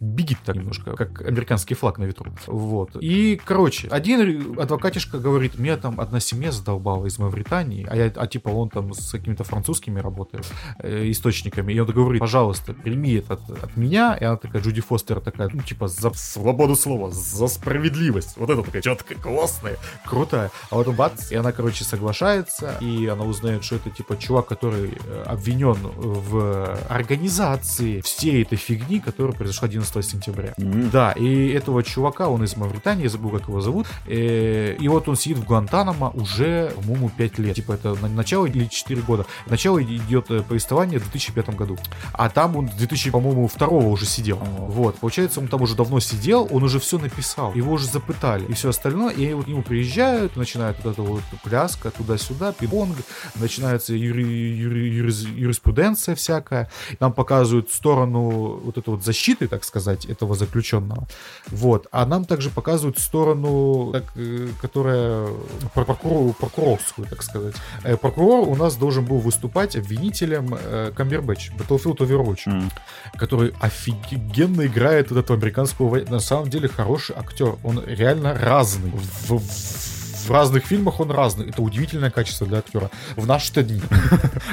Бегит 0.00 0.38
так 0.44 0.56
немножко, 0.56 0.94
как 0.94 1.22
американский 1.22 1.74
флаг 1.74 1.98
на 1.98 2.04
ветру. 2.04 2.32
Вот. 2.46 2.96
И, 3.00 3.40
короче, 3.44 3.88
один 3.88 4.58
адвокатишка 4.58 5.18
говорит, 5.18 5.58
меня 5.58 5.76
там 5.76 6.00
одна 6.00 6.20
семья 6.20 6.52
задолбала 6.52 7.06
из 7.06 7.18
Мавритании, 7.18 7.86
а, 7.88 7.96
я, 7.96 8.12
а 8.14 8.26
типа 8.26 8.48
он 8.50 8.68
там 8.68 8.92
с 8.94 9.10
какими-то 9.12 9.44
французскими 9.44 10.00
работает, 10.00 10.46
э, 10.78 11.10
источниками, 11.10 11.72
и 11.72 11.78
он 11.80 11.86
говорит, 11.90 12.20
пожалуйста, 12.20 12.72
прими 12.74 13.14
это 13.28 13.34
от, 13.34 13.64
от 13.64 13.76
меня, 13.76 14.16
и 14.20 14.24
она 14.24 14.36
такая, 14.36 14.62
Джуди 14.62 14.80
Фостер 14.80 15.20
такая, 15.20 15.48
ну, 15.52 15.62
типа, 15.62 15.88
за 15.88 16.10
свободу 16.14 16.76
слова, 16.76 17.10
за 17.10 17.48
справедливость. 17.48 18.36
Вот 18.36 18.50
это 18.50 18.62
такая, 18.62 18.82
такая 18.82 19.18
классная, 19.18 19.76
крутая. 20.04 20.50
А 20.70 20.76
потом 20.76 20.94
бац, 20.94 21.30
и 21.32 21.36
она, 21.36 21.52
короче, 21.52 21.84
соглашается, 21.84 22.76
и 22.80 23.06
она 23.06 23.24
узнает, 23.24 23.64
что 23.64 23.76
это, 23.76 23.90
типа, 23.90 24.16
чувак, 24.16 24.46
который 24.46 24.92
э, 25.04 25.22
обвинен 25.26 25.76
в 25.96 26.76
организации 26.88 28.00
всей 28.00 28.42
этой 28.42 28.56
фигни, 28.56 29.00
которая 29.00 29.34
произошла 29.36 29.66
11 29.68 30.04
сентября. 30.04 30.54
Да, 30.56 31.12
и 31.12 31.48
этого 31.48 31.82
чувака, 31.82 32.28
он 32.28 32.44
из 32.44 32.56
Мавритании, 32.56 33.04
я 33.04 33.08
забыл, 33.10 33.30
как 33.30 33.48
его 33.48 33.60
зовут, 33.60 33.86
э, 34.06 34.76
и 34.78 34.88
вот 34.88 35.08
он 35.08 35.16
сидит 35.16 35.38
в 35.38 35.44
Гуантанамо 35.44 36.10
уже, 36.10 36.72
по-моему, 36.76 37.10
5 37.10 37.38
лет. 37.38 37.56
Типа, 37.56 37.72
это 37.72 37.94
на- 37.94 38.08
начало 38.08 38.46
или 38.46 38.66
4 38.66 39.02
года. 39.02 39.26
Начало 39.46 39.82
идет 39.82 40.30
э, 40.30 40.42
повествование 40.42 40.98
в 40.98 41.04
2005 41.04 41.50
году. 41.50 41.76
А 42.12 42.28
там 42.28 42.56
он 42.56 42.68
в 42.68 42.76
2000, 42.76 43.10
по-моему, 43.16 43.48
второго 43.48 43.86
уже 43.86 44.04
сидел. 44.04 44.36
Вот, 44.68 44.96
получается, 44.96 45.40
он 45.40 45.48
там 45.48 45.62
уже 45.62 45.74
давно 45.74 46.00
сидел, 46.00 46.46
он 46.50 46.62
уже 46.62 46.78
все 46.78 46.98
написал, 46.98 47.54
его 47.54 47.72
уже 47.72 47.86
запытали 47.86 48.44
и 48.44 48.52
все 48.52 48.68
остальное, 48.68 49.14
и 49.14 49.32
вот 49.32 49.46
к 49.46 49.48
нему 49.48 49.62
приезжают, 49.62 50.36
начинает 50.36 50.76
вот 50.84 50.92
эта 50.92 51.02
вот 51.02 51.22
пляска 51.42 51.90
туда-сюда, 51.90 52.52
пинг 52.52 52.96
начинается 53.36 53.94
юри- 53.94 54.54
юри- 54.54 54.90
юрис- 54.90 55.34
юриспруденция 55.34 56.14
всякая, 56.14 56.70
нам 57.00 57.14
показывают 57.14 57.70
сторону 57.72 58.60
вот 58.62 58.76
этой 58.76 58.90
вот 58.90 59.02
защиты, 59.02 59.48
так 59.48 59.64
сказать, 59.64 60.04
этого 60.04 60.34
заключенного, 60.34 61.06
вот, 61.48 61.86
а 61.92 62.04
нам 62.04 62.26
также 62.26 62.50
показывают 62.50 62.98
сторону, 62.98 63.92
так, 63.94 64.04
э, 64.16 64.48
которая 64.60 65.28
про- 65.72 65.84
прокурор- 65.84 66.34
прокурорскую, 66.34 67.08
так 67.08 67.22
сказать. 67.22 67.54
Э, 67.82 67.96
Прокурор 67.96 68.46
у 68.46 68.56
нас 68.56 68.76
должен 68.76 69.06
был 69.06 69.20
выступать 69.20 69.74
обвинителем 69.74 70.54
э, 70.60 70.92
Камбербэтч, 70.94 71.52
Battlefield 71.52 71.96
Overwatch 71.96 72.70
который 73.16 73.52
офигенно 73.60 74.66
играет 74.66 75.10
вот 75.10 75.18
этого 75.18 75.38
американского 75.38 75.88
На 76.10 76.20
самом 76.20 76.50
деле 76.50 76.68
хороший 76.68 77.16
актер. 77.16 77.56
Он 77.64 77.82
реально 77.86 78.34
разный. 78.34 78.90
В, 78.90 79.38
в- 79.38 79.95
в 80.26 80.30
разных 80.30 80.64
фильмах 80.64 81.00
он 81.00 81.10
разный. 81.10 81.48
Это 81.48 81.62
удивительное 81.62 82.10
качество 82.10 82.46
для 82.46 82.58
актера. 82.58 82.90
В 83.16 83.26
наши-то 83.26 83.62
дни. 83.62 83.80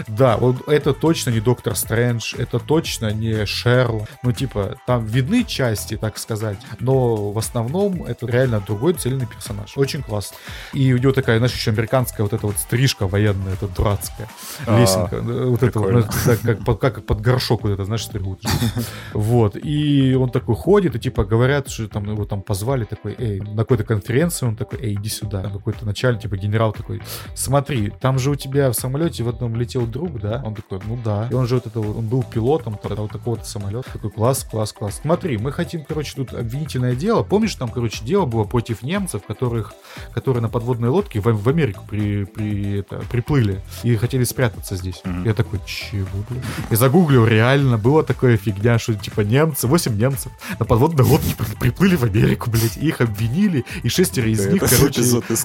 Да, 0.08 0.38
вот 0.38 0.68
это 0.68 0.94
точно 0.94 1.32
не 1.32 1.40
Доктор 1.40 1.76
Стрэндж, 1.76 2.36
это 2.38 2.60
точно 2.60 3.12
не 3.12 3.46
Шерл. 3.46 4.08
Ну, 4.24 4.32
типа, 4.32 4.78
там 4.86 5.06
видны 5.06 5.44
части, 5.44 5.98
так 5.98 6.18
сказать, 6.18 6.58
но 6.80 7.32
в 7.32 7.38
основном 7.38 8.04
это 8.04 8.26
реально 8.26 8.60
другой 8.60 8.94
цельный 8.94 9.26
персонаж. 9.26 9.78
Очень 9.78 10.04
классно. 10.04 10.38
И 10.74 10.94
у 10.94 10.98
него 10.98 11.12
такая, 11.12 11.38
знаешь, 11.38 11.54
еще 11.54 11.72
американская 11.72 12.24
вот 12.24 12.34
эта 12.34 12.46
вот 12.46 12.58
стрижка 12.58 13.08
военная, 13.08 13.54
эта 13.54 13.68
дурацкая. 13.68 14.28
А, 14.66 14.80
Лесенка. 14.80 15.22
Вот 15.22 15.64
это 15.64 15.80
вот, 15.80 16.80
как 16.80 17.06
под 17.06 17.22
горшок 17.22 17.64
вот 17.64 17.72
это, 17.72 17.86
знаешь, 17.86 18.04
стригут. 18.04 18.42
Вот. 19.14 19.56
И 19.56 20.16
он 20.16 20.30
такой 20.30 20.56
ходит, 20.56 20.96
и 20.96 21.00
типа 21.00 21.24
говорят, 21.24 21.70
что 21.70 21.88
там 21.88 22.10
его 22.10 22.26
там 22.26 22.42
позвали, 22.42 22.86
такой, 22.86 23.16
эй, 23.18 23.40
на 23.40 23.58
какой-то 23.58 23.84
конференции, 23.84 24.46
он 24.46 24.56
такой, 24.56 24.80
эй, 24.80 24.94
иди 24.96 25.10
сюда. 25.10 25.42
Какой-то 25.64 25.86
начальник, 25.86 26.22
типа 26.24 26.36
генерал 26.36 26.74
такой, 26.74 27.02
смотри, 27.36 27.90
там 28.02 28.20
же 28.20 28.32
у 28.32 28.36
тебя 28.36 28.70
в 28.70 28.74
самолете 28.74 29.24
в 29.24 29.30
одном 29.30 29.56
летел 29.56 29.86
друг, 29.86 30.20
да? 30.20 30.42
Он 30.46 30.56
такой, 30.56 30.80
ну 30.86 31.00
да. 31.04 31.28
И 31.32 31.34
он 31.34 31.48
же 31.48 31.56
вот 31.56 31.68
это, 31.68 31.80
вот- 31.80 31.98
он 31.98 32.08
был 32.08 32.22
пилотом 32.24 32.78
там, 32.82 32.96
вот 32.98 33.12
такого-то 33.12 33.46
самолета. 33.46 33.90
Такой, 33.94 34.12
класс, 34.12 34.44
класс, 34.50 34.74
класс. 34.74 35.00
Смотри, 35.02 35.38
мы 35.38 35.52
хотим, 35.54 35.86
короче, 35.86 36.14
тут 36.16 36.34
обвинительное 36.34 36.96
дело. 36.96 37.24
Помнишь, 37.24 37.56
там, 37.56 37.70
короче, 37.70 38.04
дело 38.04 38.26
было 38.26 38.44
против 38.44 38.84
немцев, 38.84 39.22
которых, 39.26 39.74
которые 40.14 40.42
на 40.42 40.50
подводной 40.50 40.90
лодке 40.90 41.22
в, 41.22 41.26
в 41.32 41.48
Америку 41.50 41.84
при, 41.90 42.26
при, 42.26 42.80
это, 42.80 42.98
приплыли 43.10 43.62
и 43.84 43.96
хотели 43.96 44.26
спрятаться 44.26 44.76
здесь. 44.76 45.02
Я 45.26 45.34
такой, 45.34 45.60
чего, 45.66 46.08
блин? 46.30 46.42
И 46.72 46.76
загуглил, 46.76 47.26
реально, 47.26 47.78
было 47.78 48.04
такое 48.04 48.36
фигня, 48.38 48.78
что, 48.80 48.94
типа, 48.96 49.22
немцы, 49.22 49.68
8 49.68 49.98
немцев 49.98 50.32
на 50.60 50.66
подводной 50.66 51.06
лодке 51.06 51.34
при- 51.38 51.56
приплыли 51.56 51.96
в 51.96 52.04
Америку, 52.04 52.50
блядь, 52.52 52.76
и 52.78 52.88
их 52.88 53.00
обвинили, 53.00 53.64
и 53.84 53.88
шестеро 53.90 54.28
из 54.30 54.46
них, 54.54 54.62
короче... 54.78 55.02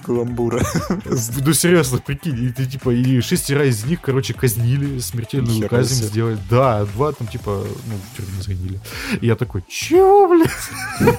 Каламбура. 0.09 0.65
Ну, 1.45 1.53
серьезно, 1.53 1.99
прикинь, 1.99 2.45
и 2.45 2.51
ты, 2.51 2.65
типа, 2.65 2.91
и 2.91 3.21
шестеро 3.21 3.67
из 3.67 3.85
них, 3.85 4.01
короче, 4.01 4.33
казнили, 4.33 5.01
смертельную 5.01 5.69
казнь 5.69 6.05
сделали. 6.05 6.39
Да, 6.49 6.87
два 6.87 7.13
там, 7.13 7.27
типа, 7.27 7.65
ну, 7.87 7.95
в 7.95 8.17
тюрьме 8.17 8.43
загнили. 8.43 8.81
И 9.21 9.27
я 9.27 9.37
такой, 9.37 9.63
чего, 9.69 10.29
блядь? 10.29 11.19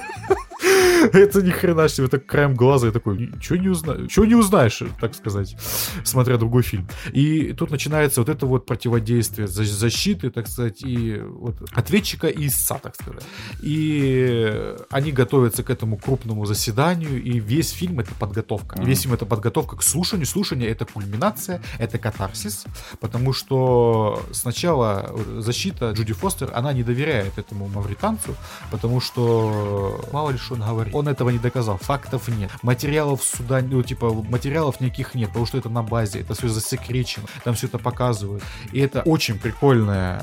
Это 1.12 1.42
ни 1.42 1.50
хрена 1.50 1.88
себе, 1.88 2.08
так 2.08 2.26
краем 2.26 2.54
глаза, 2.54 2.86
я 2.86 2.92
такой, 2.92 3.30
чего 3.40 3.56
не 3.56 3.68
узнаешь, 3.68 4.10
чего 4.10 4.24
не 4.24 4.34
узнаешь, 4.34 4.82
так 5.00 5.14
сказать, 5.14 5.56
смотря 6.04 6.36
другой 6.36 6.62
фильм. 6.62 6.88
И 7.12 7.52
тут 7.52 7.70
начинается 7.70 8.20
вот 8.20 8.28
это 8.28 8.46
вот 8.46 8.66
противодействие 8.66 9.46
за- 9.48 9.64
защиты, 9.64 10.30
так 10.30 10.48
сказать, 10.48 10.82
и 10.82 11.20
вот 11.20 11.56
ответчика 11.72 12.26
и 12.26 12.46
истца, 12.46 12.78
так 12.78 12.94
сказать. 12.94 13.24
И 13.60 14.74
они 14.90 15.12
готовятся 15.12 15.62
к 15.62 15.70
этому 15.70 15.96
крупному 15.96 16.46
заседанию, 16.46 17.22
и 17.22 17.38
весь 17.38 17.70
фильм 17.70 18.00
это 18.00 18.14
подготовка. 18.14 18.80
И 18.80 18.84
весь 18.84 19.02
фильм 19.02 19.14
это 19.14 19.26
подготовка 19.26 19.76
к 19.76 19.82
слушанию. 19.82 20.26
Слушание 20.26 20.68
это 20.68 20.84
кульминация, 20.84 21.62
это 21.78 21.98
катарсис, 21.98 22.64
потому 23.00 23.32
что 23.32 24.22
сначала 24.32 25.14
защита 25.38 25.90
Джуди 25.92 26.12
Фостер, 26.12 26.50
она 26.54 26.72
не 26.72 26.82
доверяет 26.82 27.38
этому 27.38 27.68
мавританцу, 27.68 28.34
потому 28.70 29.00
что 29.00 30.00
мало 30.12 30.30
ли 30.30 30.38
что 30.38 30.54
он 30.54 30.60
говорит. 30.60 30.89
Он 30.92 31.08
этого 31.08 31.30
не 31.30 31.38
доказал, 31.38 31.78
фактов 31.78 32.28
нет. 32.28 32.50
Материалов 32.62 33.22
суда, 33.22 33.60
ну, 33.62 33.82
типа, 33.82 34.12
материалов 34.12 34.80
никаких 34.80 35.14
нет, 35.14 35.28
потому 35.28 35.46
что 35.46 35.58
это 35.58 35.68
на 35.68 35.82
базе, 35.82 36.20
это 36.20 36.34
все 36.34 36.48
засекречено, 36.48 37.26
там 37.44 37.54
все 37.54 37.66
это 37.66 37.78
показывают. 37.78 38.42
И 38.72 38.80
это 38.80 39.02
очень 39.02 39.38
прикольная 39.38 40.22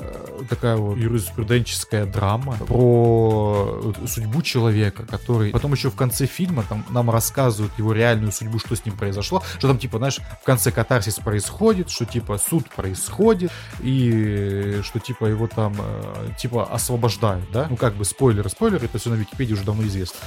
э, 0.00 0.23
такая 0.48 0.76
вот 0.76 0.96
юриспруденческая 0.96 2.06
драма 2.06 2.56
про 2.66 3.94
судьбу 4.06 4.42
человека, 4.42 5.04
который 5.04 5.50
потом 5.50 5.72
еще 5.72 5.90
в 5.90 5.96
конце 5.96 6.26
фильма 6.26 6.64
там 6.68 6.84
нам 6.90 7.10
рассказывают 7.10 7.72
его 7.78 7.92
реальную 7.92 8.32
судьбу, 8.32 8.58
что 8.58 8.76
с 8.76 8.84
ним 8.84 8.96
произошло, 8.96 9.42
что 9.58 9.68
там 9.68 9.78
типа, 9.78 9.98
знаешь, 9.98 10.20
в 10.42 10.44
конце 10.44 10.70
катарсис 10.70 11.16
происходит, 11.16 11.90
что 11.90 12.04
типа 12.04 12.38
суд 12.38 12.68
происходит, 12.70 13.52
и 13.80 14.80
что 14.82 14.98
типа 14.98 15.26
его 15.26 15.46
там 15.46 15.74
э, 15.78 16.28
типа 16.38 16.64
освобождают, 16.64 17.50
да? 17.52 17.66
Ну 17.70 17.76
как 17.76 17.94
бы 17.94 18.04
спойлеры, 18.04 18.48
спойлеры, 18.48 18.86
это 18.86 18.98
все 18.98 19.10
на 19.10 19.14
Википедии 19.14 19.54
уже 19.54 19.64
давно 19.64 19.84
известно. 19.84 20.18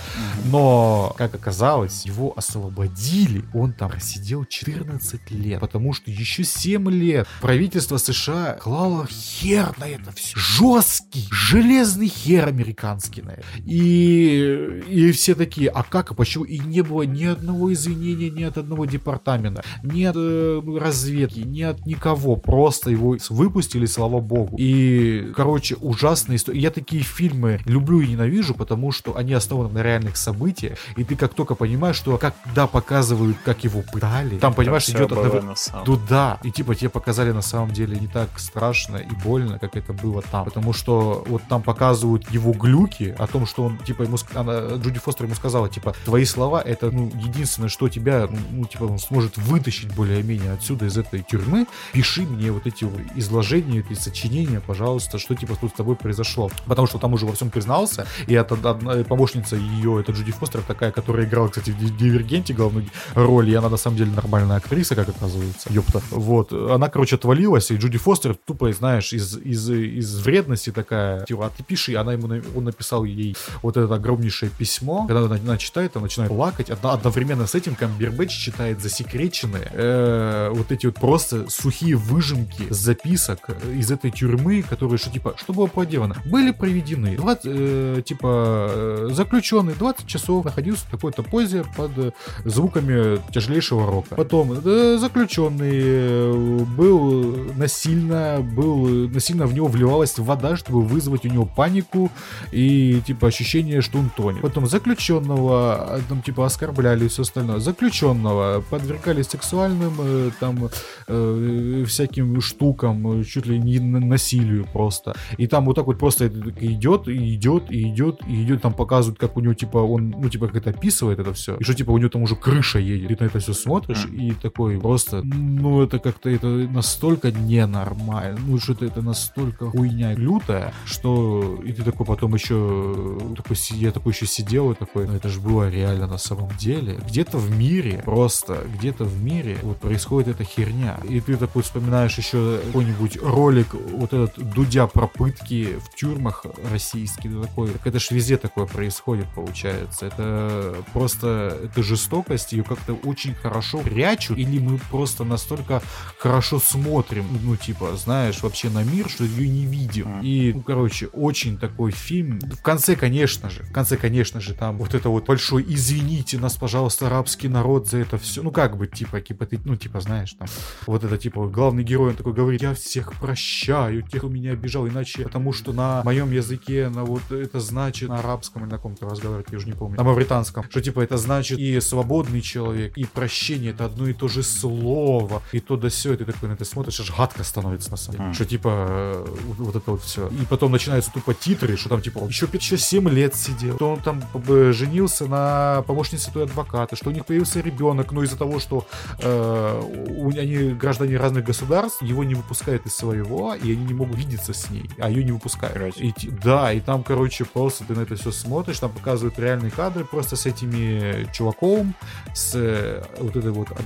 Но, 0.46 1.14
как 1.18 1.36
оказалось, 1.36 2.06
его 2.06 2.34
освободили, 2.36 3.44
он 3.54 3.74
там 3.74 3.90
просидел 3.90 4.46
14 4.46 5.32
лет, 5.32 5.60
потому 5.60 5.94
что 5.94 6.12
еще 6.12 6.44
7 6.44 6.90
лет 6.90 7.28
правительство 7.42 7.98
США 7.98 8.58
клало 8.62 9.08
хер 9.08 9.74
на 9.78 9.88
это 10.02 10.12
все. 10.16 10.38
Жесткий, 10.38 11.28
железный 11.32 12.08
хер 12.08 12.48
американский 12.48 13.22
на 13.22 13.32
это. 13.32 13.44
И, 13.66 14.84
и 14.88 15.12
все 15.12 15.36
такие, 15.36 15.70
а 15.70 15.84
как, 15.84 16.12
а 16.12 16.14
почему? 16.14 16.46
И 16.46 16.60
не 16.60 16.82
было 16.82 17.04
ни 17.04 17.26
одного 17.26 17.72
извинения 17.74 18.30
ни 18.30 18.44
от 18.44 18.58
одного 18.58 18.86
департамента, 18.86 19.64
ни 19.84 20.04
от 20.04 20.16
э, 20.18 20.62
разведки, 20.80 21.40
ни 21.40 21.62
от 21.62 21.86
никого. 21.86 22.36
Просто 22.36 22.90
его 22.90 23.18
выпустили, 23.30 23.86
слава 23.86 24.20
богу. 24.20 24.56
И, 24.58 25.32
короче, 25.36 25.76
ужасная 25.76 26.38
история. 26.38 26.60
Я 26.60 26.72
такие 26.72 27.04
фильмы 27.04 27.60
люблю 27.66 28.02
и 28.02 28.08
ненавижу, 28.08 28.54
потому 28.54 28.92
что 28.92 29.16
они 29.18 29.34
основаны 29.34 29.74
на 29.74 29.84
реальных 29.84 30.18
событиях. 30.18 30.78
И 30.96 31.04
ты 31.04 31.16
как 31.16 31.34
только 31.34 31.56
понимаешь, 31.56 31.96
что 31.96 32.18
когда 32.18 32.68
показывают, 32.68 33.38
как 33.44 33.64
его 33.64 33.82
пытали, 33.82 34.38
там, 34.38 34.54
понимаешь, 34.54 34.90
идет 34.90 35.12
самом 35.56 35.86
Туда. 35.86 36.40
И 36.44 36.52
типа 36.52 36.76
тебе 36.76 36.90
показали 36.90 37.32
на 37.32 37.42
самом 37.42 37.72
деле 37.72 38.00
не 38.00 38.08
так 38.08 38.40
страшно 38.40 38.98
и 38.98 39.16
больно, 39.24 39.60
как 39.60 39.76
это 39.76 39.87
было 39.94 40.22
там. 40.22 40.46
Потому 40.46 40.74
что 40.74 41.24
вот 41.28 41.42
там 41.50 41.62
показывают 41.62 42.30
его 42.32 42.52
глюки 42.52 43.16
о 43.18 43.28
том, 43.28 43.46
что 43.46 43.64
он, 43.64 43.78
типа, 43.80 44.04
ему, 44.04 44.18
она, 44.34 44.76
Джуди 44.76 45.00
Фостер 45.00 45.26
ему 45.26 45.36
сказала, 45.36 45.70
типа, 45.70 45.96
твои 46.06 46.26
слова 46.26 46.62
это, 46.62 46.92
ну, 46.92 47.12
единственное, 47.16 47.70
что 47.70 47.90
тебя, 47.90 48.28
ну, 48.52 48.66
типа, 48.66 48.84
он 48.84 49.00
сможет 49.00 49.38
вытащить 49.38 49.94
более-менее 49.96 50.54
отсюда, 50.54 50.86
из 50.86 50.98
этой 50.98 51.22
тюрьмы. 51.22 51.68
Пиши 51.94 52.22
мне 52.22 52.52
вот 52.52 52.68
эти 52.68 52.88
изложения, 53.16 53.80
эти 53.80 53.94
сочинения, 53.94 54.60
пожалуйста, 54.60 55.20
что, 55.20 55.36
типа, 55.36 55.56
тут 55.60 55.72
с 55.72 55.74
тобой 55.74 55.96
произошло. 55.96 56.50
Потому 56.66 56.88
что 56.88 56.98
там 56.98 57.14
уже 57.14 57.26
во 57.26 57.34
всем 57.34 57.50
признался, 57.50 58.08
и 58.28 58.34
это 58.34 58.56
одна 58.56 59.04
помощница 59.04 59.56
ее, 59.56 60.00
это 60.00 60.12
Джуди 60.12 60.32
Фостер, 60.32 60.62
такая, 60.62 60.92
которая 60.92 61.26
играла, 61.26 61.48
кстати, 61.48 61.72
в 61.72 61.78
Ди- 61.78 61.90
Дивергенте 61.90 62.54
главную 62.54 62.86
роль, 63.16 63.50
и 63.50 63.56
она 63.56 63.70
на 63.70 63.78
самом 63.78 63.98
деле 63.98 64.12
нормальная 64.12 64.58
актриса, 64.58 64.96
как 64.96 65.10
оказывается, 65.10 65.72
ёпта. 65.72 66.02
Вот, 66.12 66.52
она, 66.54 66.90
короче, 66.90 67.16
отвалилась, 67.16 67.72
и 67.72 67.76
Джуди 67.76 67.98
Фостер 67.98 68.36
тупо, 68.36 68.72
знаешь, 68.72 69.14
из, 69.14 69.38
из, 69.38 69.70
из 69.86 70.20
вредности 70.20 70.72
такая, 70.72 71.26
типа, 71.26 71.48
а 71.48 71.50
ты 71.50 71.64
пиши, 71.64 71.96
она 71.96 72.14
ему, 72.14 72.42
он 72.56 72.64
написал 72.64 73.04
ей 73.04 73.36
вот 73.62 73.78
это 73.78 73.94
огромнейшее 73.94 74.50
письмо, 74.50 75.06
когда 75.08 75.22
она, 75.26 75.36
она 75.36 75.58
читает, 75.58 75.96
она 75.96 76.04
начинает 76.04 76.32
плакать, 76.32 76.70
Одно- 76.70 76.92
одновременно 76.92 77.48
с 77.48 77.56
этим 77.56 77.76
Камбербэтч 77.76 78.32
читает 78.32 78.82
засекреченные, 78.82 79.70
э, 79.72 80.50
вот 80.54 80.72
эти 80.72 80.86
вот 80.88 80.96
просто 80.96 81.50
сухие 81.50 81.96
выжимки 81.96 82.64
записок 82.70 83.50
из 83.74 83.92
этой 83.92 84.12
тюрьмы, 84.12 84.64
которые, 84.64 84.98
что, 84.98 85.10
типа, 85.10 85.36
что 85.38 85.54
было 85.54 85.68
проделано? 85.68 86.16
Были 86.26 86.52
проведены, 86.52 87.16
20, 87.18 87.42
э, 87.46 88.02
типа, 88.06 88.68
э, 88.72 89.10
заключенный 89.12 89.74
20 89.74 90.08
часов 90.08 90.46
находился 90.46 90.86
в 90.86 90.92
такой-то 90.92 91.24
позе 91.24 91.64
под 91.76 91.92
э, 91.98 92.12
звуками 92.46 93.20
тяжелейшего 93.32 93.86
рока. 93.90 94.16
Потом 94.16 94.54
э, 94.54 94.98
заключенный 95.00 96.66
был 96.66 97.54
насильно, 97.56 98.40
был 98.42 98.88
насильно 99.10 99.46
в 99.46 99.54
него 99.54 99.67
вливалась 99.68 100.18
вода, 100.18 100.56
чтобы 100.56 100.82
вызвать 100.82 101.26
у 101.26 101.30
него 101.30 101.46
панику 101.46 102.12
и 102.52 103.02
типа 103.06 103.28
ощущение, 103.28 103.82
что 103.82 104.00
он 104.00 104.10
тонет. 104.10 104.42
Потом 104.42 104.68
заключенного 104.68 105.98
э, 105.98 106.02
там 106.10 106.22
типа 106.22 106.46
оскорбляли 106.46 107.06
и 107.06 107.08
все 107.08 107.22
остальное. 107.22 107.60
Заключенного 107.60 108.64
подвергали 108.70 109.22
сексуальным 109.22 109.94
э, 110.00 110.32
там 110.40 110.70
э, 111.08 111.84
всяким 111.88 112.42
штукам, 112.42 113.22
э, 113.22 113.24
чуть 113.24 113.46
ли 113.46 113.60
не 113.60 113.80
на- 113.80 114.00
насилию 114.00 114.66
просто. 114.74 115.16
И 115.38 115.48
там 115.48 115.66
вот 115.66 115.76
так 115.76 115.86
вот 115.86 115.98
просто 115.98 116.28
идет, 116.28 117.08
и 117.08 117.36
идет, 117.36 117.72
и 117.72 117.90
идет, 117.90 118.22
и 118.28 118.44
идет, 118.44 118.62
там 118.62 118.74
показывают, 118.74 119.20
как 119.20 119.38
у 119.38 119.40
него 119.40 119.54
типа 119.54 119.78
он, 119.78 120.10
ну 120.18 120.30
типа 120.30 120.48
как 120.48 120.58
это 120.58 120.70
описывает 120.72 121.20
это 121.20 121.34
все, 121.34 121.56
и 121.58 121.64
что 121.64 121.74
типа 121.74 121.92
у 121.92 121.98
него 121.98 122.10
там 122.10 122.22
уже 122.24 122.36
крыша 122.36 122.80
едет. 122.80 123.08
Ты 123.10 123.24
на 123.24 123.28
это 123.28 123.40
все 123.40 123.54
смотришь 123.54 124.06
и 124.06 124.32
такой 124.32 124.80
просто, 124.80 125.22
ну 125.24 125.82
это 125.82 126.00
как-то 126.00 126.30
это 126.30 126.48
настолько 126.48 127.32
ненормально, 127.32 128.40
ну 128.48 128.60
что-то 128.60 128.86
это 128.86 129.02
настолько 129.02 129.57
хуйня 129.60 130.14
лютая, 130.14 130.74
что 130.86 131.60
и 131.64 131.72
ты 131.72 131.84
такой 131.84 132.06
потом 132.06 132.34
еще 132.34 133.18
такой 133.36 133.56
си- 133.56 133.78
я 133.78 133.92
такой 133.92 134.14
еще 134.14 134.26
сидел 134.26 134.72
и 134.72 134.76
такой, 134.76 135.08
ну 135.08 135.16
это 135.16 135.30
же 135.30 135.40
было 135.40 135.70
реально 135.70 136.08
на 136.08 136.18
самом 136.18 136.50
деле. 136.58 137.00
Где-то 137.08 137.38
в 137.38 137.52
мире, 137.52 138.02
просто 138.04 138.64
где-то 138.74 139.04
в 139.04 139.22
мире 139.22 139.58
вот 139.64 139.78
происходит 139.78 140.36
эта 140.36 140.44
херня. 140.44 141.00
И 141.10 141.20
ты 141.20 141.38
такой 141.38 141.64
вспоминаешь 141.64 142.18
еще 142.18 142.60
какой-нибудь 142.66 143.18
ролик 143.22 143.74
вот 143.74 144.14
этот 144.14 144.38
Дудя 144.54 144.88
про 144.88 145.08
пытки 145.08 145.78
в 145.80 145.96
тюрьмах 145.96 146.46
российский, 146.72 147.30
ты 147.30 147.42
такой, 147.42 147.70
так 147.70 147.88
это 147.88 148.00
ж 148.00 148.12
везде 148.12 148.38
такое 148.38 148.66
происходит, 148.66 149.26
получается. 149.34 150.06
Это 150.06 150.76
просто, 150.94 151.60
это 151.64 151.84
жестокость, 151.84 152.54
ее 152.54 152.64
как-то 152.64 152.94
очень 152.94 153.34
хорошо 153.34 153.80
прячут, 153.80 154.38
или 154.38 154.60
мы 154.60 154.80
просто 154.92 155.24
настолько 155.24 155.82
хорошо 156.18 156.60
смотрим, 156.60 157.26
ну, 157.44 157.56
типа, 157.56 157.96
знаешь, 157.96 158.42
вообще 158.42 158.70
на 158.70 158.84
мир, 158.84 159.10
что 159.10 159.24
ее 159.24 159.47
не 159.50 159.66
видим. 159.66 160.22
И, 160.22 160.54
ну, 160.54 160.62
короче, 160.62 161.08
очень 161.08 161.58
такой 161.58 161.92
фильм. 161.92 162.40
В 162.40 162.62
конце, 162.62 162.96
конечно 162.96 163.50
же, 163.50 163.64
в 163.64 163.72
конце, 163.72 163.98
конечно 163.98 164.42
же, 164.42 164.54
там 164.54 164.78
вот 164.78 164.94
это 164.94 165.10
вот 165.10 165.26
большой 165.26 165.66
«Извините 165.68 166.38
нас, 166.38 166.56
пожалуйста, 166.56 167.08
арабский 167.08 167.48
народ 167.48 167.88
за 167.88 168.00
это 168.00 168.18
все». 168.18 168.42
Ну, 168.44 168.52
как 168.52 168.78
бы, 168.78 168.88
типа, 168.88 169.22
типа, 169.22 169.46
ты, 169.46 169.60
ну, 169.64 169.76
типа, 169.76 170.02
знаешь, 170.02 170.34
там, 170.34 170.48
вот 170.86 171.04
это, 171.04 171.18
типа, 171.18 171.48
главный 171.48 171.84
герой, 171.84 172.12
он 172.12 172.16
такой 172.16 172.34
говорит, 172.34 172.62
я 172.62 172.74
всех 172.74 173.14
прощаю, 173.20 174.02
тех, 174.02 174.22
кто 174.22 174.30
меня 174.30 174.52
обижал, 174.52 174.88
иначе, 174.88 175.24
потому 175.24 175.54
что 175.54 175.74
на 175.74 176.04
моем 176.04 176.32
языке, 176.32 176.90
на 176.90 177.04
вот 177.04 177.32
это 177.32 177.60
значит, 177.60 178.10
на 178.10 178.20
арабском 178.20 178.64
или 178.64 178.70
на 178.70 178.78
каком-то 178.78 179.08
разговаривать, 179.10 179.48
я 179.52 179.58
уже 179.58 179.68
не 179.68 179.74
помню, 179.74 179.98
на 179.98 180.04
мавританском, 180.04 180.66
что, 180.70 180.82
типа, 180.82 181.02
это 181.02 181.18
значит 181.18 181.60
и 181.60 181.80
свободный 181.80 182.42
человек, 182.42 182.98
и 182.98 183.06
прощение, 183.06 183.72
это 183.72 183.86
одно 183.86 184.08
и 184.08 184.14
то 184.14 184.28
же 184.28 184.44
слово, 184.44 185.42
и 185.52 185.60
то 185.60 185.78
да 185.78 185.90
все, 185.90 186.14
и 186.14 186.18
ты 186.18 186.26
такой 186.26 186.50
на 186.50 186.54
это 186.54 186.66
смотришь, 186.66 187.00
аж 187.00 187.16
гадко 187.16 187.44
становится, 187.44 187.92
на 187.92 187.98
самом 187.98 188.20
деле, 188.20 188.34
что, 188.34 188.46
типа, 188.46 189.28
вот, 189.46 189.58
вот 189.58 189.76
это 189.76 189.92
вот 189.92 190.02
все. 190.02 190.28
И 190.30 190.46
потом 190.50 190.72
начинаются 190.72 191.12
тупо 191.12 191.34
титры, 191.34 191.78
что 191.78 191.90
там, 191.90 192.02
типа, 192.02 192.20
еще, 192.28 192.48
еще 192.52 192.78
7 192.78 193.10
лет 193.10 193.36
сидел, 193.36 193.76
что 193.76 193.94
он 193.94 194.02
там 194.02 194.24
э, 194.48 194.72
женился 194.74 195.26
на 195.28 195.84
помощнице 195.88 196.32
той 196.32 196.44
адвоката, 196.44 196.96
что 196.96 197.10
у 197.10 197.14
них 197.14 197.26
появился 197.26 197.60
ребенок, 197.62 198.12
но 198.12 198.24
из-за 198.24 198.38
того, 198.38 198.60
что 198.60 198.86
э, 199.20 199.82
у- 200.10 200.30
они 200.30 200.74
граждане 200.74 201.18
разных 201.18 201.46
государств, 201.46 202.02
его 202.02 202.24
не 202.24 202.36
выпускают 202.36 202.86
из 202.86 202.96
своего, 202.96 203.54
и 203.56 203.72
они 203.74 203.86
не 203.86 203.94
могут 203.94 204.18
видеться 204.18 204.54
с 204.54 204.70
ней, 204.70 204.90
а 205.00 205.10
ее 205.10 205.24
не 205.24 205.32
выпускают. 205.32 205.98
И, 205.98 206.14
да, 206.44 206.72
и 206.74 206.80
там, 206.80 207.04
короче, 207.04 207.46
просто 207.46 207.84
ты 207.86 207.94
на 207.96 208.02
это 208.02 208.16
все 208.16 208.32
смотришь, 208.32 208.80
там 208.80 208.92
показывают 208.92 209.38
реальные 209.40 209.72
кадры 209.72 210.06
просто 210.06 210.36
с 210.36 210.46
этими 210.46 211.28
чуваком, 211.34 211.94
с 212.34 212.52
э, 212.56 213.04
вот 213.20 213.36
этой 213.36 213.52
вот 213.52 213.72
ад- 213.72 213.78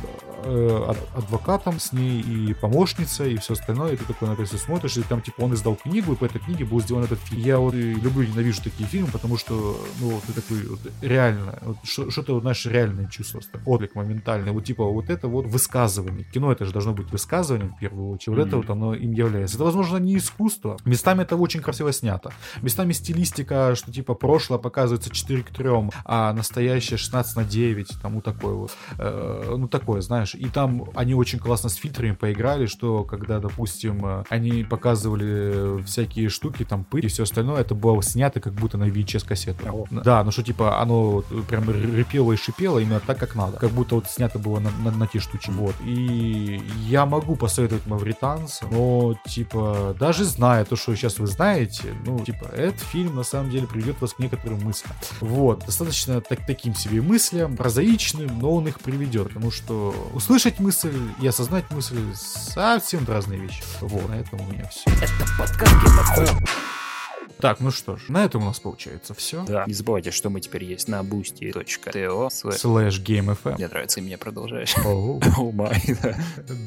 э, 0.46 0.86
ад- 0.90 0.98
адвокатом 1.18 1.80
с 1.80 1.92
ней 1.94 2.22
и 2.22 2.54
помощницей 2.54 3.34
и 3.34 3.38
все 3.38 3.54
остальное, 3.54 3.94
и 3.94 3.96
ты 3.98 4.06
такой 4.06 4.28
на 4.28 4.34
это 4.34 4.46
все 4.46 4.58
смотришь, 4.58 4.98
и 4.98 5.02
там 5.04 5.22
типа 5.22 5.41
он 5.46 5.54
издал 5.54 5.76
книгу, 5.76 6.14
и 6.14 6.16
по 6.16 6.26
этой 6.26 6.40
книге 6.40 6.66
был 6.66 6.82
сделан 6.82 7.04
этот 7.04 7.20
фильм. 7.20 7.42
Я 7.42 7.60
вот 7.60 7.74
люблю 7.74 8.24
и 8.24 8.28
ненавижу 8.28 8.62
такие 8.64 8.88
фильмы, 8.88 9.08
потому 9.12 9.38
что, 9.38 9.80
ну, 10.00 10.20
ты 10.26 10.34
такой 10.34 10.66
вот, 10.68 10.80
реально, 11.02 11.60
вот, 11.62 11.78
что- 11.84 12.10
что-то, 12.12 12.34
вот, 12.34 12.42
знаешь, 12.42 12.66
реальное 12.66 13.08
чувство, 13.08 13.42
отклик 13.66 13.96
моментальный, 13.96 14.52
вот 14.52 14.66
типа 14.66 14.84
вот 14.86 15.10
это 15.10 15.28
вот 15.28 15.46
высказывание. 15.46 16.26
Кино 16.34 16.52
это 16.52 16.66
же 16.66 16.72
должно 16.72 16.94
быть 16.94 17.12
высказыванием 17.12 17.74
в 17.74 17.80
первую 17.80 18.10
очередь, 18.12 18.38
вот 18.38 18.48
это 18.48 18.58
вот 18.58 18.70
оно 18.70 18.94
им 18.94 19.14
является. 19.14 19.56
Это, 19.56 19.64
возможно, 19.66 19.98
не 19.98 20.18
искусство, 20.18 20.78
местами 20.86 21.22
это 21.24 21.36
очень 21.36 21.62
красиво 21.62 21.92
снято, 21.92 22.32
местами 22.62 22.94
стилистика, 22.94 23.74
что 23.76 23.92
типа 23.92 24.14
прошлое 24.14 24.60
показывается 24.60 25.10
4 25.10 25.44
к 25.44 25.50
3, 25.52 25.90
а 26.06 26.34
настоящее 26.34 26.98
16 26.98 27.36
на 27.36 27.44
9, 27.44 28.02
там 28.02 28.16
вот 28.16 28.24
такое 28.24 28.54
вот, 28.54 28.72
Э, 28.98 29.56
ну 29.58 29.68
такое, 29.68 30.02
знаешь, 30.02 30.36
и 30.36 30.48
там 30.50 30.86
они 30.96 31.14
очень 31.14 31.40
классно 31.40 31.70
с 31.70 31.76
фильтрами 31.76 32.12
поиграли, 32.14 32.66
что 32.66 33.04
когда, 33.04 33.40
допустим, 33.40 34.06
э, 34.06 34.24
они 34.30 34.64
показывали 34.64 35.21
всякие 35.86 36.30
штуки, 36.30 36.64
там 36.64 36.84
пыль 36.84 37.06
и 37.06 37.10
все 37.10 37.24
остальное, 37.24 37.62
это 37.62 37.76
было 37.76 38.02
снято 38.04 38.40
как 38.40 38.54
будто 38.54 38.78
на 38.78 38.86
VHS 38.86 39.28
кассету. 39.28 39.88
Да, 39.92 40.24
ну 40.24 40.32
что 40.32 40.44
типа 40.44 40.82
оно 40.82 41.24
прям 41.48 41.70
репело 41.70 42.32
и 42.32 42.36
шипело 42.36 42.80
именно 42.80 43.00
так, 43.00 43.18
как 43.18 43.36
надо, 43.36 43.58
как 43.58 43.72
будто 43.72 43.96
вот 43.96 44.10
снято 44.10 44.40
было 44.40 44.60
на, 44.60 44.72
на, 44.84 44.92
на 44.92 45.08
те 45.08 45.20
штучки. 45.20 45.52
Вот. 45.52 45.76
И 45.84 46.62
я 46.88 47.06
могу 47.06 47.36
посоветовать 47.36 47.86
мавританцам, 47.86 48.70
но 48.72 49.16
типа 49.26 49.96
даже 50.00 50.24
зная 50.24 50.66
то, 50.66 50.76
что 50.76 50.96
сейчас 50.96 51.20
вы 51.20 51.28
знаете, 51.28 51.96
ну 52.06 52.20
типа 52.20 52.46
этот 52.46 52.82
фильм 52.82 53.16
на 53.16 53.24
самом 53.24 53.50
деле 53.50 53.68
приведет 53.68 54.00
вас 54.02 54.14
к 54.14 54.20
некоторым 54.20 54.62
мыслям. 54.64 54.94
Вот, 55.20 55.66
достаточно 55.66 56.22
так, 56.22 56.46
таким 56.46 56.76
себе 56.76 57.02
мыслям, 57.02 57.58
прозаичным, 57.58 58.40
но 58.40 58.56
он 58.56 58.68
их 58.68 58.80
приведет, 58.80 59.28
потому 59.30 59.52
что 59.52 59.94
услышать 60.14 60.60
мысль 60.60 60.98
и 61.22 61.28
осознать 61.28 61.70
мысль 61.72 61.98
совсем 62.16 63.06
разные 63.08 63.40
вещи. 63.40 63.64
Вот, 63.82 64.10
на 64.10 64.16
этом 64.16 64.42
у 64.42 64.52
меня 64.52 64.68
все. 64.68 64.90
Это 65.20 65.26
подкаст 65.38 65.74
Генофон. 65.84 66.40
Так, 67.42 67.60
ну 67.60 67.72
что 67.72 67.98
ж, 67.98 68.10
на 68.10 68.24
этом 68.24 68.44
у 68.44 68.46
нас 68.46 68.60
получается 68.60 69.16
все. 69.16 69.44
Да. 69.46 69.66
Не 69.66 69.74
забывайте, 69.74 70.12
что 70.12 70.30
мы 70.30 70.42
теперь 70.42 70.64
есть 70.64 70.88
на 70.88 71.02
boosty.to. 71.02 72.30
Слэш 72.30 73.00
GameFM. 73.00 73.56
Мне 73.56 73.68
нравится, 73.68 74.00
и 74.00 74.04
меня 74.04 74.20
продолжаешь. 74.20 74.76
Оу. 74.86 75.20
О 75.38 75.52
май, 75.52 75.82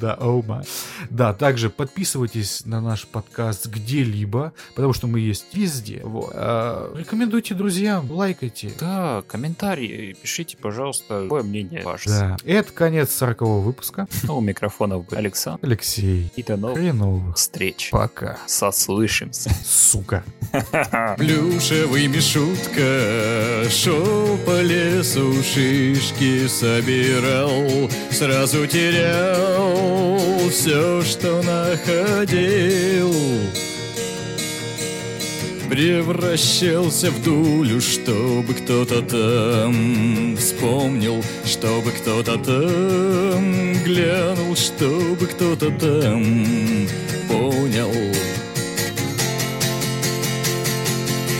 да. 0.00 0.14
Оу 0.14 0.42
май. 0.42 0.64
Да, 1.10 1.32
также 1.32 1.70
подписывайтесь 1.70 2.66
на 2.66 2.80
наш 2.80 3.06
подкаст 3.06 3.66
где-либо, 3.66 4.52
потому 4.74 4.92
что 4.92 5.06
мы 5.06 5.20
есть 5.20 5.46
везде. 5.54 6.00
Вот. 6.02 6.32
А, 6.34 6.92
рекомендуйте 6.96 7.54
друзьям, 7.54 8.10
лайкайте. 8.10 8.72
Да, 8.80 9.22
комментарии 9.28 10.16
пишите, 10.20 10.56
пожалуйста, 10.56 11.22
какое 11.22 11.44
мнение 11.44 11.82
ваше. 11.82 12.08
Да. 12.08 12.36
Это 12.44 12.72
конец 12.72 13.12
40 13.14 13.40
выпуска. 13.42 14.08
У 14.28 14.40
микрофонов 14.40 15.06
был 15.06 15.16
Александр. 15.16 15.64
Алексей. 15.64 16.32
И 16.34 16.42
до 16.42 16.56
новых 16.56 17.36
встреч. 17.36 17.90
Пока. 17.92 18.38
Сослышимся. 18.46 19.50
Сука. 19.64 20.24
Плюшевый 21.16 22.06
Мишутка 22.06 23.68
шел 23.70 24.36
по 24.38 24.60
лесу, 24.60 25.34
шишки 25.42 26.46
собирал, 26.46 27.90
сразу 28.10 28.66
терял 28.66 30.38
все, 30.50 31.02
что 31.02 31.42
находил. 31.42 33.12
Превращался 35.68 37.10
в 37.10 37.22
дулю, 37.22 37.80
чтобы 37.80 38.54
кто-то 38.54 39.02
там 39.02 40.36
вспомнил, 40.36 41.24
чтобы 41.44 41.90
кто-то 41.90 42.36
там 42.38 43.72
глянул, 43.82 44.54
чтобы 44.54 45.26
кто-то 45.26 45.70
там 45.70 46.86
понял. 47.28 47.90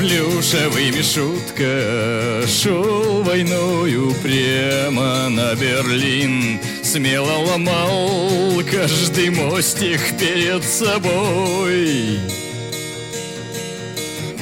Плюшевый 0.05 0.91
Мишутка 0.91 2.43
шел 2.47 3.23
войною 3.23 4.15
прямо 4.23 5.31
на 5.31 5.55
Берлин. 5.55 6.61
Смело 6.83 7.39
ломал 7.39 8.61
каждый 8.71 9.31
мостик 9.31 10.01
перед 10.21 10.63
собой. 10.63 12.19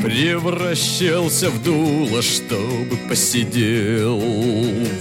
Превращался 0.03 1.49
в 1.49 1.63
дуло, 1.63 2.23
чтобы 2.23 2.97
посидел 3.09 4.19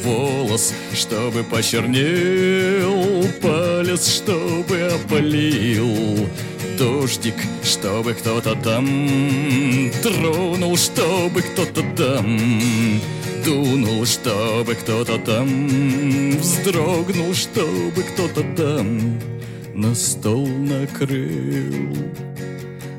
волос, 0.03 0.75
чтобы 0.93 1.43
почернел 1.43 3.27
палец, 3.41 4.07
чтобы 4.07 4.79
опалил 4.93 6.29
дождик, 6.81 7.35
чтобы 7.63 8.15
кто-то 8.15 8.55
там 8.55 9.91
тронул, 10.01 10.75
чтобы 10.75 11.43
кто-то 11.43 11.83
там 11.95 12.39
дунул, 13.45 14.03
чтобы 14.07 14.73
кто-то 14.73 15.19
там 15.19 16.37
вздрогнул, 16.39 17.35
чтобы 17.35 18.01
кто-то 18.01 18.41
там 18.55 19.19
на 19.75 19.93
стол 19.93 20.47
накрыл, 20.47 21.95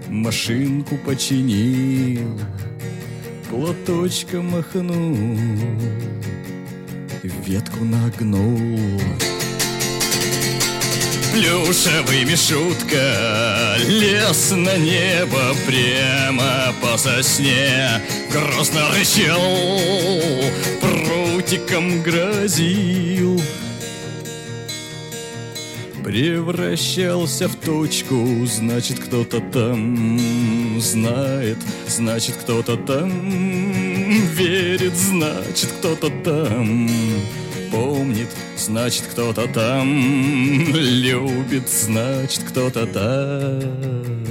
машинку 0.08 0.96
починил, 0.98 2.38
платочком 3.50 4.50
махнул, 4.50 5.38
ветку 7.24 7.84
нагнул. 7.84 9.00
Плюшевый 11.32 12.24
Мишутка 12.24 13.76
лез 13.88 14.50
на 14.50 14.76
небо 14.76 15.54
прямо 15.66 16.74
по 16.82 16.98
сосне. 16.98 18.02
Грозно 18.30 18.90
рычал, 18.90 19.40
прутиком 20.82 22.02
грозил. 22.02 23.40
Превращался 26.04 27.48
в 27.48 27.56
точку, 27.56 28.44
значит 28.44 28.98
кто-то 28.98 29.40
там 29.40 30.78
знает, 30.80 31.56
значит 31.88 32.36
кто-то 32.42 32.76
там 32.76 33.10
верит, 34.34 34.94
значит 34.94 35.70
кто-то 35.78 36.10
там 36.22 36.90
помнит, 37.72 38.28
значит 38.56 39.04
кто-то 39.10 39.48
там 39.48 39.88
любит, 40.74 41.68
значит 41.68 42.44
кто-то 42.44 42.86
там. 42.86 44.21